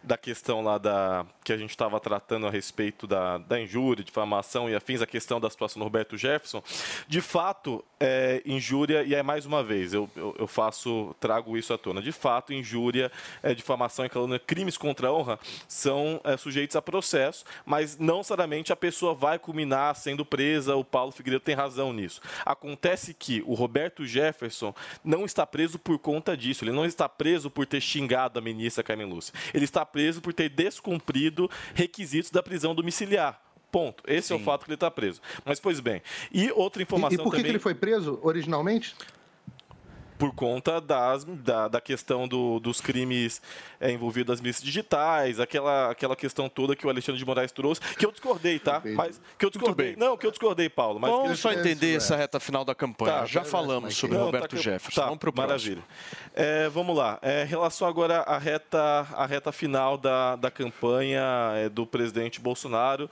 [0.04, 4.68] da questão lá da que a gente estava tratando a respeito da, da injúria, difamação
[4.68, 6.62] e afins, a questão da situação do Roberto Jefferson.
[7.06, 11.72] De fato, é, injúria, e é mais uma vez, eu, eu, eu faço, trago isso
[11.72, 12.00] à tona.
[12.00, 13.12] De fato, injúria,
[13.42, 18.18] é, difamação e calúnia, crimes contra a honra são é, sujeitos a processo, mas não
[18.18, 20.76] necessariamente a pessoa vai culminar sendo presa.
[20.76, 22.20] O Paulo Figueiredo tem razão nisso.
[22.44, 24.74] Acontece que o Roberto Jefferson
[25.04, 26.64] não está preso por conta disso.
[26.64, 29.34] Ele não está preso por ter xingado a ministra Carmen Lúcia.
[29.52, 33.40] Ele está preso por ter descumprido requisitos da prisão domiciliar.
[33.70, 34.02] Ponto.
[34.08, 35.20] Esse é o fato que ele está preso.
[35.44, 36.02] Mas, pois bem.
[36.32, 38.94] E outra E, informação e por que, também que ele foi preso originalmente?
[40.24, 43.42] Por conta das, da, da questão do- dos crimes
[43.78, 47.82] é, envolvidos nas milícias digitais, aquela, aquela questão toda que o Alexandre de Moraes trouxe,
[47.94, 48.80] que eu discordei, tá?
[48.96, 49.96] Mas que eu discordei.
[49.96, 50.98] Não, que eu discordei, Paulo.
[50.98, 53.12] Mas Vamos só entender essa reta final da campanha.
[53.20, 54.98] Tá, Já tá, falamos sobre Não, Roberto tá Jefferson.
[54.98, 55.82] Tá, Vamos pro maravilha.
[56.34, 57.18] É, vamos lá.
[57.20, 61.22] É, em relação agora à reta, à reta final da, da campanha
[61.56, 63.10] é, do presidente Bolsonaro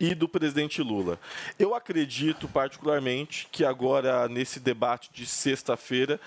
[0.00, 1.18] e do presidente Lula.
[1.58, 6.20] Eu acredito particularmente que agora, nesse debate de sexta-feira,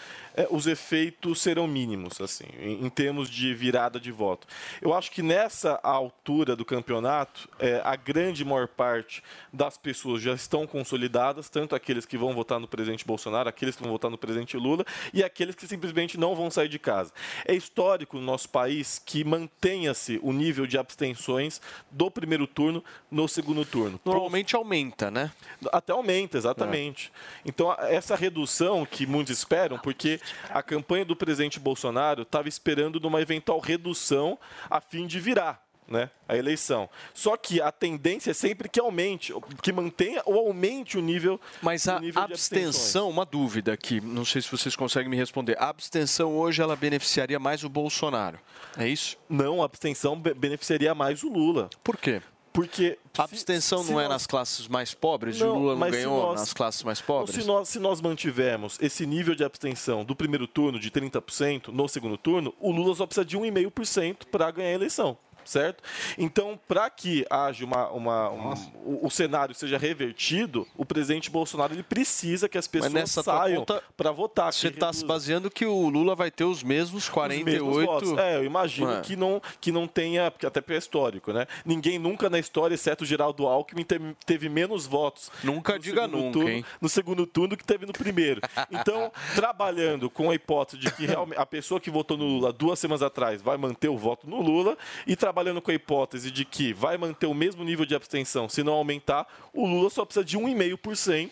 [0.49, 4.47] os efeitos serão mínimos, assim, em, em termos de virada de voto.
[4.81, 9.21] Eu acho que nessa altura do campeonato, é, a grande maior parte
[9.51, 13.83] das pessoas já estão consolidadas, tanto aqueles que vão votar no presidente Bolsonaro, aqueles que
[13.83, 17.11] vão votar no presidente Lula e aqueles que simplesmente não vão sair de casa.
[17.45, 21.59] É histórico no nosso país que mantenha-se o nível de abstenções
[21.89, 23.99] do primeiro turno no segundo turno.
[24.05, 25.31] Normalmente aumenta, né?
[25.73, 27.11] Até aumenta, exatamente.
[27.45, 32.99] Então, a- essa redução que muitos esperam, porque a campanha do presidente Bolsonaro estava esperando
[32.99, 34.37] de uma eventual redução
[34.69, 35.61] a fim de virar.
[35.87, 36.89] Né, a eleição.
[37.13, 41.85] Só que a tendência é sempre que aumente, que mantenha ou aumente o nível, Mas
[41.85, 45.57] a nível abstenção, uma dúvida aqui, não sei se vocês conseguem me responder.
[45.59, 48.39] A abstenção hoje ela beneficiaria mais o Bolsonaro,
[48.77, 49.17] é isso?
[49.27, 51.69] Não, a abstenção be- beneficiaria mais o Lula.
[51.83, 52.21] Por quê?
[52.53, 55.75] Porque a abstenção se não é nós- nas classes mais pobres e o Não, Lula
[55.75, 57.33] não ganhou nós- nas classes mais pobres?
[57.35, 61.87] Se nós, se nós mantivermos esse nível de abstenção do primeiro turno de 30% no
[61.87, 65.17] segundo turno, o Lula só precisa de 1,5% para ganhar a eleição.
[65.45, 65.83] Certo?
[66.17, 68.53] Então, para que haja uma, uma- um-
[68.85, 73.65] o, o cenário seja revertido, o presidente Bolsonaro ele precisa que as pessoas saiam
[73.97, 74.51] para votar.
[74.53, 78.17] Você está se baseando que o Lula vai ter os mesmos os 48 mesmos votos.
[78.17, 79.01] É, eu imagino É.
[79.01, 81.45] que, não, que não tenha, porque até é histórico, né?
[81.65, 85.31] Ninguém nunca na história, exceto o Geraldo Alckmin, teve, teve menos votos.
[85.43, 86.65] Nunca no diga segundo nunca, turno- hein?
[86.79, 88.41] No segundo turno que teve no primeiro.
[88.71, 92.77] Então, trabalhando com a hipótese de que realmente a pessoa que votou no Lula duas
[92.79, 95.30] semanas atrás vai manter o voto no Lula, e trabalhando
[95.61, 99.27] com a hipótese de que vai manter o mesmo nível de abstenção, se não aumentar,
[99.53, 101.31] o Lula só precisa de 1,5%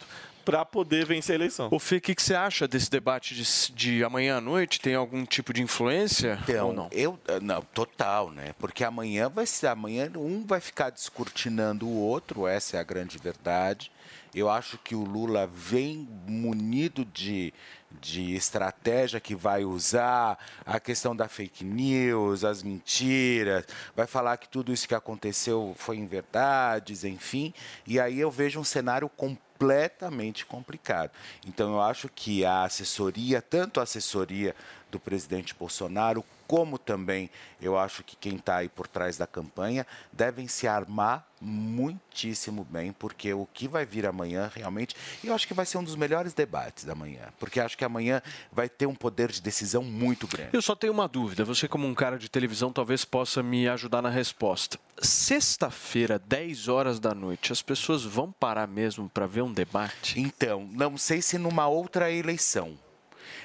[0.49, 1.69] para poder vencer a eleição.
[1.71, 4.81] O Fê, o que, que você acha desse debate de, de amanhã à noite?
[4.81, 6.89] Tem algum tipo de influência Então, ou não?
[6.91, 8.55] eu eh, não, total, né?
[8.57, 13.19] Porque amanhã vai ser, amanhã um vai ficar descortinando o outro, essa é a grande
[13.19, 13.91] verdade.
[14.33, 17.53] Eu acho que o Lula vem munido de,
[17.91, 24.47] de estratégia que vai usar a questão da fake news, as mentiras, vai falar que
[24.47, 27.53] tudo isso que aconteceu foi em verdades, enfim.
[27.85, 31.11] E aí eu vejo um cenário completamente complicado.
[31.45, 34.55] Então eu acho que a assessoria, tanto a assessoria
[34.89, 37.29] do presidente Bolsonaro, como também
[37.61, 42.91] eu acho que quem está aí por trás da campanha devem se armar muitíssimo bem,
[42.91, 46.33] porque o que vai vir amanhã realmente, eu acho que vai ser um dos melhores
[46.33, 48.21] debates da manhã, porque acho que amanhã
[48.51, 50.49] vai ter um poder de decisão muito grande.
[50.51, 51.45] Eu só tenho uma dúvida.
[51.45, 54.79] Você, como um cara de televisão, talvez possa me ajudar na resposta.
[54.99, 60.19] Sexta-feira, 10 horas da noite, as pessoas vão parar mesmo para ver um debate?
[60.19, 62.75] Então, não sei se numa outra eleição.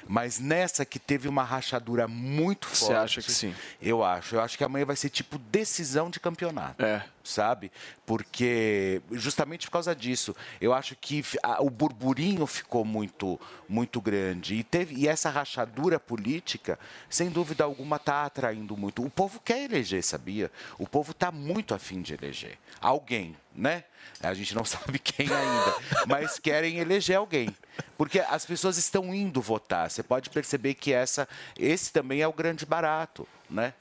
[0.07, 2.85] Mas nessa que teve uma rachadura muito forte.
[2.85, 3.55] Você acha que sim?
[3.81, 4.35] Eu acho.
[4.35, 6.83] Eu acho que amanhã vai ser tipo decisão de campeonato.
[6.85, 7.03] É.
[7.23, 7.71] Sabe?
[8.05, 14.53] Porque justamente por causa disso, eu acho que a- o burburinho ficou muito muito grande
[14.53, 16.77] e teve e essa rachadura política,
[17.09, 19.03] sem dúvida alguma, está atraindo muito.
[19.03, 20.51] O povo quer eleger, sabia?
[20.77, 23.83] O povo está muito afim de eleger alguém, né?
[24.21, 25.75] A gente não sabe quem ainda,
[26.07, 27.55] mas querem eleger alguém.
[27.97, 29.89] Porque as pessoas estão indo votar.
[29.89, 31.27] Você pode perceber que essa,
[31.57, 33.73] esse também é o grande barato, né?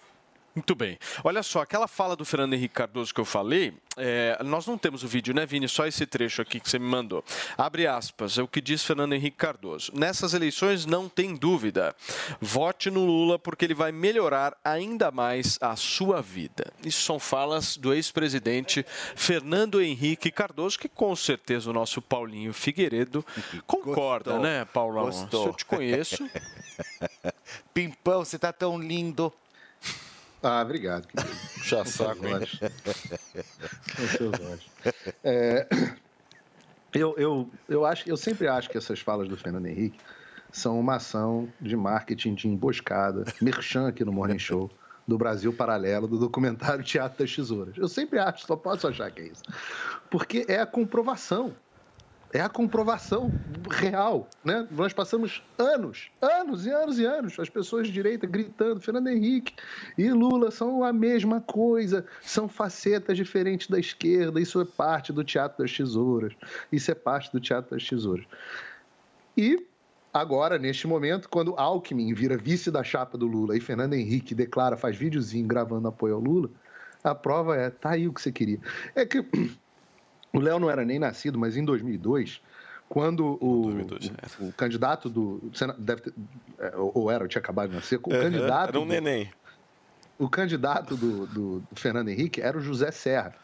[0.55, 0.99] Muito bem.
[1.25, 5.03] Olha só, aquela fala do Fernando Henrique Cardoso que eu falei, é, nós não temos
[5.03, 5.69] o vídeo, né, Vini?
[5.69, 7.25] Só esse trecho aqui que você me mandou.
[7.59, 9.91] Abre aspas, é o que diz Fernando Henrique Cardoso.
[9.95, 11.95] Nessas eleições, não tem dúvida.
[12.41, 16.73] Vote no Lula porque ele vai melhorar ainda mais a sua vida.
[16.85, 18.87] Isso são falas do ex-presidente
[19.17, 23.25] Fernando Henrique Cardoso, que com certeza o nosso Paulinho Figueiredo
[23.67, 24.41] concorda, Gostou.
[24.41, 25.07] né, Paulão?
[25.07, 25.43] Gostou.
[25.43, 26.31] Se eu te conheço.
[27.75, 29.33] Pimpão, você tá tão lindo.
[30.45, 31.09] Ah, obrigado.
[31.65, 32.39] Já saco, hein?
[33.97, 34.71] Com seus olhos.
[35.25, 35.67] É,
[36.93, 39.99] eu, eu, eu, acho, eu sempre acho que essas falas do Fernando Henrique
[40.53, 44.71] são uma ação de marketing de emboscada, merchan aqui no Morning Show,
[45.09, 47.77] do Brasil Paralelo, do documentário Teatro das Tesouras.
[47.77, 49.43] Eu sempre acho, só posso achar que é isso.
[50.11, 51.55] Porque é a comprovação.
[52.35, 53.31] É a comprovação
[53.71, 54.67] real, né?
[54.73, 59.55] Nós passamos anos, anos e anos e anos, as pessoas de direita gritando, Fernando Henrique
[59.97, 65.23] e Lula são a mesma coisa, são facetas diferentes da esquerda, isso é parte do
[65.23, 66.33] Teatro das Tesouras,
[66.73, 68.25] isso é parte do Teatro das Tesouras.
[69.37, 69.65] E
[70.13, 74.77] agora, neste momento, quando Alckmin vira vice da chapa do Lula e Fernando Henrique declara,
[74.77, 76.51] faz videozinho gravando apoio ao Lula,
[77.05, 78.59] a prova é, tá aí o que você queria.
[78.93, 79.25] É que
[80.35, 82.41] o Léo não era nem nascido, mas em 2002,
[82.89, 83.69] quando o,
[84.41, 85.51] o, o candidato do.
[85.79, 86.15] Deve ter,
[86.59, 87.99] é, ou era, eu tinha acabado de nascer.
[88.03, 88.69] O Aham, candidato.
[88.69, 89.31] era um do- neném.
[90.19, 93.35] O candidato do, do- do Fernando Henrique era o José Serra.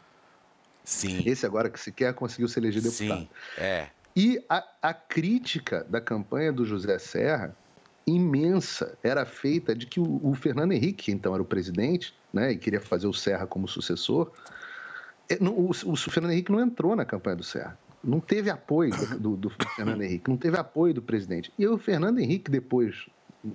[0.84, 1.22] Sim.
[1.26, 3.20] Esse agora que sequer conseguiu se eleger deputado.
[3.22, 3.88] Sim, é.
[4.16, 7.56] E a, a crítica da campanha do José Serra,
[8.06, 12.52] imensa, era feita de que o, o Fernando Henrique, que então era o presidente, né,
[12.52, 14.59] e queria fazer o Serra como sucessor, é,
[15.40, 17.78] o, o Fernando Henrique não entrou na campanha do Serra.
[18.02, 21.52] Não teve apoio do, do Fernando Henrique, não teve apoio do presidente.
[21.58, 23.06] E o Fernando Henrique, depois,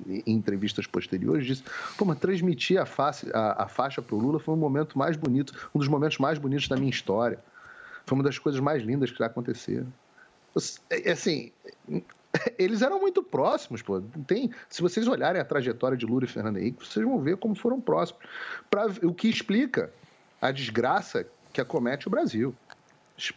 [0.07, 1.64] em entrevistas posteriores, disse:
[1.97, 5.18] pô, mas transmitir a, face, a, a faixa para o Lula foi um momento mais
[5.18, 7.39] bonito, um dos momentos mais bonitos da minha história.
[8.06, 9.88] Foi uma das coisas mais lindas que já aconteceram.
[10.91, 11.52] É, Assim,
[12.57, 14.02] eles eram muito próximos, pô.
[14.27, 17.56] Tem, se vocês olharem a trajetória de Lula e Fernando Henrique, vocês vão ver como
[17.56, 18.22] foram próximos.
[18.69, 19.91] Pra, o que explica
[20.41, 21.26] a desgraça
[21.56, 22.53] que acomete o Brasil.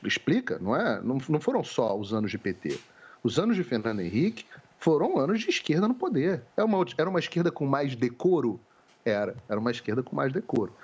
[0.03, 1.01] Explica, não é?
[1.01, 2.79] Não, não foram só os anos de PT.
[3.23, 4.45] Os anos de Fernando Henrique
[4.81, 6.43] foram anos de esquerda no poder.
[6.57, 8.59] É uma, era uma esquerda com mais decoro?
[9.05, 9.37] Era.
[9.49, 10.75] Era uma esquerda com mais decoro.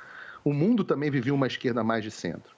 [0.45, 2.55] O mundo também vivia uma esquerda mais de centro.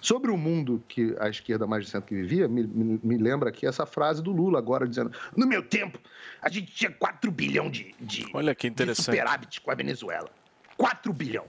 [0.00, 3.48] Sobre o mundo que a esquerda mais de centro que vivia, me, me- me lembra
[3.50, 5.98] aqui essa frase do Lula agora dizendo: No meu tempo,
[6.40, 9.04] a gente tinha 4 bilhão de, de, Olha que de interessante.
[9.06, 10.30] superávit com a Venezuela.
[10.76, 11.44] 4 bilhão.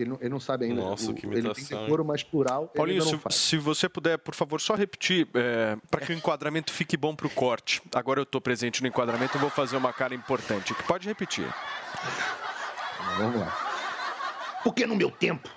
[0.00, 0.80] Porque ele não, ele não sabe ainda.
[0.80, 2.68] Nossa, o- que Ele tem imitação, decoro mais plural.
[2.68, 3.34] Paulinho, se, faz.
[3.34, 5.28] se você puder, por favor, só repetir,
[5.90, 7.82] para que o enquadramento fique bom para o corte.
[7.94, 10.74] Agora eu estou presente no enquadramento, eu vou fazer uma cara importante.
[10.86, 11.46] Pode repetir.
[13.18, 14.60] Vamos lá.
[14.64, 15.48] Porque no meu tempo,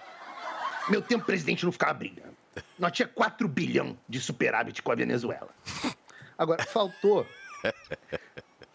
[0.90, 2.34] meu tempo presidente não ficava brigando.
[2.78, 5.50] Nós tinha 4 bilhão de superávit com a Venezuela.
[6.38, 7.26] Agora, faltou.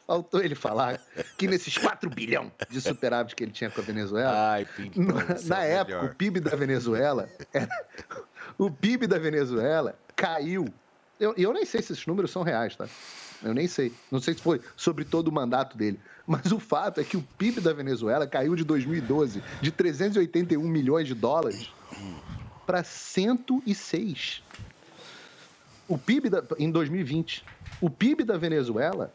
[0.09, 0.99] Faltou ele falar
[1.37, 4.33] que nesses 4 bilhão de superávit que ele tinha com a Venezuela,
[4.97, 6.11] na, isso na é época, melhor.
[6.11, 7.87] o PIB da Venezuela, era-
[8.57, 10.67] o PIB da Venezuela caiu.
[11.21, 12.89] Eu, eu nem sei se esses números são reais, tá?
[13.43, 13.93] Eu nem sei.
[14.11, 16.01] Não sei se foi sobre todo o mandato dele.
[16.27, 21.07] Mas o fato é que o PIB da Venezuela caiu de 2012 de 381 milhões
[21.07, 21.71] de dólares
[22.67, 24.43] para 106.
[25.87, 27.45] O PIB da, em 2020.
[27.81, 29.13] O PIB da Venezuela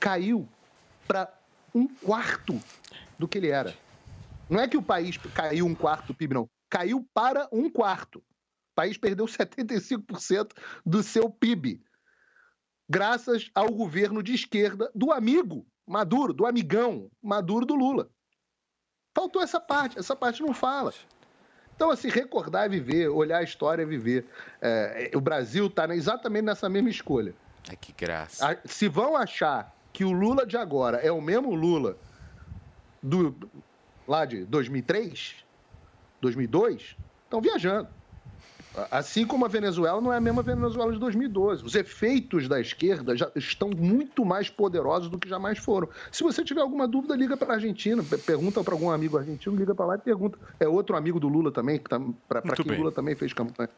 [0.00, 0.48] caiu
[1.06, 1.32] para
[1.74, 2.58] um quarto
[3.18, 3.76] do que ele era.
[4.48, 6.48] Não é que o país caiu um quarto do PIB, não.
[6.68, 8.18] Caiu para um quarto.
[8.18, 10.52] O país perdeu 75%
[10.84, 11.82] do seu PIB.
[12.88, 18.10] Graças ao governo de esquerda do amigo Maduro, do amigão Maduro do Lula.
[19.14, 20.92] Faltou essa parte, essa parte não fala.
[21.74, 24.26] Então, assim, recordar é viver, olhar a história é viver.
[24.60, 27.34] É, o Brasil está exatamente nessa mesma escolha.
[27.68, 28.60] Ai, que graça.
[28.64, 31.96] Se vão achar que o Lula de agora é o mesmo Lula
[33.02, 33.34] do
[34.06, 35.36] lá de 2003,
[36.20, 37.88] 2002, estão viajando.
[38.90, 41.64] Assim como a Venezuela não é a mesma Venezuela de 2012.
[41.64, 45.88] Os efeitos da esquerda já estão muito mais poderosos do que jamais foram.
[46.12, 49.56] Se você tiver alguma dúvida, liga para a Argentina, pe- pergunta para algum amigo argentino,
[49.56, 50.38] liga para lá e pergunta.
[50.60, 52.78] É outro amigo do Lula também, para Muito quem bem.
[52.78, 53.70] Lula também fez campanha.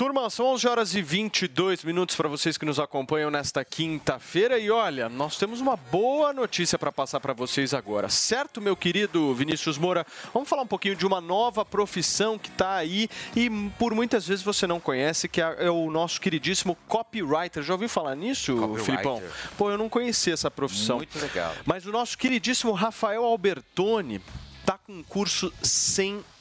[0.00, 4.58] Turma, são 11 horas e 22 minutos para vocês que nos acompanham nesta quinta-feira.
[4.58, 8.08] E olha, nós temos uma boa notícia para passar para vocês agora.
[8.08, 10.06] Certo, meu querido Vinícius Moura?
[10.32, 14.42] Vamos falar um pouquinho de uma nova profissão que está aí e por muitas vezes
[14.42, 17.62] você não conhece, que é é o nosso queridíssimo copywriter.
[17.62, 18.84] Já ouviu falar nisso, Copywriter.
[18.86, 19.22] Filipão?
[19.58, 20.96] Pô, eu não conhecia essa profissão.
[20.96, 21.54] Muito legal.
[21.66, 24.22] Mas o nosso queridíssimo Rafael Albertoni
[24.64, 25.52] tá com um curso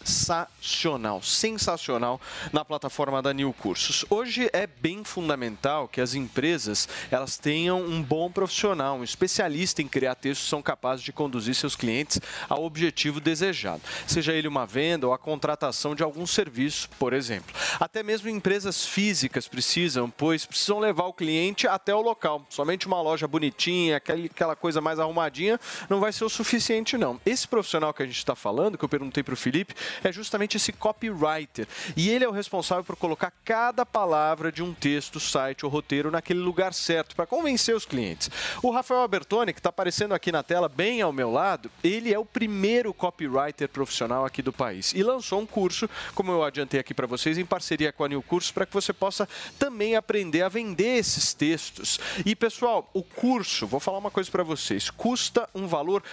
[0.04, 2.20] sensacional, sensacional
[2.52, 4.06] na plataforma da New Cursos.
[4.10, 9.88] Hoje é bem fundamental que as empresas elas tenham um bom profissional, um especialista em
[9.88, 15.08] criar textos são capazes de conduzir seus clientes ao objetivo desejado, seja ele uma venda
[15.08, 17.54] ou a contratação de algum serviço, por exemplo.
[17.80, 22.46] Até mesmo empresas físicas precisam, pois precisam levar o cliente até o local.
[22.50, 25.60] Somente uma loja bonitinha, aquela coisa mais arrumadinha,
[25.90, 27.20] não vai ser o suficiente não.
[27.26, 29.74] Esse profissional que a gente está falando, que eu perguntei para o Felipe,
[30.04, 31.68] é justamente esse copywriter.
[31.96, 36.12] E ele é o responsável por colocar cada palavra de um texto, site ou roteiro
[36.12, 38.30] naquele lugar certo, para convencer os clientes.
[38.62, 42.20] O Rafael Albertoni, que está aparecendo aqui na tela, bem ao meu lado, ele é
[42.20, 44.94] o primeiro copywriter profissional aqui do país.
[44.94, 48.22] E lançou um curso, como eu adiantei aqui para vocês, em parceria com a New
[48.22, 49.28] Cursos, para que você possa
[49.58, 52.00] também aprender a vender esses textos.
[52.26, 56.04] E, pessoal, o curso, vou falar uma coisa para vocês, custa um valor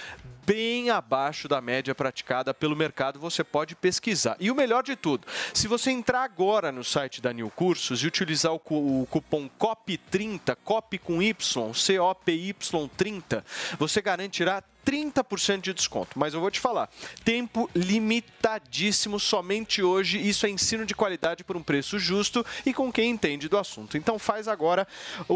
[0.47, 4.37] bem abaixo da média praticada pelo mercado, você pode pesquisar.
[4.39, 8.07] E o melhor de tudo, se você entrar agora no site da New Cursos e
[8.07, 8.61] utilizar o,
[9.03, 11.35] o cupom COP30, COP com Y,
[11.75, 12.55] C-O-P-Y
[12.97, 13.45] 30,
[13.77, 16.17] você garantirá 30% de desconto.
[16.17, 16.89] Mas eu vou te falar,
[17.25, 20.19] tempo limitadíssimo somente hoje.
[20.27, 23.99] Isso é ensino de qualidade por um preço justo e com quem entende do assunto.
[23.99, 24.87] Então faz agora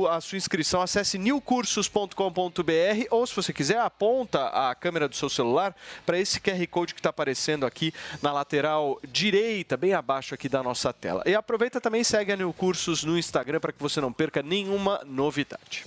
[0.09, 5.75] a sua inscrição, acesse newcursos.com.br ou se você quiser, aponta a câmera do seu celular
[6.07, 10.63] para esse QR Code que está aparecendo aqui na lateral direita, bem abaixo aqui da
[10.63, 11.25] nossa tela.
[11.27, 15.01] E aproveita também segue a New Cursos no Instagram para que você não perca nenhuma
[15.05, 15.85] novidade.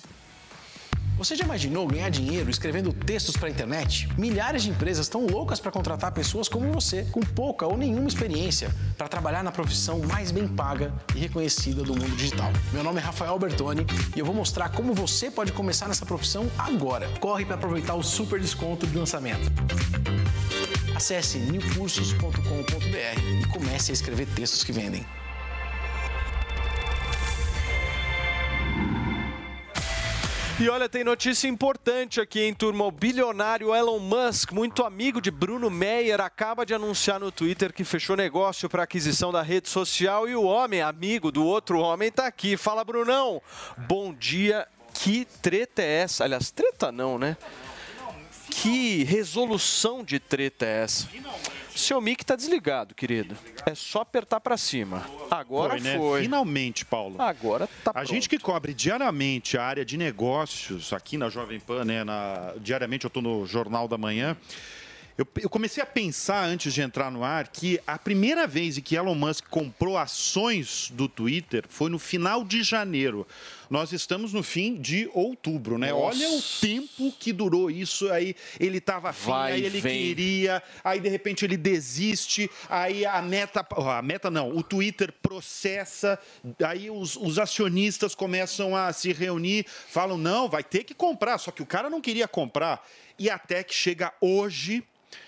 [1.18, 4.10] Você já imaginou ganhar dinheiro escrevendo textos para a internet?
[4.18, 8.74] Milhares de empresas estão loucas para contratar pessoas como você, com pouca ou nenhuma experiência,
[8.98, 12.52] para trabalhar na profissão mais bem paga e reconhecida do mundo digital.
[12.74, 13.86] Meu nome é Rafael Bertoni
[14.16, 17.08] e eu vou mostrar como você pode começar nessa profissão agora.
[17.20, 19.52] Corre para aproveitar o super desconto de lançamento.
[20.96, 25.06] Acesse newcursos.com.br e comece a escrever textos que vendem.
[30.64, 32.86] E olha, tem notícia importante aqui, hein, turma?
[32.86, 37.84] O bilionário Elon Musk, muito amigo de Bruno Meyer, acaba de anunciar no Twitter que
[37.84, 42.26] fechou negócio para aquisição da rede social e o homem, amigo do outro homem, tá
[42.26, 42.56] aqui.
[42.56, 43.42] Fala, Brunão!
[43.78, 44.66] Bom dia.
[44.94, 46.24] Que treta é essa?
[46.24, 47.36] Aliás, treta não, né?
[48.50, 51.10] Que resolução de treta é essa?
[51.76, 53.36] Seu mic tá desligado, querido.
[53.66, 55.06] É só apertar para cima.
[55.32, 55.98] Agora né?
[55.98, 56.22] foi.
[56.22, 57.20] Finalmente, Paulo.
[57.22, 61.84] Agora tá A gente que cobre diariamente a área de negócios aqui na Jovem Pan,
[61.86, 62.04] né?
[62.04, 64.38] na- diariamente eu estou no Jornal da Manhã.
[65.16, 68.82] Eu, eu comecei a pensar antes de entrar no ar que a primeira vez em
[68.82, 73.28] que Elon Musk comprou ações do Twitter foi no final de janeiro.
[73.74, 75.92] Nós estamos no fim de outubro, né?
[75.92, 76.16] Nossa.
[76.16, 78.08] Olha o tempo que durou isso.
[78.12, 79.98] Aí ele estava afim, Vai aí ele vem.
[79.98, 86.20] queria, aí de repente ele desiste, aí a meta, a meta não, o Twitter processa,
[86.64, 91.50] aí os, os acionistas começam a se reunir, falam não, vai ter que comprar, só
[91.50, 92.88] que o cara não queria comprar
[93.18, 94.84] e até que chega hoje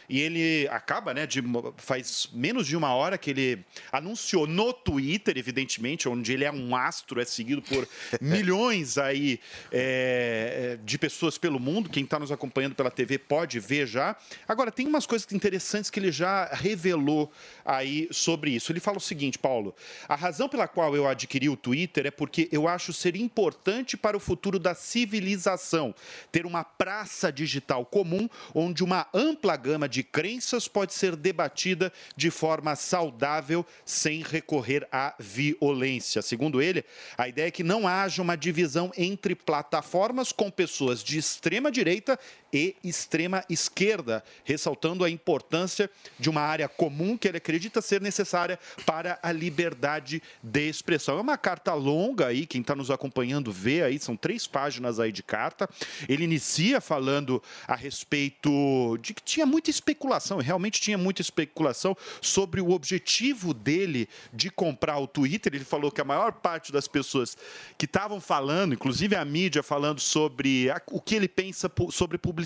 [0.10, 1.42] e ele acaba, né, de
[1.78, 6.76] faz menos de uma hora que ele anunciou no Twitter, evidentemente, onde ele é um
[6.76, 7.88] astro, é seguido por
[8.22, 9.40] milhões aí
[9.72, 11.90] é, de pessoas pelo mundo.
[11.90, 14.16] Quem está nos acompanhando pela TV pode ver já.
[14.48, 17.32] Agora, tem umas coisas interessantes que ele já revelou
[17.64, 18.72] aí sobre isso.
[18.72, 19.76] Ele fala o seguinte, Paulo:
[20.08, 24.16] a razão pela qual eu adquiri o Twitter é porque eu acho ser importante para
[24.16, 25.94] o futuro da civilização
[26.32, 32.30] ter uma praça digital comum onde uma ampla gama de crenças pode ser debatida de
[32.30, 36.22] forma saudável sem recorrer à violência.
[36.22, 36.84] Segundo ele,
[37.18, 42.20] a ideia é que não haja uma divisão entre plataformas com pessoas de extrema direita
[42.56, 48.58] e extrema esquerda, ressaltando a importância de uma área comum que ele acredita ser necessária
[48.86, 51.18] para a liberdade de expressão.
[51.18, 55.12] É uma carta longa aí, quem está nos acompanhando vê aí, são três páginas aí
[55.12, 55.70] de carta.
[56.08, 62.62] Ele inicia falando a respeito de que tinha muita especulação, realmente tinha muita especulação sobre
[62.62, 65.54] o objetivo dele de comprar o Twitter.
[65.54, 67.36] Ele falou que a maior parte das pessoas
[67.78, 72.45] que estavam falando, inclusive a mídia falando sobre a- o que ele pensa sobre publicidade,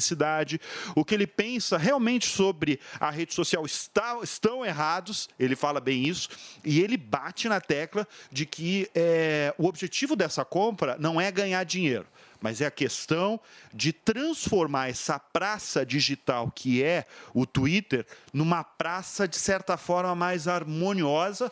[0.96, 6.08] o que ele pensa realmente sobre a rede social está- estão errados, ele fala bem
[6.08, 6.30] isso,
[6.64, 11.64] e ele bate na tecla de que é, o objetivo dessa compra não é ganhar
[11.64, 12.08] dinheiro
[12.42, 13.38] mas é a questão
[13.74, 20.48] de transformar essa praça digital que é o Twitter numa praça de certa forma mais
[20.48, 21.52] harmoniosa.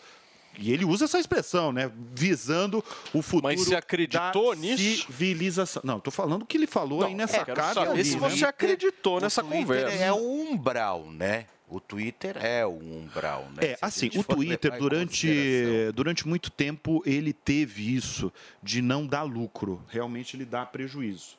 [0.58, 1.92] E ele usa essa expressão, né?
[2.14, 5.06] Visando o futuro Mas você acreditou da nisso?
[5.06, 5.82] civilização.
[5.86, 7.74] Não, tô falando o que ele falou aí nessa é, quero carta.
[7.76, 8.30] saber ali, se né?
[8.30, 10.04] você acreditou O nessa Twitter conversa.
[10.04, 11.46] É um umbral, né?
[11.70, 13.72] O Twitter é o umbral, né?
[13.72, 18.32] É, assim, o Twitter, durante, durante muito tempo, ele teve isso
[18.64, 19.84] de não dar lucro.
[19.90, 21.38] Realmente ele dá prejuízo.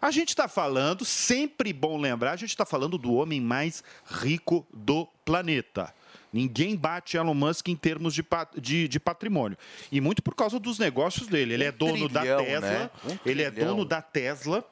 [0.00, 4.66] A gente está falando, sempre bom lembrar, a gente está falando do homem mais rico
[4.72, 5.92] do planeta.
[6.34, 8.26] Ninguém bate Elon Musk em termos de,
[8.60, 9.56] de, de patrimônio.
[9.92, 11.54] E muito por causa dos negócios dele.
[11.54, 12.68] Ele é dono da trilhão, Tesla.
[12.68, 12.90] né?
[13.04, 13.76] Um ele é trilhão.
[13.76, 14.68] dono da Tesla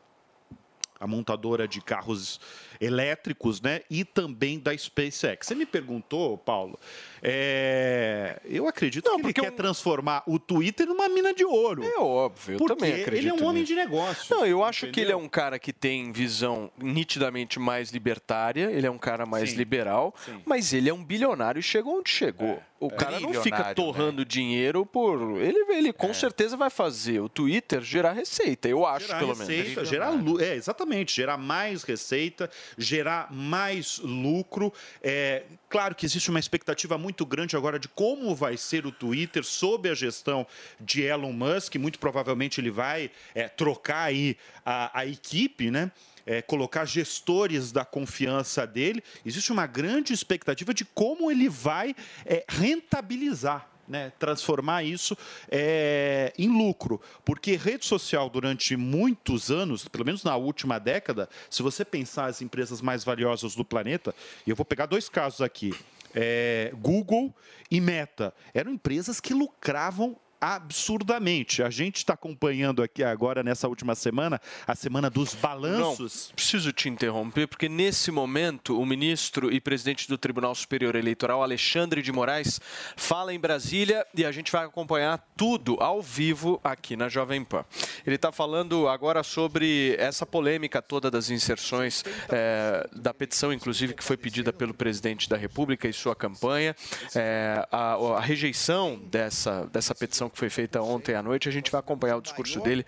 [0.98, 2.40] a montadora de carros
[2.82, 3.80] elétricos, né?
[3.88, 5.46] E também da SpaceX.
[5.46, 6.78] Você me perguntou, Paulo,
[7.22, 11.84] é, eu acredito que ele quer transformar o Twitter numa mina de ouro.
[11.84, 13.74] É óbvio, eu também acredito ele é um homem nisso.
[13.74, 14.34] de negócio.
[14.34, 15.04] Não, eu acho que entendeu?
[15.04, 19.50] ele é um cara que tem visão nitidamente mais libertária, ele é um cara mais
[19.50, 19.56] Sim.
[19.56, 20.14] liberal,
[20.44, 22.60] mas ele é um bilionário e chegou onde chegou.
[22.80, 22.90] o é.
[22.90, 25.40] cara não fica Bilionário, torrando dinheiro por.
[25.40, 29.68] Ele, ele com certeza vai fazer o Twitter gerar receita, eu acho, gerar pelo receita,
[29.76, 29.88] menos.
[29.88, 34.72] gerar lu- é exatamente, gerar mais receita, gerar mais lucro.
[35.02, 39.44] É, claro que existe uma expectativa muito grande agora de como vai ser o Twitter
[39.44, 40.46] sob a gestão
[40.80, 41.76] de Elon Musk.
[41.76, 45.90] Muito provavelmente ele vai é, trocar aí a, a equipe, né?
[46.24, 49.02] É, colocar gestores da confiança dele.
[49.26, 55.16] Existe uma grande expectativa de como ele vai é, rentabilizar né, transformar isso
[55.50, 57.00] é, em lucro.
[57.24, 62.42] Porque rede social, durante muitos anos, pelo menos na última década, se você pensar as
[62.42, 64.14] empresas mais valiosas do planeta,
[64.46, 65.74] e eu vou pegar dois casos aqui:
[66.14, 67.34] é, Google
[67.70, 71.62] e Meta, eram empresas que lucravam absurdamente.
[71.62, 76.26] A gente está acompanhando aqui agora, nessa última semana, a semana dos balanços.
[76.30, 81.44] Não, preciso te interromper, porque nesse momento o ministro e presidente do Tribunal Superior Eleitoral,
[81.44, 82.60] Alexandre de Moraes,
[82.96, 87.64] fala em Brasília e a gente vai acompanhar tudo ao vivo aqui na Jovem Pan.
[88.04, 94.02] Ele está falando agora sobre essa polêmica toda das inserções eh, da petição, inclusive, que
[94.02, 96.74] foi pedida pelo presidente da República e sua campanha,
[97.14, 101.48] eh, a, a rejeição dessa, dessa petição que foi feita ontem à noite.
[101.48, 102.84] A gente vai acompanhar o discurso dele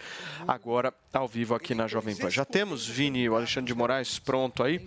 [0.49, 2.31] agora ao vivo aqui na Jovem Pan.
[2.31, 4.81] Já temos, Vini, o Alexandre de Moraes pronto aí?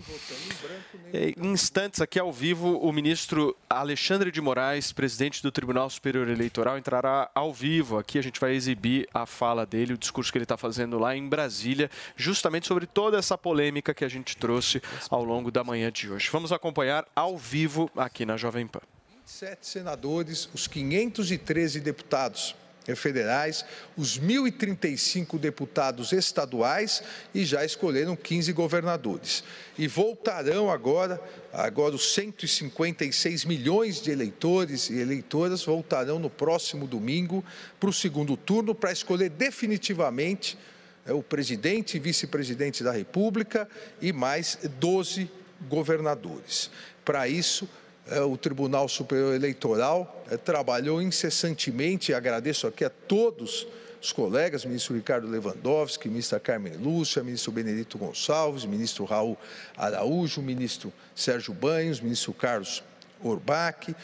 [1.12, 6.76] Em instantes, aqui ao vivo, o ministro Alexandre de Moraes, presidente do Tribunal Superior Eleitoral,
[6.76, 7.96] entrará ao vivo.
[7.96, 11.16] Aqui a gente vai exibir a fala dele, o discurso que ele está fazendo lá
[11.16, 15.90] em Brasília, justamente sobre toda essa polêmica que a gente trouxe ao longo da manhã
[15.90, 16.28] de hoje.
[16.30, 18.97] Vamos acompanhar ao vivo aqui na Jovem Pan.
[19.28, 22.56] Sete senadores, os 513 deputados
[22.96, 23.62] federais,
[23.94, 27.02] os 1.035 deputados estaduais
[27.34, 29.44] e já escolheram 15 governadores.
[29.76, 31.20] E voltarão agora,
[31.52, 37.44] agora os 156 milhões de eleitores e eleitoras voltarão no próximo domingo
[37.78, 40.56] para o segundo turno para escolher definitivamente
[41.04, 43.68] é, o presidente e vice-presidente da República
[44.00, 45.30] e mais 12
[45.68, 46.70] governadores.
[47.04, 53.66] Para isso, eh, o Tribunal Superior Eleitoral eh, trabalhou incessantemente, agradeço aqui a todos
[54.00, 59.36] os colegas, ministro Ricardo Lewandowski, ministra Carmen Lúcia, ministro Benedito Gonçalves, ministro Raul
[59.76, 62.82] Araújo, ministro Sérgio Banhos, ministro Carlos
[63.22, 63.94] Orbach,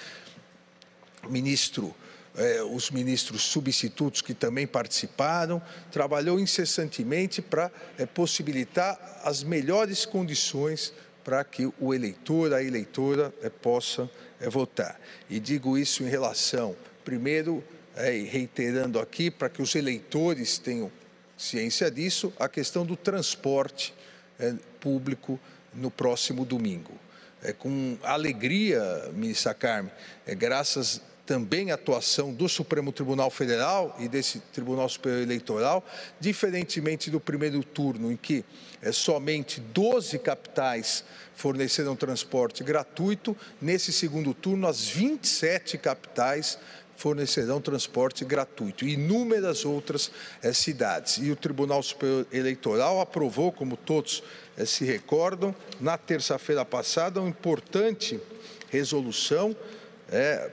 [1.28, 1.94] ministro
[2.36, 5.62] eh, os ministros substitutos que também participaram,
[5.92, 10.92] trabalhou incessantemente para eh, possibilitar as melhores condições
[11.24, 14.10] para que o eleitor, a eleitora, eh, possa
[14.40, 15.00] eh, votar.
[15.28, 17.64] E digo isso em relação, primeiro,
[17.96, 20.92] eh, reiterando aqui, para que os eleitores tenham
[21.36, 23.92] ciência disso, a questão do transporte
[24.80, 25.38] público
[25.72, 26.92] no próximo domingo.
[27.42, 28.80] É, com alegria,
[29.12, 29.92] ministra Carmen,
[30.26, 35.84] é, graças também à atuação do Supremo Tribunal Federal e desse Tribunal Superior Eleitoral,
[36.20, 38.44] diferentemente do primeiro turno, em que
[38.84, 41.02] é, somente 12 capitais
[41.34, 46.58] forneceram transporte gratuito, nesse segundo turno, as 27 capitais
[46.96, 50.12] fornecerão transporte gratuito inúmeras outras
[50.42, 51.18] eh, cidades.
[51.18, 54.22] E o Tribunal Superior Eleitoral aprovou, como todos
[54.56, 58.20] eh, se recordam, na terça-feira passada, uma importante
[58.70, 59.56] resolução
[60.10, 60.50] eh,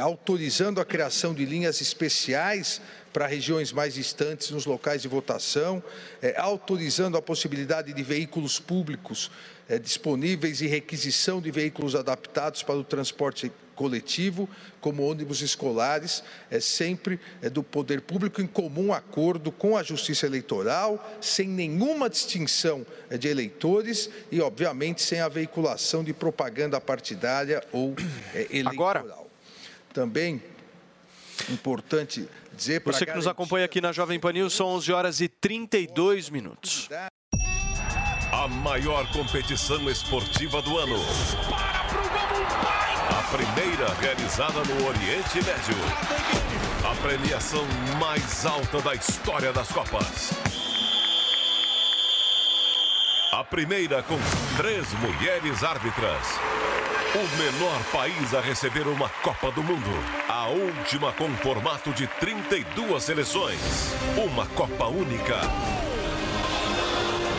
[0.00, 2.80] autorizando a criação de linhas especiais
[3.16, 5.82] para regiões mais distantes nos locais de votação,
[6.20, 9.30] eh, autorizando a possibilidade de veículos públicos
[9.70, 14.46] eh, disponíveis e requisição de veículos adaptados para o transporte coletivo,
[14.82, 20.26] como ônibus escolares, é sempre é do poder público em comum acordo com a Justiça
[20.26, 27.64] Eleitoral, sem nenhuma distinção é, de eleitores e, obviamente, sem a veiculação de propaganda partidária
[27.72, 27.94] ou
[28.34, 29.26] é, eleitoral.
[29.94, 30.42] Também
[31.50, 35.20] importante dizer para Você que nos acompanha aqui na Jovem Pan News, são 11 horas
[35.20, 36.88] e 32 minutos.
[38.32, 40.96] A maior competição esportiva do ano.
[43.08, 45.76] Para pro feira realizada no Oriente Médio.
[46.84, 47.64] A premiação
[47.98, 50.30] mais alta da história das Copas.
[53.36, 54.16] A primeira com
[54.56, 56.26] três mulheres árbitras.
[57.14, 59.90] O menor país a receber uma Copa do Mundo.
[60.26, 63.94] A última com formato de 32 seleções.
[64.16, 65.34] Uma Copa única.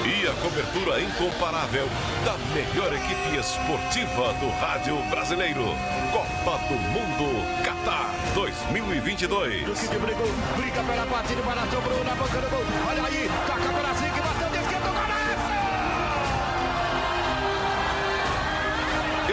[0.05, 1.87] E a cobertura incomparável
[2.23, 5.65] da melhor equipe esportiva do rádio brasileiro.
[6.13, 9.89] Copa do Mundo Qatar 2022.
[9.89, 12.63] Que brigou, briga pela batida, para sobrou na boca do gol.
[12.87, 13.95] Olha aí, toca para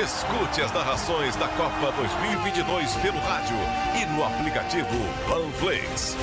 [0.05, 3.57] Escute as narrações da Copa 2022 pelo rádio
[3.99, 4.87] e no aplicativo
[5.27, 6.15] Panflix.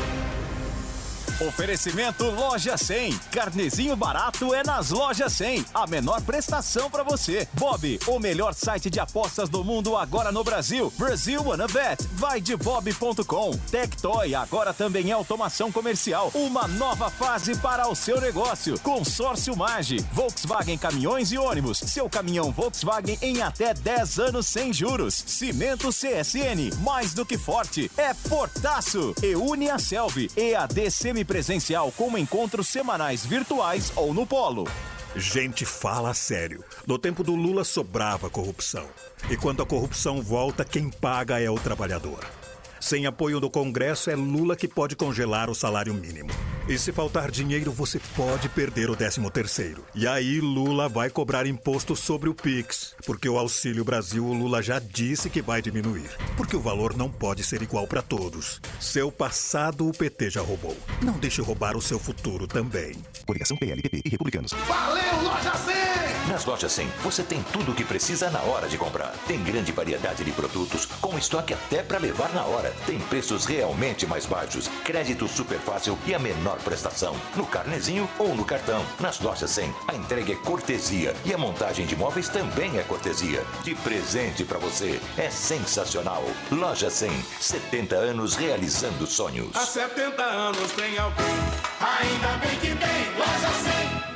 [1.47, 3.17] Oferecimento Loja 100.
[3.31, 5.65] Carnezinho barato é nas Lojas 100.
[5.73, 7.47] A menor prestação para você.
[7.53, 10.93] Bob, o melhor site de apostas do mundo agora no Brasil.
[10.99, 12.07] Brasil Wanna Bet.
[12.13, 13.57] Vai de bob.com.
[13.71, 16.29] Tectoy agora também é automação comercial.
[16.35, 18.79] Uma nova fase para o seu negócio.
[18.79, 19.97] Consórcio Mage.
[20.11, 21.79] Volkswagen Caminhões e Ônibus.
[21.79, 25.23] Seu caminhão Volkswagen em até 10 anos sem juros.
[25.25, 26.69] Cimento CSN.
[26.83, 27.89] Mais do que forte.
[27.97, 29.15] É fortaço.
[29.23, 30.29] E une a Selvi.
[30.37, 30.91] EAD
[31.31, 34.67] semipresencial com encontros semanais virtuais ou no polo.
[35.15, 36.63] Gente, fala sério.
[36.85, 38.85] No tempo do Lula sobrava corrupção.
[39.29, 42.19] E quando a corrupção volta, quem paga é o trabalhador.
[42.81, 46.31] Sem apoio do Congresso, é Lula que pode congelar o salário mínimo.
[46.67, 49.85] E se faltar dinheiro, você pode perder o 13 terceiro.
[49.93, 54.63] E aí Lula vai cobrar imposto sobre o Pix, porque o Auxílio Brasil o Lula
[54.63, 58.59] já disse que vai diminuir, porque o valor não pode ser igual para todos.
[58.79, 60.75] Seu passado o PT já roubou.
[61.03, 62.95] Não deixe roubar o seu futuro também.
[63.27, 64.53] Coligação PLPP e Republicanos.
[64.67, 65.81] Valeu, Loja 100!
[66.27, 69.11] Nas lojas 100, você tem tudo o que precisa na hora de comprar.
[69.27, 72.70] Tem grande variedade de produtos, com estoque até para levar na hora.
[72.85, 77.15] Tem preços realmente mais baixos, crédito super fácil e a menor prestação.
[77.35, 78.85] No carnezinho ou no cartão.
[78.99, 83.43] Nas lojas 100, a entrega é cortesia e a montagem de móveis também é cortesia.
[83.63, 84.99] De presente para você.
[85.17, 86.23] É sensacional.
[86.51, 89.55] Loja 100, 70 anos realizando sonhos.
[89.55, 91.25] Há 70 anos tem alguém,
[91.79, 94.10] ainda bem que tem Loja 100.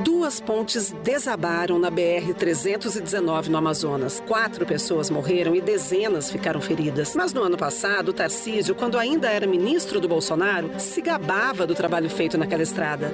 [0.00, 4.22] Duas pontes desabaram na BR-319 no Amazonas.
[4.26, 7.14] Quatro pessoas morreram e dezenas ficaram feridas.
[7.14, 12.08] Mas no ano passado, Tarcísio, quando ainda era ministro do Bolsonaro, se gabava do trabalho
[12.08, 13.12] feito naquela estrada.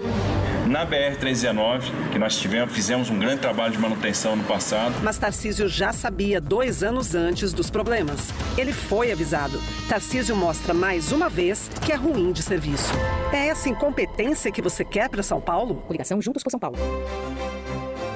[0.68, 4.94] Na BR-319, que nós tivemos, fizemos um grande trabalho de manutenção no passado.
[5.02, 8.28] Mas Tarcísio já sabia dois anos antes dos problemas.
[8.58, 9.58] Ele foi avisado.
[9.88, 12.92] Tarcísio mostra mais uma vez que é ruim de serviço.
[13.32, 15.82] É essa incompetência que você quer para São Paulo?
[15.90, 16.76] Ligação Juntos por São Paulo.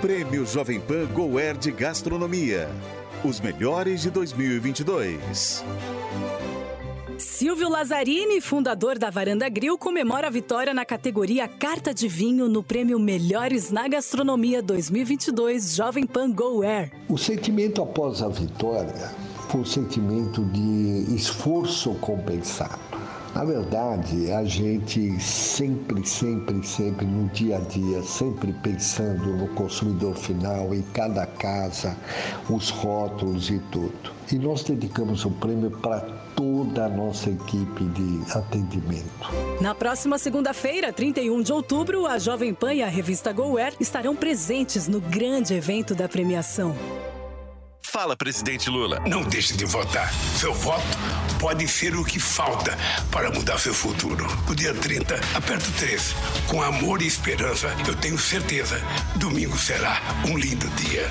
[0.03, 2.69] Prêmio Jovem Pan Goer de Gastronomia.
[3.25, 5.65] Os melhores de 2022.
[7.23, 12.65] Silvio Lazzarini, fundador da Varanda Grill, comemora a vitória na categoria Carta de Vinho no
[12.65, 16.91] prêmio Melhores na Gastronomia 2022 Jovem Pan Go Air.
[17.09, 19.13] O sentimento após a vitória
[19.49, 22.92] foi um sentimento de esforço compensado.
[23.35, 30.15] Na verdade, a gente sempre, sempre, sempre no dia a dia, sempre pensando no consumidor
[30.15, 31.97] final, em cada casa,
[32.51, 34.13] os rótulos e tudo.
[34.31, 36.01] E nós dedicamos o prêmio para
[36.37, 39.31] toda a nossa equipe de atendimento.
[39.61, 44.15] Na próxima segunda-feira, 31 de outubro, a Jovem Pan e a revista Go Air estarão
[44.15, 46.75] presentes no grande evento da premiação.
[47.81, 49.01] Fala, presidente Lula.
[49.07, 50.13] Não deixe de votar.
[50.39, 50.83] Seu voto
[51.43, 52.79] pode ser o que falta
[53.11, 54.25] para mudar seu futuro.
[54.47, 56.15] No dia 30, aperto 3.
[56.47, 58.81] Com amor e esperança, eu tenho certeza,
[59.17, 61.11] domingo será um lindo dia.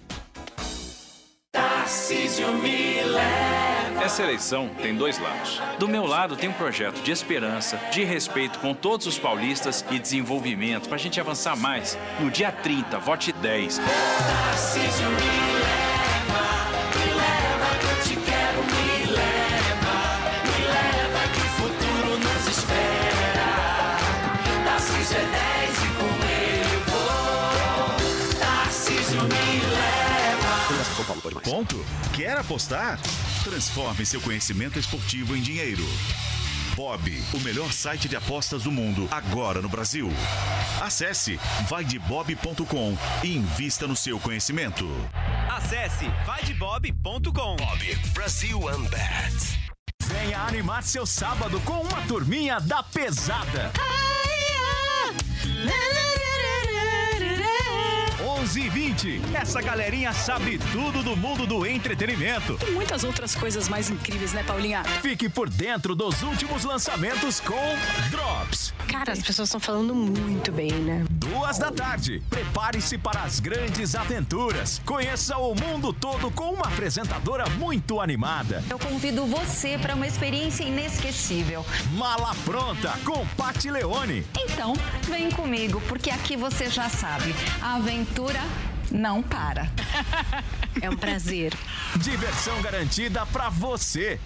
[1.91, 4.01] Tarcísio me leva.
[4.01, 5.61] Essa eleição tem dois lados.
[5.77, 9.99] Do meu lado tem um projeto de esperança, de respeito com todos os paulistas e
[9.99, 11.97] desenvolvimento para a gente avançar mais.
[12.17, 13.79] No dia 30, vote 10.
[13.79, 15.60] Tarcísio me leva.
[31.29, 31.85] Ponto?
[32.13, 32.99] Quer apostar?
[33.43, 35.83] Transforme seu conhecimento esportivo em dinheiro.
[36.75, 40.09] Bob, o melhor site de apostas do mundo, agora no Brasil.
[40.81, 44.87] Acesse vaidebob.com e invista no seu conhecimento.
[45.49, 47.55] Acesse vaidebob.com.
[47.57, 49.61] Bob, Brasil Unbet.
[50.03, 53.71] Venha animar seu sábado com uma turminha da pesada.
[58.41, 59.21] 11 e 20.
[59.35, 62.57] Essa galerinha sabe tudo do mundo do entretenimento.
[62.67, 64.83] E muitas outras coisas mais incríveis, né, Paulinha?
[64.99, 67.77] Fique por dentro dos últimos lançamentos com
[68.09, 68.73] Drops.
[68.87, 71.05] Cara, as pessoas estão falando muito bem, né?
[71.11, 72.21] Duas da tarde.
[72.31, 74.81] Prepare-se para as grandes aventuras.
[74.85, 78.63] Conheça o mundo todo com uma apresentadora muito animada.
[78.69, 81.63] Eu convido você para uma experiência inesquecível.
[81.93, 84.25] Mala pronta com Pati Leone.
[84.37, 84.73] Então,
[85.03, 87.77] vem comigo, porque aqui você já sabe, a
[88.91, 89.69] não para.
[90.81, 91.53] É um prazer.
[91.97, 94.19] Diversão garantida para você.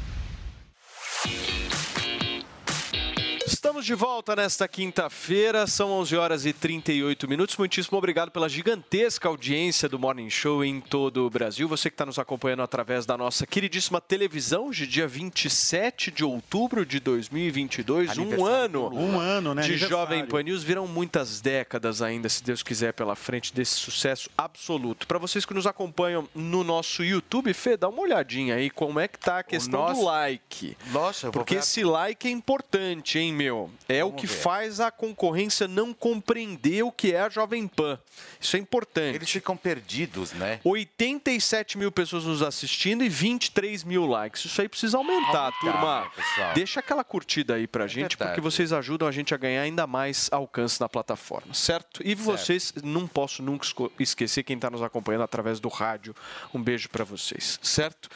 [3.76, 7.57] Estamos de volta nesta quinta-feira, são 11 horas e 38 minutos.
[7.57, 11.68] Muitíssimo obrigado pela gigantesca audiência do Morning Show em todo o Brasil.
[11.68, 16.85] Você que está nos acompanhando através da nossa queridíssima televisão, de dia 27 de outubro
[16.85, 19.64] de 2022, um ano, Um ano, né?
[19.64, 19.76] de.
[19.76, 20.64] Jovem Pan News.
[20.64, 25.06] Virão muitas décadas ainda, se Deus quiser, pela frente desse sucesso absoluto.
[25.06, 29.07] Para vocês que nos acompanham no nosso YouTube, Fê, dá uma olhadinha aí como é
[29.10, 30.77] que tá a questão do like.
[30.93, 33.65] Nossa, eu vou Porque esse like é importante, hein, meu?
[33.88, 34.34] É o Vamos que ver.
[34.42, 38.00] faz a concorrência não compreender o que é a Jovem Pan.
[38.40, 39.16] Isso é importante.
[39.16, 40.60] Eles ficam perdidos, né?
[40.64, 44.46] 87 mil pessoas nos assistindo e 23 mil likes.
[44.46, 46.12] Isso aí precisa aumentar, Aumentar, turma.
[46.38, 46.54] né?
[46.54, 48.32] Deixa aquela curtida aí pra gente, verdade.
[48.32, 52.02] porque vocês ajudam a gente a ganhar ainda mais alcance na plataforma, certo?
[52.04, 53.66] E vocês, não posso nunca
[54.00, 56.16] esquecer quem está nos acompanhando através do rádio.
[56.54, 58.10] Um beijo pra vocês, certo?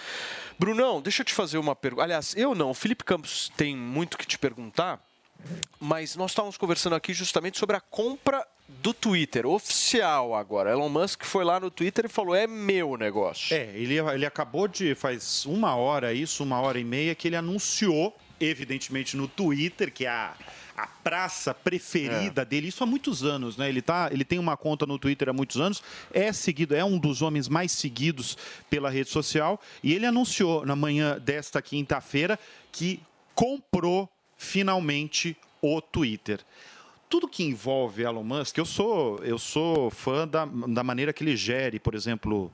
[0.58, 2.04] Brunão, deixa eu te fazer uma pergunta.
[2.04, 5.00] Aliás, eu não, o Felipe Campos tem muito que te perguntar.
[5.80, 10.72] Mas nós estávamos conversando aqui justamente sobre a compra do Twitter, oficial agora.
[10.72, 13.56] Elon Musk foi lá no Twitter e falou: é meu negócio.
[13.56, 17.36] É, ele, ele acabou de, faz uma hora isso, uma hora e meia, que ele
[17.36, 20.34] anunciou, evidentemente no Twitter, que é a,
[20.78, 23.68] a praça preferida dele, isso há muitos anos, né?
[23.68, 25.84] Ele, tá, ele tem uma conta no Twitter há muitos anos,
[26.14, 28.38] é seguido, é um dos homens mais seguidos
[28.70, 32.40] pela rede social, e ele anunciou na manhã desta quinta-feira
[32.72, 33.02] que
[33.34, 34.10] comprou
[34.40, 36.40] finalmente o Twitter.
[37.10, 41.36] Tudo que envolve Elon Musk, eu sou, eu sou fã da, da maneira que ele
[41.36, 42.50] gere, por exemplo,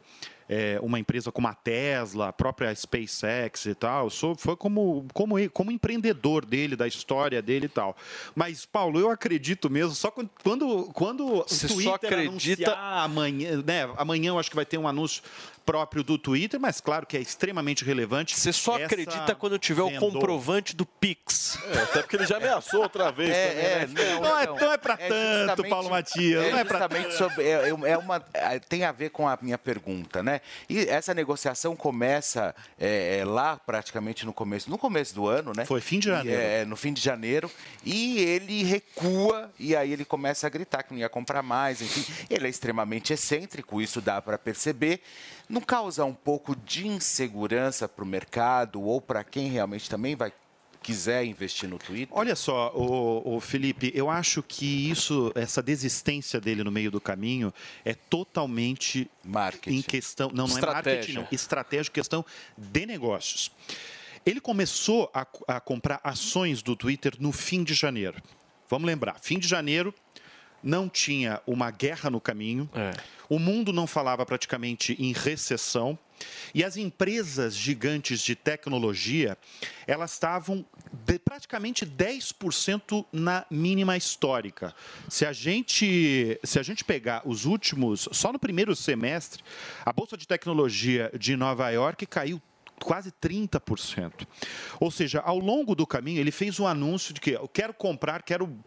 [0.47, 4.09] é, uma empresa como a Tesla, a própria SpaceX e tal.
[4.09, 7.95] Sou fã como, como, como empreendedor dele, da história dele e tal.
[8.35, 10.29] Mas, Paulo, eu acredito mesmo, só quando,
[10.93, 13.89] quando, Você o só Twitter acredita- anunciar amanhã, né?
[13.97, 15.23] Amanhã eu acho que vai ter um anúncio
[15.65, 18.37] próprio do Twitter, mas claro que é extremamente relevante.
[18.37, 19.99] Você só acredita quando tiver o venda.
[19.99, 21.57] comprovante do Pix.
[21.73, 24.15] É, até porque ele já ameaçou outra vez também, né?
[24.21, 25.11] Não é, não é pra tanto,
[25.47, 26.43] justamente- Paulo Matias.
[26.45, 27.43] É não é pra sobre.
[27.45, 30.34] É, é- é uma, é, tem a ver com a minha pergunta, né?
[30.69, 35.65] E essa negociação começa é, é, lá praticamente no começo, no começo do ano, né?
[35.65, 36.41] Foi fim de janeiro.
[36.41, 37.49] É, no fim de janeiro.
[37.83, 42.05] E ele recua e aí ele começa a gritar que não ia comprar mais, enfim.
[42.29, 45.01] Ele é extremamente excêntrico, isso dá para perceber.
[45.47, 50.31] Não causa um pouco de insegurança para o mercado ou para quem realmente também vai
[50.85, 52.07] quiser investir no Twitter?
[52.11, 57.51] Olha só, o, Felipe, eu acho que isso, essa desistência dele no meio do caminho
[57.83, 59.77] é totalmente marketing.
[59.77, 61.13] em questão, não, não é marketing, Estratégia.
[61.15, 62.25] não, estratégia, questão
[62.55, 63.51] de negócios.
[64.23, 68.21] Ele começou a, a comprar ações do Twitter no fim de janeiro.
[68.69, 69.93] Vamos lembrar, fim de janeiro
[70.65, 72.67] não tinha uma guerra no caminho,
[73.29, 75.97] o mundo não falava praticamente em recessão
[76.53, 79.37] e as empresas gigantes de tecnologia
[79.85, 80.65] elas estavam
[81.05, 84.73] de praticamente 10% na mínima histórica.
[85.09, 89.43] Se a gente se a gente pegar os últimos, só no primeiro semestre,
[89.85, 92.41] a bolsa de tecnologia de Nova York caiu
[92.83, 94.27] quase 30%.
[94.79, 98.21] Ou seja, ao longo do caminho, ele fez um anúncio de que eu quero comprar,
[98.23, 98.57] quero,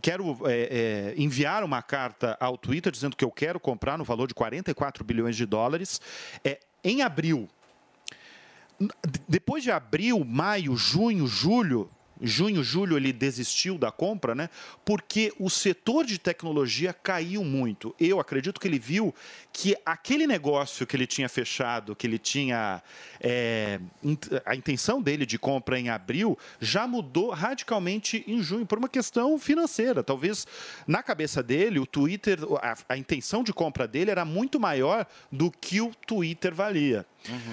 [0.00, 4.28] quero é, é, enviar uma carta ao Twitter dizendo que eu quero comprar no valor
[4.28, 6.00] de 44 bilhões de dólares.
[6.44, 7.48] É, em abril,
[9.28, 14.48] depois de abril, maio, junho, julho, junho, julho ele desistiu da compra, né?
[14.84, 17.94] Porque o setor de tecnologia caiu muito.
[17.98, 19.14] Eu acredito que ele viu
[19.52, 22.82] que aquele negócio que ele tinha fechado, que ele tinha
[23.20, 23.80] é,
[24.44, 29.38] a intenção dele de compra em abril, já mudou radicalmente em junho por uma questão
[29.38, 30.02] financeira.
[30.02, 30.46] Talvez
[30.86, 35.50] na cabeça dele o Twitter, a, a intenção de compra dele era muito maior do
[35.50, 37.06] que o Twitter valia.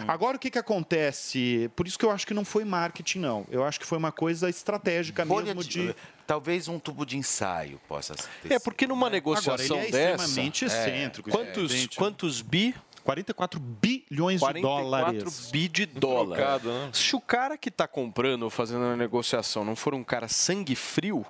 [0.07, 1.71] Agora o que, que acontece?
[1.75, 3.45] Por isso que eu acho que não foi marketing, não.
[3.49, 5.95] Eu acho que foi uma coisa estratégica Bolha mesmo de- de.
[6.25, 10.23] Talvez um tubo de ensaio possa ter É, porque numa negociação Agora, ele é dessa...
[10.25, 11.31] extremamente excêntrico, É.
[11.33, 11.97] Quantos, gente.
[11.97, 12.73] quantos bi?
[13.03, 15.49] 44 bilhões de 44 dólares.
[15.51, 16.38] bi de dólar.
[16.38, 16.89] Trocado, né?
[16.93, 20.75] Se o cara que está comprando ou fazendo a negociação não for um cara sangue
[20.75, 21.25] frio,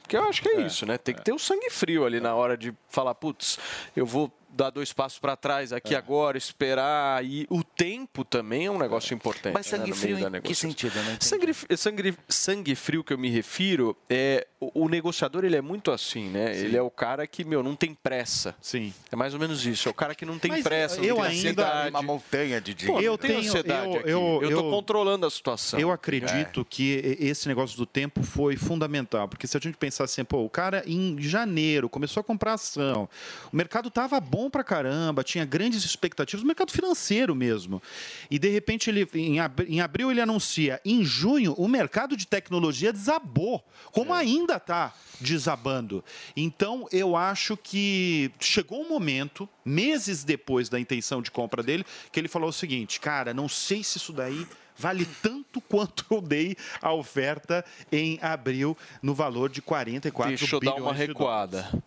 [0.00, 0.96] porque eu acho que é, isso, né?
[0.96, 3.58] Tem que ter o sangue frio ali na hora de falar, putz,
[3.96, 7.24] eu vou dar dois passos para trás aqui agora, esperar.
[7.24, 9.52] E o tempo também é um negócio importante.
[9.54, 10.98] Mas né, sangue no meio frio da em que sentido?
[10.98, 11.24] Entendi.
[11.24, 15.90] Sangue, sangue, sangue frio que eu me refiro é o, o negociador ele é muito
[15.90, 16.56] assim, né?
[16.56, 18.54] Ele é o cara que meu não tem pressa.
[18.60, 18.92] Sim.
[19.10, 19.88] É mais ou menos isso.
[19.88, 21.90] É o cara que não tem Mas, pressa, eu não tem ainda- ansiedade.
[21.90, 23.02] Uma montanha de Pô, dinheiro.
[23.04, 24.10] eu Eu tenho ansiedade eu- aqui.
[24.10, 25.78] eu- Eu, tô eu- controlando a situação.
[25.78, 30.24] Eu acredito que esse negócio do tempo foi fundamental, porque se a gente pensar assim,
[30.24, 33.08] pô, o cara em janeiro começou a comprar ação,
[33.52, 37.82] o mercado tava bom pra caramba, tinha grandes expectativas, o mercado financeiro mesmo.
[38.30, 42.26] E de repente ele em, ab- em abril ele anuncia, em junho o mercado de
[42.26, 46.04] tecnologia desabou, como ainda tá desabando.
[46.36, 52.18] Então eu acho que chegou um momento, meses depois da intenção de compra dele, que
[52.20, 54.46] ele falou o seguinte, cara, não sei se isso daí
[54.76, 60.60] vale tanto quanto eu dei a oferta em abril no valor de 44 Deixa eu
[60.60, 61.82] dar bilhões uma recuada.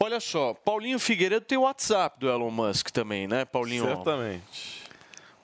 [0.00, 3.84] Olha só, Paulinho Figueiredo tem o WhatsApp do Elon Musk também, né, Paulinho?
[3.84, 4.82] Certamente.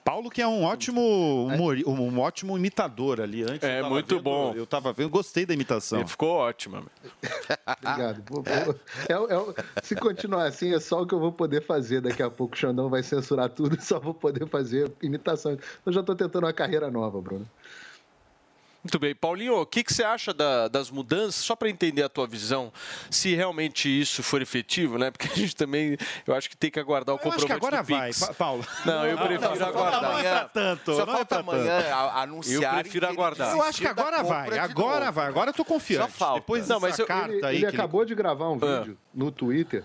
[0.03, 0.99] Paulo, que é um ótimo,
[1.45, 3.43] humori- um ótimo imitador ali.
[3.43, 4.51] Antes É, muito vendo- bom.
[4.55, 5.99] Eu tava vendo, gostei da imitação.
[5.99, 6.83] Ele ficou ótima.
[7.83, 8.23] Obrigado.
[9.07, 12.01] É é se continuar assim, é só o que eu vou poder fazer.
[12.01, 15.55] Daqui a pouco o Xandão vai censurar tudo e só vou poder fazer imitação.
[15.85, 17.47] Eu já estou tentando uma carreira nova, Bruno.
[18.83, 19.13] Muito bem.
[19.13, 21.35] Paulinho, o que, que você acha da- das mudanças?
[21.35, 22.73] Só para entender a tua visão,
[23.11, 25.11] se realmente isso for efetivo, né?
[25.11, 25.95] Porque a gente também,
[26.25, 28.11] eu acho que tem que aguardar o Eu acho que agora do vai.
[28.11, 28.65] Pa- Paulo.
[28.85, 30.03] Não, eu prefiro falta aguardar.
[30.11, 32.73] amanhã- tanto, Só não é falta amanhã anunciar.
[32.77, 33.51] Eu prefiro aguardar.
[33.55, 36.11] Eu acho que agora vai, agora vai, agora eu tô confiante.
[36.11, 36.39] Só falta.
[36.39, 38.79] Depois Não, mas eu- carta Ele, aí ele que acabou de gravar um Ah.
[38.79, 39.83] vídeo no Twitter.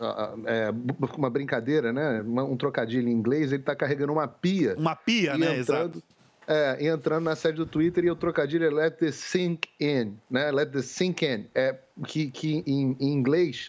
[0.00, 0.70] ah, ah, É,
[1.16, 2.22] uma brincadeira, né?
[2.24, 4.74] Um trocadilho em inglês, ele tá carregando uma pia.
[4.78, 5.58] Uma pia, né?
[5.58, 6.02] entrando, Exato.
[6.48, 10.50] É, entrando na sede do Twitter e o trocadilho é let the sink in, né?
[10.50, 11.46] Let the sink in.
[11.54, 11.76] É,
[12.06, 13.68] que que em, em inglês,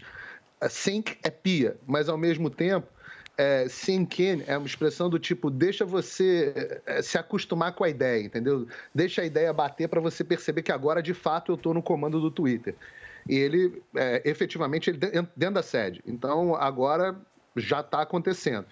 [0.70, 2.88] sink é pia, mas ao mesmo tempo,
[3.38, 7.90] é, sink in é uma expressão do tipo, deixa você é, se acostumar com a
[7.90, 8.66] ideia, entendeu?
[8.96, 12.22] Deixa a ideia bater para você perceber que agora, de fato, eu estou no comando
[12.22, 12.76] do Twitter.
[13.28, 16.02] E ele, é, efetivamente, ele de- dentro da sede.
[16.08, 17.14] Então, agora
[17.58, 18.66] já está acontecendo.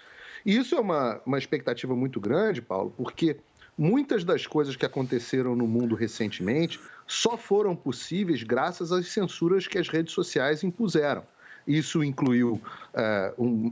[0.46, 3.36] E isso é uma, uma expectativa muito grande, Paulo, porque
[3.78, 9.78] muitas das coisas que aconteceram no mundo recentemente só foram possíveis graças às censuras que
[9.78, 11.24] as redes sociais impuseram.
[11.68, 12.61] Isso incluiu
[12.94, 13.72] eh, um-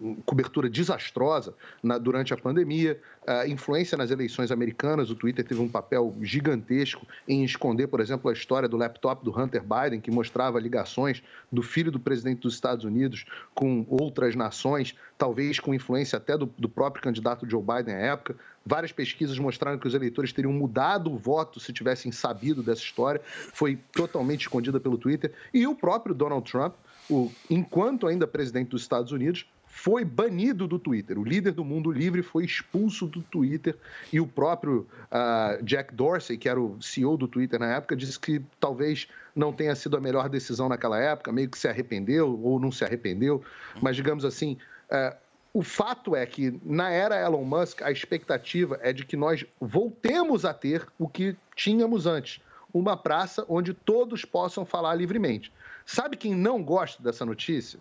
[0.00, 5.10] um- cobertura desastrosa na- durante a pandemia, a influência nas eleições americanas.
[5.10, 9.30] O Twitter teve um papel gigantesco em esconder, por exemplo, a história do laptop do
[9.38, 11.22] Hunter Biden, que mostrava ligações
[11.52, 16.46] do filho do presidente dos Estados Unidos com outras nações, talvez com influência até do,
[16.58, 18.36] do próprio candidato Joe Biden à época.
[18.64, 23.20] Várias pesquisas mostraram que os eleitores teriam mudado o voto se tivessem sabido dessa história.
[23.24, 25.32] Foi totalmente escondida pelo Twitter.
[25.54, 26.74] E o próprio Donald Trump,
[27.10, 29.46] o, enquanto ainda presidente dos Estados Unidos,
[29.76, 31.18] foi banido do Twitter.
[31.18, 33.76] O líder do mundo livre foi expulso do Twitter
[34.10, 38.18] e o próprio ah, Jack Dorsey, que era o CEO do Twitter na época, disse
[38.18, 42.58] que talvez não tenha sido a melhor decisão naquela época, meio que se arrependeu ou
[42.58, 43.42] não se arrependeu,
[43.82, 44.56] mas digamos assim.
[44.90, 45.14] ah,
[45.56, 50.44] o fato é que, na era Elon Musk, a expectativa é de que nós voltemos
[50.44, 52.42] a ter o que tínhamos antes:
[52.74, 55.50] uma praça onde todos possam falar livremente.
[55.86, 57.78] Sabe quem não gosta dessa notícia?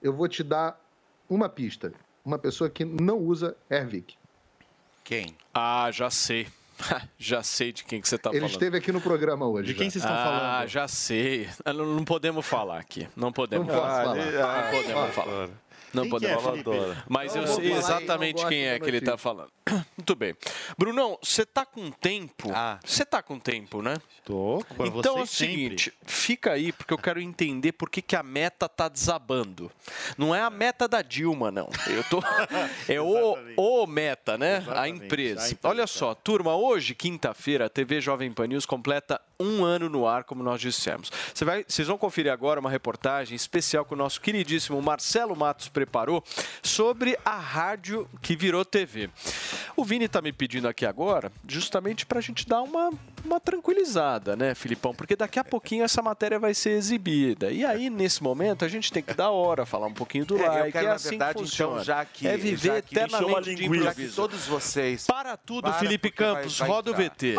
[0.00, 0.80] Eu vou te dar
[1.28, 1.92] uma pista.
[2.24, 4.14] Uma pessoa que não usa Airvic.
[5.02, 5.36] Quem?
[5.52, 6.46] Ah, já sei.
[7.18, 8.52] já sei de quem que você está Ele falando.
[8.52, 9.66] esteve aqui no programa hoje.
[9.68, 9.90] De quem já.
[9.92, 10.68] vocês estão ah, falando?
[10.68, 11.48] já sei.
[11.64, 13.08] Ah, Não, não podemos falar aqui.
[13.16, 14.16] Não podemos Não posso falar.
[14.16, 14.64] falar.
[14.64, 15.48] Não podemos falar.
[15.94, 17.04] Não podemos é, falar.
[17.08, 19.50] Mas eu, Eu sei exatamente quem é que ele está falando.
[19.96, 20.36] Muito bem.
[20.76, 22.50] Brunão, você tá com tempo?
[22.84, 23.96] Você tá com tempo, né?
[24.76, 25.54] Pra Então é o vocês sempre.
[25.54, 29.70] seguinte, fica aí porque eu quero entender por que, que a meta tá desabando.
[30.18, 31.68] Não é a meta da Dilma, não.
[31.86, 32.22] Eu tô
[32.88, 34.64] é o, o meta, né?
[34.74, 35.56] A empresa.
[35.62, 40.24] Olha só, turma, hoje, quinta-feira, a TV Jovem Pan News completa um ano no ar,
[40.24, 41.10] como nós dissemos.
[41.32, 45.68] Você vai, vocês vão conferir agora uma reportagem especial que o nosso queridíssimo Marcelo Matos
[45.84, 46.24] preparou
[46.62, 49.10] sobre a rádio que virou TV.
[49.76, 52.90] O Vini tá me pedindo aqui agora, justamente para a gente dar uma,
[53.24, 54.94] uma tranquilizada, né, Filipão?
[54.94, 57.50] Porque daqui a pouquinho essa matéria vai ser exibida.
[57.50, 60.42] E aí, nesse momento, a gente tem que dar hora, falar um pouquinho do É,
[60.44, 60.72] eu like.
[60.72, 61.72] quero, é na assim verdade, que funciona.
[61.72, 64.16] então, já que- é viver já que eternamente de já que improviso.
[64.16, 65.06] todos vocês.
[65.06, 66.94] Para tudo, Para, Felipe porque vai- Campos, vai roda o.
[66.94, 67.34] VT.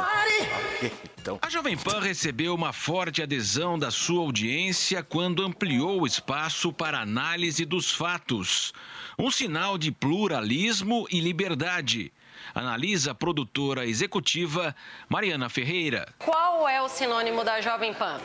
[1.20, 1.40] Então.
[1.42, 7.00] A Jovem Pan recebeu uma forte adesão da sua audiência quando ampliou o espaço para
[7.00, 8.74] análise dos fatos.
[9.18, 12.12] Um sinal de pluralismo e liberdade.
[12.54, 14.76] Analisa a produtora executiva
[15.10, 16.08] Mariana Ferreira.
[16.20, 18.20] Qual é o sinônimo da Jovem Pan?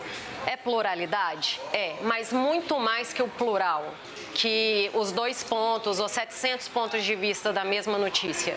[0.47, 1.61] É pluralidade?
[1.73, 3.95] É, mas muito mais que o plural,
[4.35, 8.57] que os dois pontos ou 700 pontos de vista da mesma notícia.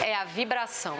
[0.00, 0.98] É a vibração.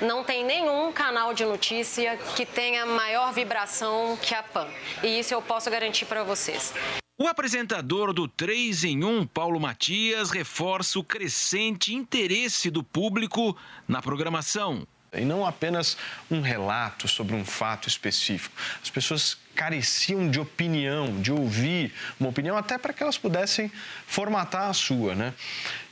[0.00, 4.68] Não tem nenhum canal de notícia que tenha maior vibração que a Pan.
[5.02, 6.74] E isso eu posso garantir para vocês.
[7.18, 13.54] O apresentador do 3 em 1, Paulo Matias, reforça o crescente interesse do público
[13.86, 14.86] na programação.
[15.14, 15.96] E não apenas
[16.30, 18.54] um relato sobre um fato específico.
[18.82, 23.70] As pessoas careciam de opinião, de ouvir uma opinião, até para que elas pudessem
[24.06, 25.34] formatar a sua, né?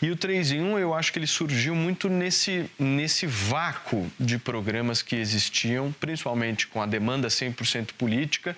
[0.00, 4.38] E o 3 em 1, eu acho que ele surgiu muito nesse, nesse vácuo de
[4.38, 8.56] programas que existiam, principalmente com a demanda 100% política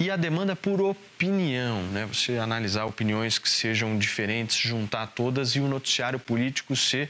[0.00, 2.06] e a demanda por opinião, né?
[2.06, 7.08] Você analisar opiniões que sejam diferentes, juntar todas e o noticiário político ser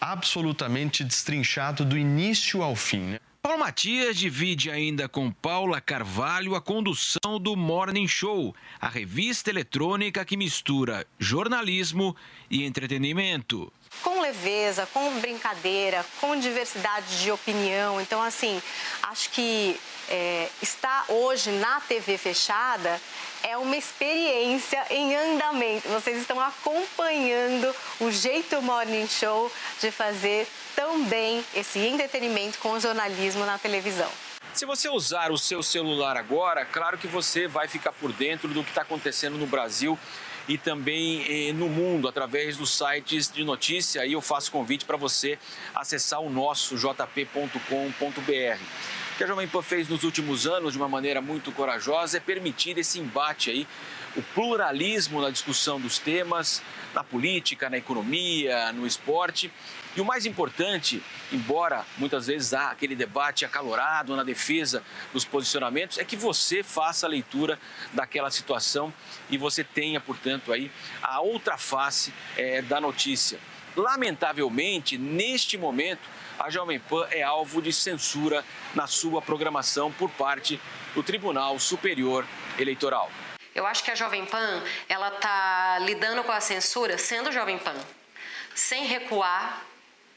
[0.00, 3.00] absolutamente destrinchado do início ao fim.
[3.00, 3.20] Né?
[3.42, 10.24] Paulo Matias divide ainda com Paula Carvalho a condução do Morning Show, a revista eletrônica
[10.24, 12.14] que mistura jornalismo
[12.50, 13.72] e entretenimento.
[14.02, 18.00] com leveza, com brincadeira, com diversidade de opinião.
[18.00, 18.60] Então, assim,
[19.02, 19.78] acho que
[20.10, 23.00] é, estar hoje na TV fechada
[23.42, 25.88] é uma experiência em andamento.
[25.88, 29.50] Vocês estão acompanhando o jeito Morning Show
[29.80, 34.10] de fazer tão bem esse entretenimento com jornalismo na televisão.
[34.52, 38.64] Se você usar o seu celular agora, claro que você vai ficar por dentro do
[38.64, 39.96] que está acontecendo no Brasil
[40.48, 44.04] e também eh, no mundo através dos sites de notícia.
[44.04, 45.38] E eu faço convite para você
[45.74, 47.60] acessar o nosso jp.com.br.
[49.20, 52.78] Que a Jovem Pan fez nos últimos anos de uma maneira muito corajosa é permitir
[52.78, 53.68] esse embate aí,
[54.16, 56.62] o pluralismo na discussão dos temas,
[56.94, 59.52] na política, na economia, no esporte.
[59.94, 64.82] E o mais importante, embora muitas vezes há aquele debate acalorado na defesa
[65.12, 67.60] dos posicionamentos, é que você faça a leitura
[67.92, 68.90] daquela situação
[69.28, 70.72] e você tenha, portanto, aí
[71.02, 73.38] a outra face eh, da notícia.
[73.76, 76.08] Lamentavelmente, neste momento,
[76.40, 78.42] a Jovem Pan é alvo de censura
[78.74, 80.58] na sua programação por parte
[80.94, 82.26] do Tribunal Superior
[82.58, 83.12] Eleitoral.
[83.54, 87.76] Eu acho que a Jovem Pan, ela tá lidando com a censura sendo Jovem Pan,
[88.54, 89.62] sem recuar,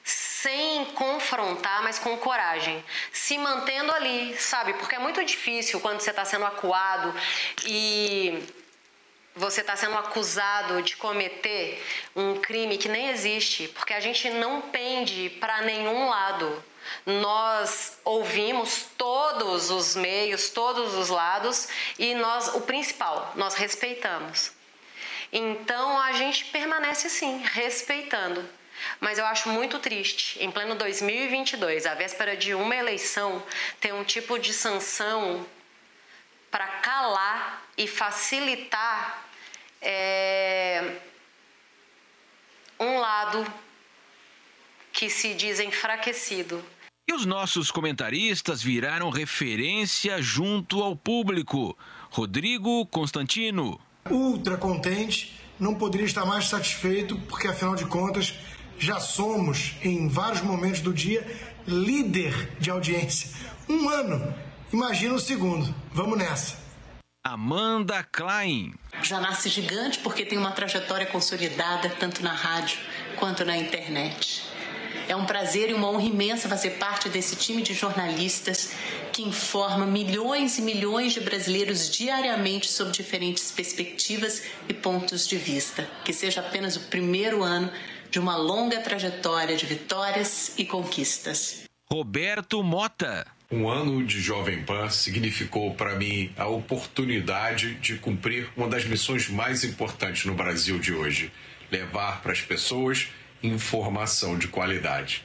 [0.03, 4.73] sem confrontar, mas com coragem, se mantendo ali, sabe?
[4.75, 7.13] Porque é muito difícil quando você está sendo acuado
[7.65, 8.41] e
[9.35, 11.83] você está sendo acusado de cometer
[12.15, 16.63] um crime que nem existe, porque a gente não pende para nenhum lado.
[17.05, 24.51] Nós ouvimos todos os meios, todos os lados e nós, o principal, nós respeitamos.
[25.31, 28.47] Então a gente permanece assim, respeitando.
[28.99, 33.41] Mas eu acho muito triste, em pleno 2022, a véspera de uma eleição,
[33.79, 35.45] ter um tipo de sanção
[36.51, 39.22] para calar e facilitar
[39.83, 40.97] é,
[42.79, 43.45] um lado
[44.91, 46.63] que se diz enfraquecido.
[47.07, 51.77] E os nossos comentaristas viraram referência junto ao público.
[52.09, 53.79] Rodrigo Constantino.
[54.09, 58.33] ultra contente, não poderia estar mais satisfeito, porque afinal de contas
[58.79, 61.25] já somos, em vários momentos do dia,
[61.67, 63.29] líder de audiência.
[63.67, 64.33] Um ano.
[64.71, 65.73] Imagina o segundo.
[65.93, 66.57] Vamos nessa.
[67.25, 68.73] Amanda Klein.
[69.01, 72.77] Já nasce gigante porque tem uma trajetória consolidada tanto na rádio
[73.15, 74.43] quanto na internet.
[75.07, 78.73] É um prazer e uma honra imensa fazer parte desse time de jornalistas
[79.13, 85.89] que informa milhões e milhões de brasileiros diariamente sobre diferentes perspectivas e pontos de vista.
[86.03, 87.71] Que seja apenas o primeiro ano
[88.11, 91.63] de uma longa trajetória de vitórias e conquistas.
[91.89, 93.25] Roberto Mota.
[93.55, 99.29] Um ano de Jovem Pan significou para mim a oportunidade de cumprir uma das missões
[99.29, 101.31] mais importantes no Brasil de hoje:
[101.71, 103.09] levar para as pessoas
[103.43, 105.23] informação de qualidade.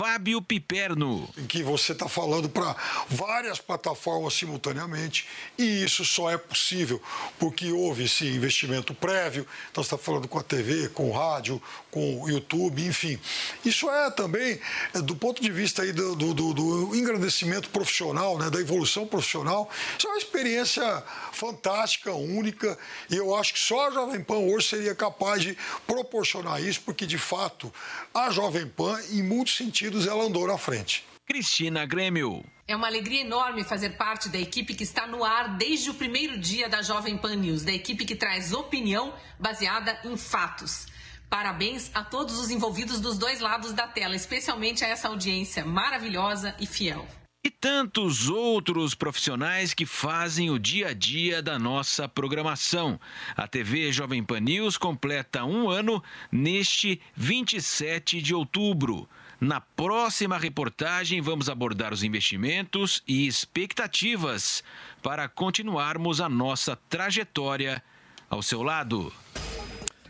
[0.00, 1.26] Fábio Piperno.
[1.38, 2.76] em que você está falando para
[3.08, 7.00] várias plataformas simultaneamente e isso só é possível
[7.38, 9.46] porque houve esse investimento prévio.
[9.70, 13.18] Então você está falando com a TV, com o rádio, com o YouTube, enfim.
[13.64, 14.60] Isso é também,
[14.92, 19.06] é, do ponto de vista aí do, do- do- do engrandecimento profissional, né, da evolução
[19.06, 19.66] profissional,
[19.96, 21.02] isso é uma experiência
[21.32, 22.78] fantástica, única
[23.08, 25.56] e eu acho que só a Jovem Pan hoje seria capaz de
[25.86, 27.72] proporcionar isso porque de fato
[28.12, 31.04] a Jovem Pan, em muitos sentidos, ela andou na frente.
[31.26, 32.44] Cristina Grêmio.
[32.68, 36.38] É uma alegria enorme fazer parte da equipe que está no ar desde o primeiro
[36.38, 40.86] dia da Jovem Pan News, da equipe que traz opinião baseada em fatos.
[41.28, 46.54] Parabéns a todos os envolvidos dos dois lados da tela, especialmente a essa audiência maravilhosa
[46.60, 47.06] e fiel.
[47.44, 52.98] E tantos outros profissionais que fazem o dia a dia da nossa programação.
[53.36, 59.08] A TV Jovem Pan News completa um ano neste 27 de outubro.
[59.40, 64.64] Na próxima reportagem, vamos abordar os investimentos e expectativas
[65.02, 67.82] para continuarmos a nossa trajetória
[68.30, 69.12] ao seu lado.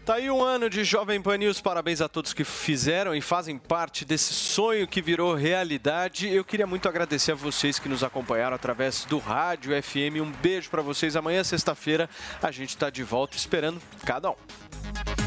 [0.05, 1.61] Tá aí um ano de Jovem Pan News.
[1.61, 6.28] Parabéns a todos que fizeram e fazem parte desse sonho que virou realidade.
[6.28, 10.23] Eu queria muito agradecer a vocês que nos acompanharam através do rádio FM.
[10.23, 11.16] Um beijo para vocês.
[11.16, 12.09] Amanhã, sexta-feira,
[12.40, 15.26] a gente está de volta esperando cada um.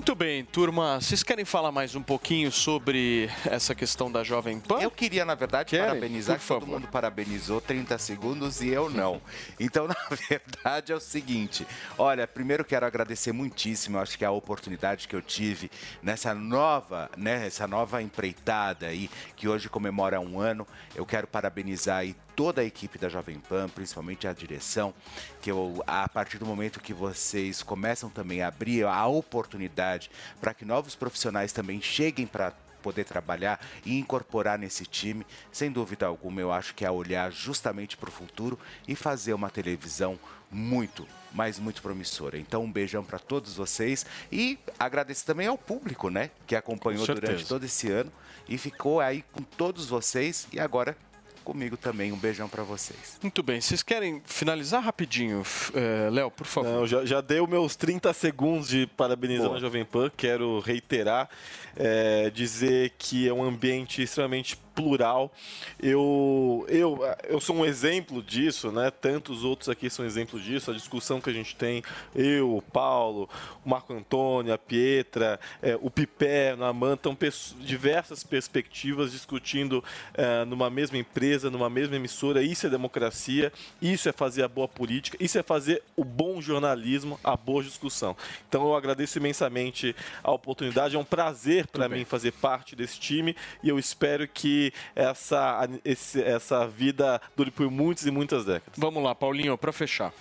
[0.00, 0.98] Muito bem, turma.
[0.98, 4.80] Vocês querem falar mais um pouquinho sobre essa questão da Jovem Pan?
[4.80, 5.88] Eu queria, na verdade, Querem?
[5.88, 6.72] parabenizar, Por que todo favor.
[6.80, 9.20] mundo parabenizou 30 segundos e eu não.
[9.60, 9.94] Então, na
[10.26, 11.66] verdade, é o seguinte.
[11.98, 15.70] Olha, primeiro quero agradecer muitíssimo, acho que a oportunidade que eu tive
[16.02, 20.66] nessa nova, né, essa nova empreitada aí, que hoje comemora um ano.
[20.94, 24.94] Eu quero parabenizar aí toda a equipe da Jovem Pan, principalmente a direção,
[25.42, 30.10] que eu, a partir do momento que vocês começam também a abrir a oportunidade
[30.40, 36.06] para que novos profissionais também cheguem para poder trabalhar e incorporar nesse time, sem dúvida
[36.06, 38.58] alguma, eu acho que é olhar justamente para o futuro
[38.88, 40.18] e fazer uma televisão
[40.50, 42.38] muito, mas muito promissora.
[42.38, 47.12] Então, um beijão para todos vocês e agradeço também ao público, né, que acompanhou Com
[47.12, 48.10] durante todo esse ano
[48.48, 50.96] e ficou aí com todos vocês e agora
[51.40, 52.12] comigo também.
[52.12, 53.18] Um beijão para vocês.
[53.22, 53.60] Muito bem.
[53.60, 55.42] Vocês querem finalizar rapidinho?
[55.74, 56.70] Eh, Léo, por favor.
[56.70, 59.58] Não, já, já dei os meus 30 segundos de parabenizando Boa.
[59.58, 60.10] a Jovem Pan.
[60.16, 61.28] Quero reiterar,
[61.76, 65.32] é, dizer que é um ambiente extremamente plural.
[65.78, 68.90] Eu, eu, eu sou um exemplo disso, né?
[68.90, 70.70] Tantos outros aqui são exemplos disso.
[70.70, 71.82] A discussão que a gente tem,
[72.14, 73.28] eu, o Paulo,
[73.64, 79.84] o Marco Antônio, a Pietra, é, o Pipé, a Amanda, estão pers- diversas perspectivas discutindo
[80.14, 82.42] é, numa mesma empresa, numa mesma emissora.
[82.42, 83.52] Isso é democracia,
[83.82, 88.16] isso é fazer a boa política, isso é fazer o bom jornalismo, a boa discussão.
[88.48, 93.36] Então eu agradeço imensamente a oportunidade, é um prazer para mim fazer parte desse time
[93.62, 98.74] e eu espero que essa, esse- essa vida dure por muitas e muitas décadas.
[98.78, 100.12] Vamos lá, Paulinho, para fechar.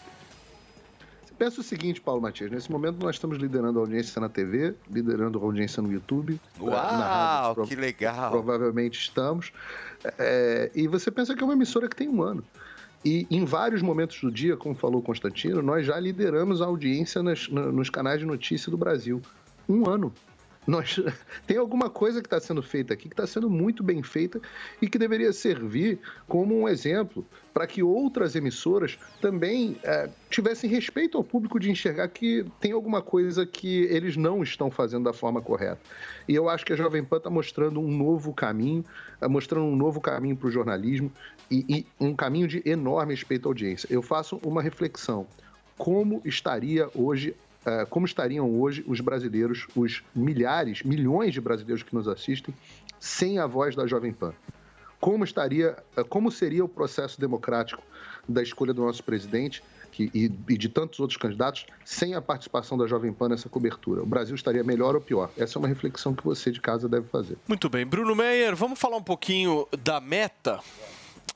[1.37, 5.39] Pensa o seguinte, Paulo Matias, nesse momento nós estamos liderando a audiência na TV, liderando
[5.39, 6.37] a audiência no YouTube.
[6.59, 6.81] Uau, na
[7.41, 8.29] rádio, pro- que legal.
[8.29, 9.53] Provavelmente estamos.
[10.17, 12.43] É, e você pensa que é uma emissora que tem um ano.
[13.05, 17.23] E em vários momentos do dia, como falou o Constantino, nós já lideramos a audiência
[17.23, 19.21] nas- na- nos canais de notícia do Brasil.
[19.67, 20.13] Um ano.
[20.69, 20.99] Nós,
[21.47, 24.39] tem alguma coisa que está sendo feita aqui que está sendo muito bem feita
[24.79, 31.17] e que deveria servir como um exemplo para que outras emissoras também eh, tivessem respeito
[31.17, 35.41] ao público de enxergar que tem alguma coisa que eles não estão fazendo da forma
[35.41, 35.81] correta.
[36.27, 38.85] E eu acho que a Jovem Pan está mostrando um novo caminho,
[39.19, 41.11] eh, mostrando um novo caminho para o jornalismo
[41.49, 43.87] e, e um caminho de enorme respeito à audiência.
[43.89, 45.25] Eu faço uma reflexão.
[45.77, 51.93] Como estaria hoje eh, como estariam hoje os brasileiros, os milhares, milhões de brasileiros que
[51.93, 52.53] nos assistem,
[52.99, 54.33] sem a voz da Jovem Pan?
[54.99, 57.81] Como estaria, eh, como seria o processo democrático
[58.27, 62.77] da escolha do nosso presidente que- e, e de tantos outros candidatos sem a participação
[62.77, 64.03] da Jovem Pan nessa cobertura?
[64.03, 65.31] O Brasil estaria melhor ou pior?
[65.37, 67.37] Essa é uma reflexão que você de casa deve fazer.
[67.47, 67.85] Muito bem.
[67.85, 70.59] Bruno Meyer, vamos falar um pouquinho da meta?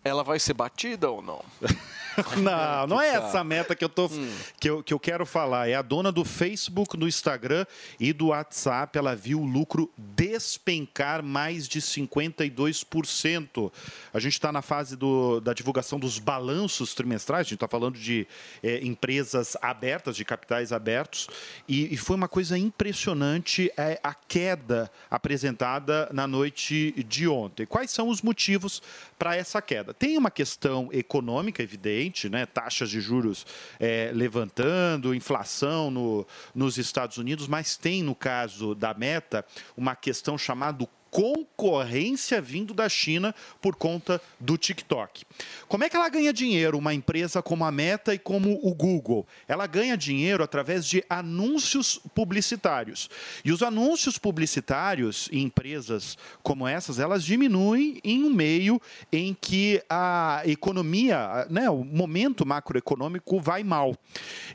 [0.04, 1.42] Ela vai ser batida ou não?
[2.38, 3.28] Não, não é Tá.
[3.28, 4.32] essa meta que eu, tô, Hum.
[4.60, 5.68] que, eu, que eu quero falar.
[5.70, 7.66] É a dona do Facebook, do Instagram
[8.00, 8.98] e do WhatsApp.
[8.98, 13.72] Ela viu o lucro despencar mais de 52%.
[14.14, 17.42] A gente está na fase do- da divulgação dos balanços trimestrais.
[17.42, 18.28] A gente está falando de
[18.62, 21.28] eh, empresas abertas, de capitais abertos.
[21.68, 27.66] E, e foi uma coisa impressionante eh, a queda apresentada na noite de ontem.
[27.66, 28.82] Quais são os motivos
[29.18, 29.94] para essa queda?
[29.94, 32.46] Tem uma questão econômica evidente, né?
[32.46, 33.46] taxas de juros
[33.80, 39.46] eh, levantando, inflação no- nos Estados Unidos, mas tem, no caso da Meta,
[39.78, 45.24] uma questão chamada concorrência vindo da China por conta do TikTok.
[45.68, 49.28] Como é que ela ganha dinheiro, uma empresa como a Meta e como o Google?
[49.48, 53.12] Ela ganha dinheiro através de anúncios publicitários.
[53.46, 58.82] E os anúncios publicitários em empresas como essas, elas diminuem em um meio
[59.12, 63.96] em que a economia, né, o momento macroeconômico vai mal.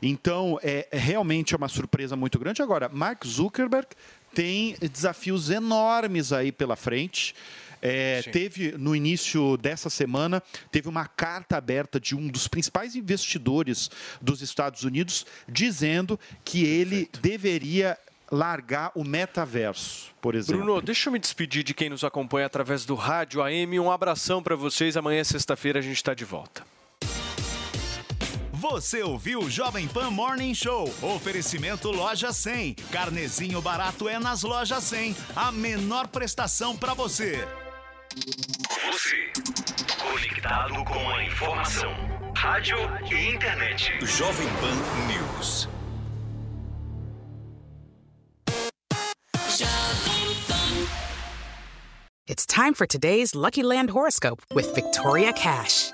[0.01, 2.61] Então, é realmente é uma surpresa muito grande.
[2.61, 3.87] Agora, Mark Zuckerberg
[4.33, 7.35] tem desafios enormes aí pela frente.
[7.81, 13.89] É, teve no início dessa semana teve uma carta aberta de um dos principais investidores
[14.21, 17.97] dos Estados Unidos dizendo que ele deveria
[18.31, 20.63] largar o metaverso, por exemplo.
[20.63, 23.79] Bruno, deixa eu me despedir de quem nos acompanha através do Rádio AM.
[23.79, 24.95] Um abração para vocês.
[24.95, 26.63] Amanhã, sexta-feira, a gente está de volta.
[28.59, 30.93] Você ouviu o Jovem Pan Morning Show.
[31.01, 32.73] Oferecimento Loja 100.
[32.91, 35.15] Carnezinho barato é nas lojas 100.
[35.33, 37.47] A menor prestação para você.
[38.91, 39.31] Você,
[39.97, 41.93] conectado com a informação.
[42.35, 42.77] Rádio
[43.09, 43.93] e internet.
[44.05, 44.75] Jovem Pan
[45.07, 45.69] News.
[52.27, 55.93] It's time for today's Lucky Land horoscope with Victoria Cash.